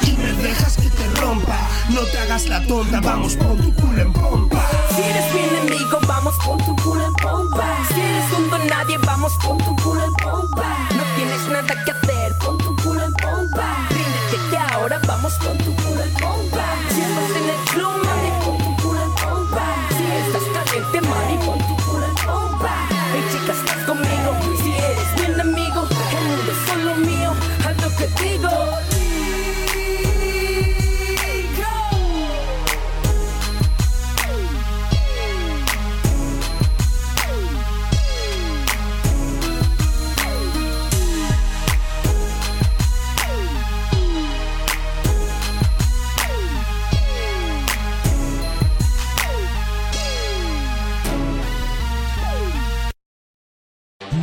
Y 0.05 0.11
me 0.17 0.33
dejas 0.43 0.75
que 0.75 0.89
te 0.89 1.07
rompa 1.21 1.69
No 1.89 2.01
te 2.01 2.17
hagas 2.17 2.49
la 2.49 2.61
tonta, 2.67 2.99
vamos 2.99 3.37
pon 3.37 3.57
tu 3.57 3.73
culo 3.73 4.01
en 4.01 4.11
pompa 4.11 4.80
Si 4.95 5.01
eres 5.01 5.33
mi 5.33 5.39
enemigo, 5.39 5.99
vamos 6.07 6.35
pon 6.45 6.57
tu 6.57 6.75
culo 6.83 7.05
en 7.05 7.13
pompa. 7.13 7.65
Si 7.87 7.99
eres 7.99 8.31
un 8.37 8.49
don 8.49 8.67
nadie, 8.67 8.97
vamos 8.97 9.33
pon 9.43 9.57
tu 9.57 9.75
culo 9.83 10.03
en 10.03 10.13
pompa. 10.15 10.87
No 10.97 11.03
tienes 11.15 11.47
nada 11.47 11.83
que 11.85 11.91
hacer, 11.91 12.37
pon 12.39 12.57
tu 12.57 12.75
culo 12.83 13.01
en 13.03 13.13
pompa. 13.13 13.87
Ríndete 13.89 14.37
que 14.49 14.57
ahora 14.57 14.99
vamos 15.07 15.33
con 15.35 15.57
tu 15.59 15.73
culo 15.75 16.01
en 16.03 16.13
pompa. 16.15 16.65
Si 16.89 17.01
estás 17.01 17.31
en 17.39 17.49
el 17.49 17.59
club, 17.71 18.10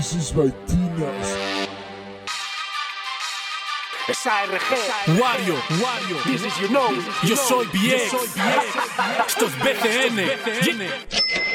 This 0.09 0.30
is 0.30 0.35
my 0.35 0.51
Tinas 0.66 1.68
Es 4.09 4.26
ARG. 4.26 4.59
Wario, 5.20 5.55
Wario, 5.82 6.24
this 6.24 6.47
is 6.47 6.60
you 6.62 6.68
know. 6.70 6.89
Yo 7.22 7.36
soy 7.36 7.66
BX. 7.66 8.14
Esto 9.26 9.44
es 9.44 9.55
BCN. 9.59 11.48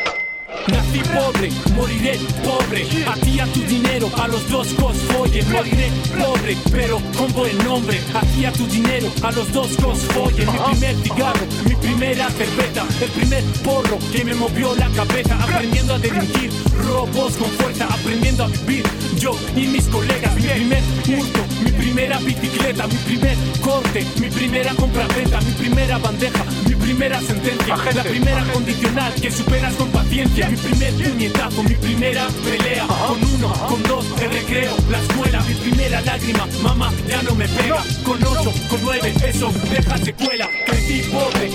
Nací 0.68 1.02
pobre, 1.14 1.50
moriré 1.76 2.20
pobre. 2.44 2.88
A 3.06 3.16
ti 3.16 3.40
a 3.40 3.46
tu 3.48 3.62
dinero, 3.64 4.10
a 4.18 4.28
los 4.28 4.50
dos 4.50 4.68
cos 4.74 4.98
follen. 5.12 5.52
Moriré 5.52 5.92
pobre, 6.18 6.58
pero 6.72 7.02
con 7.18 7.32
buen 7.34 7.58
nombre. 7.60 8.00
A 8.14 8.22
ti 8.22 8.46
a 8.46 8.52
tu 8.52 8.66
dinero, 8.68 9.08
a 9.22 9.32
los 9.32 9.52
dos 9.52 9.76
cos 9.78 10.00
follen. 10.14 10.48
Mi 10.52 10.60
primer 10.60 10.96
cigarro, 11.04 11.46
mi 11.66 11.76
primera 11.76 12.30
cerveza, 12.30 12.86
el 13.02 13.10
primer 13.10 13.44
porro 13.64 14.00
que 14.12 14.24
me 14.24 14.34
movió 14.36 14.74
la 14.76 14.88
cabeza. 14.90 15.38
Aprendiendo 15.44 15.96
a 15.96 16.00
delinquir, 16.00 16.52
robos 16.86 17.34
con 17.36 17.50
fuerza, 17.52 17.86
aprendiendo 17.86 18.46
a 18.46 18.48
vivir. 18.48 18.86
Yo 19.18 19.36
y 19.56 19.68
mis 19.68 19.86
colegas, 19.88 20.34
mi 20.36 20.44
primer 20.44 20.84
hurto, 21.08 21.42
mi 21.64 21.72
primera 21.72 22.18
bicicleta, 22.20 22.88
mi 22.88 22.96
primer 22.96 23.38
corte, 23.62 24.06
mi 24.20 24.30
primera 24.30 24.74
compraventa, 24.76 25.40
mi 25.42 25.52
primera 25.52 25.98
bandeja, 25.98 26.44
mi 26.68 26.76
primera 26.76 27.20
sentencia, 27.22 27.76
la 27.96 28.04
primera 28.04 28.44
condicional 28.52 29.14
que 29.14 29.32
superas 29.32 29.74
con 29.76 29.90
paciencia, 29.90 30.50
mi 30.50 30.58
primer 30.58 30.94
puñetazo, 30.94 31.64
mi 31.64 31.76
primera 31.76 32.28
pelea, 32.44 32.86
con 32.88 33.24
uno, 33.36 33.54
con 33.68 33.84
dos, 33.84 34.06
el 34.22 34.32
recreo, 34.32 34.76
la 34.90 35.00
escuela, 35.00 35.42
mi 35.42 35.54
primera 35.56 36.02
lágrima, 36.02 36.48
mamá 36.62 36.92
ya 37.08 37.22
no 37.24 37.36
me 37.36 37.48
pega, 37.48 37.84
con 38.04 38.22
ocho, 38.24 38.54
con 38.70 38.80
nueve, 38.84 39.14
eso 39.26 39.52
deja 39.70 39.98
secuela, 39.98 40.50
crecí 40.66 41.02
pobre, 41.12 41.50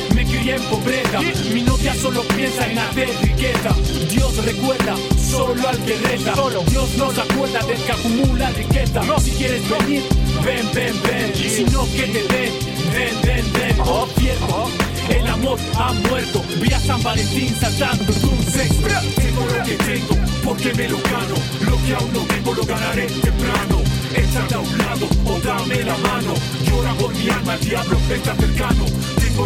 pobreza, 0.57 1.21
mi 1.53 1.63
novia 1.63 1.95
solo 1.95 2.23
piensa 2.23 2.67
en 2.71 2.79
hacer 2.79 3.09
riqueza, 3.23 3.75
Dios 4.11 4.45
recuerda 4.45 4.97
solo 5.31 5.69
al 5.69 5.79
que 5.85 5.97
reza, 5.99 6.33
Dios 6.71 6.89
no 6.97 7.13
se 7.13 7.21
acuerda 7.21 7.61
del 7.67 7.83
que 7.83 7.93
acumula 7.93 8.51
riqueza, 8.51 9.03
si 9.21 9.31
quieres 9.33 9.63
venir, 9.69 10.03
ven, 10.45 10.67
ven, 10.73 10.95
ven, 11.03 11.35
si 11.35 11.65
no 11.65 11.85
que 11.93 12.03
te 12.03 12.23
den, 12.23 12.53
den, 12.93 13.23
den, 13.23 13.53
den, 13.53 13.81
oh, 13.81 14.09
cierto. 14.17 14.71
El 15.09 15.27
amor 15.27 15.59
ha 15.75 15.93
muerto, 15.93 16.43
vi 16.61 16.71
a 16.73 16.81
San 16.81 17.03
Valentín 17.03 17.55
saltando 17.59 18.13
de 18.13 18.27
un 18.27 18.43
sexto. 18.45 18.89
Tengo 19.17 19.47
lo 19.47 19.65
que 19.65 19.75
tengo, 19.77 20.17
porque 20.45 20.75
me 20.75 20.89
lo 20.89 20.99
gano. 20.99 21.35
Lo 21.61 21.83
que 21.83 21.95
aún 21.95 22.13
no 22.13 22.21
tengo 22.27 22.55
lo 22.55 22.65
ganaré 22.65 23.07
temprano. 23.07 23.83
Échate 24.15 24.55
a 24.55 24.59
un 24.59 24.79
lado 24.79 25.09
o 25.25 25.41
dame 25.41 25.83
la 25.83 25.97
mano. 25.99 26.35
Llora 26.67 26.93
por 26.95 27.15
mi 27.15 27.31
alma, 27.31 27.55
el 27.55 27.61
diablo 27.61 27.99
está 28.11 28.35
cercano. 28.35 28.85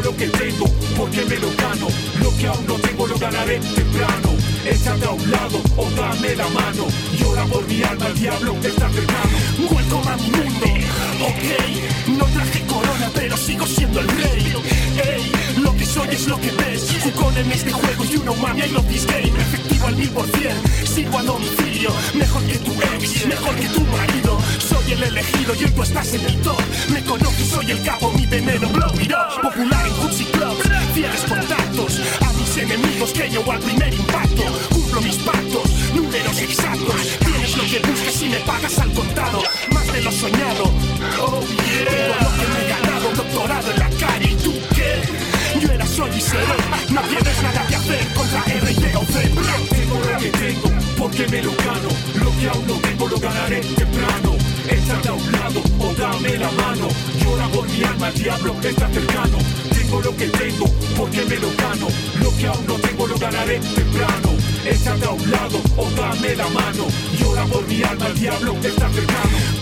Lo 0.01 0.17
que 0.17 0.27
tengo, 0.27 0.67
porque 0.97 1.25
me 1.25 1.37
lo 1.37 1.49
gano. 1.57 1.87
Lo 2.21 2.37
que 2.37 2.47
aún 2.47 2.67
no 2.67 2.75
tengo 2.75 3.07
lo 3.07 3.19
ganaré 3.19 3.61
temprano. 3.61 4.31
Échate 4.65 5.05
a 5.05 5.11
un 5.11 5.31
lado 5.31 5.61
o 5.77 5.91
dame 5.91 6.35
la 6.35 6.49
mano. 6.49 6.87
Llora 7.19 7.45
por 7.45 7.67
mi 7.69 7.83
alma, 7.83 8.07
el 8.07 8.15
diablo 8.19 8.57
está 8.63 8.89
cercano. 8.91 9.39
Welcome 9.71 10.11
a 10.11 10.17
mi 10.17 10.31
mundo, 10.31 10.67
ok 11.21 12.19
No 12.19 12.25
traje 12.27 12.61
corona 12.67 13.11
pero 13.15 13.37
sigo 13.37 13.67
siendo 13.67 14.01
el 14.01 14.09
rey 14.09 14.53
Ey, 15.93 15.99
lo 15.99 16.09
que 16.09 16.17
soy 16.17 16.17
es 16.17 16.27
lo 16.29 16.41
que 16.41 16.51
ves. 16.53 16.89
Jugón 17.03 17.37
en 17.37 17.53
este 17.53 17.73
juego 17.73 18.05
y 18.05 18.17
uno 18.17 18.35
mami 18.37 18.61
I 18.63 18.69
love 18.69 18.87
this 18.89 19.07
game 19.07 19.29
Efectivo 19.41 19.87
al 19.87 19.97
mil 19.97 20.11
por 20.11 20.27
cien, 20.31 20.57
sigo 20.87 21.19
a 21.19 21.23
domicilio 21.23 21.91
Mejor 22.15 22.43
que 22.45 22.59
tu 22.59 22.73
ex, 22.73 23.27
mejor 23.27 23.55
que 23.57 23.69
tu 23.69 23.81
marido. 23.81 24.39
Soy 24.59 24.93
el 24.93 25.03
elegido 25.03 25.55
y 25.55 25.65
hoy 25.65 25.71
tú 25.71 25.83
estás 25.83 26.15
en 26.15 26.25
mi 26.25 26.33
top. 26.43 26.61
Me 26.93 27.03
conoces, 27.03 27.49
soy 27.49 27.71
el 27.71 27.83
capo, 27.83 28.13
mi 28.13 28.27
veneno 28.27 28.69
blow 28.69 29.01
it 29.01 29.13
up. 29.13 29.43
Popular 29.43 29.87
en 29.87 29.97
Gucci 29.97 30.25
Clubs, 30.25 30.63
fieles 30.95 31.23
contactos 31.29 32.01
A 32.21 32.33
mis 32.35 32.57
enemigos 32.57 33.13
que 33.13 33.31
yo 33.31 33.51
al 33.51 33.59
primer 33.59 33.93
impacto. 33.93 34.43
Cumplo 34.71 35.01
mis 35.01 35.17
pactos, 35.17 35.69
números 35.95 36.39
exactos. 36.41 37.19
Tienes 37.19 37.57
lo 37.57 37.65
que 37.65 37.79
buscas 37.81 38.23
y 38.23 38.29
me 38.29 38.39
pagas 38.39 38.79
al 38.79 38.93
contado. 38.93 39.43
Más 39.73 39.93
de 39.93 40.03
lo 40.03 40.13
soñado. 40.13 40.65
Oh 41.21 41.41
yeah. 41.41 41.91
Tengo 41.91 42.15
lo 42.21 42.31
que 42.37 42.47
me 42.53 42.65
he 42.65 42.69
ganado, 42.69 43.13
doctorado 43.15 43.71
en 43.73 43.79
la 43.79 43.91
calle. 43.91 44.31
¿Y 44.31 44.37
tú? 44.37 44.62
Yo 45.63 45.71
era, 45.71 45.87
soy 45.87 46.11
y 46.17 46.21
seré 46.21 46.45
No 46.91 47.01
tienes 47.03 47.43
nada 47.43 47.65
que 47.69 47.77
hacer 47.77 48.07
contra 48.15 48.43
R 48.47 48.75
D 48.75 48.97
o 48.97 49.05
C 49.05 49.31
Tengo 49.71 49.99
lo 50.01 50.19
que 50.19 50.31
tengo, 50.31 50.71
porque 50.99 51.29
me 51.29 51.43
lo 51.43 51.53
gano. 51.53 51.89
Lo 52.15 52.37
que 52.37 52.49
aún 52.49 52.67
no 52.67 52.75
tengo 52.81 53.09
lo 53.09 53.19
ganaré 53.21 53.61
temprano. 53.61 54.37
Échate 54.69 55.09
a 55.09 55.13
un 55.13 55.33
lado 55.33 55.63
o 55.79 55.95
dame 55.95 56.37
la 56.37 56.51
mano. 56.51 56.89
al 58.03 58.15
diablo 58.15 58.57
está 58.63 58.89
cercano. 58.89 59.39
Tengo 59.73 60.01
lo 60.01 60.17
que 60.17 60.27
tengo, 60.27 60.67
porque 60.97 61.25
me 61.27 61.37
lo 61.37 61.49
gano. 61.55 61.87
Lo 62.21 62.37
que 62.37 62.47
aún 62.49 62.67
no 62.67 62.75
tengo 62.75 63.07
lo 63.07 63.17
ganaré 63.17 63.61
temprano. 63.61 64.31
Échate 64.67 65.05
a 65.05 65.11
un 65.11 65.31
lado 65.31 65.61
o 65.77 65.91
dame 65.91 66.35
la 66.35 66.49
mano. 66.49 66.87
Llora 67.21 67.45
por 67.45 67.65
mi 67.69 67.83
alma, 67.85 68.07
el 68.09 68.19
diablo 68.19 68.57
está 68.65 68.89
cercano. 68.91 69.62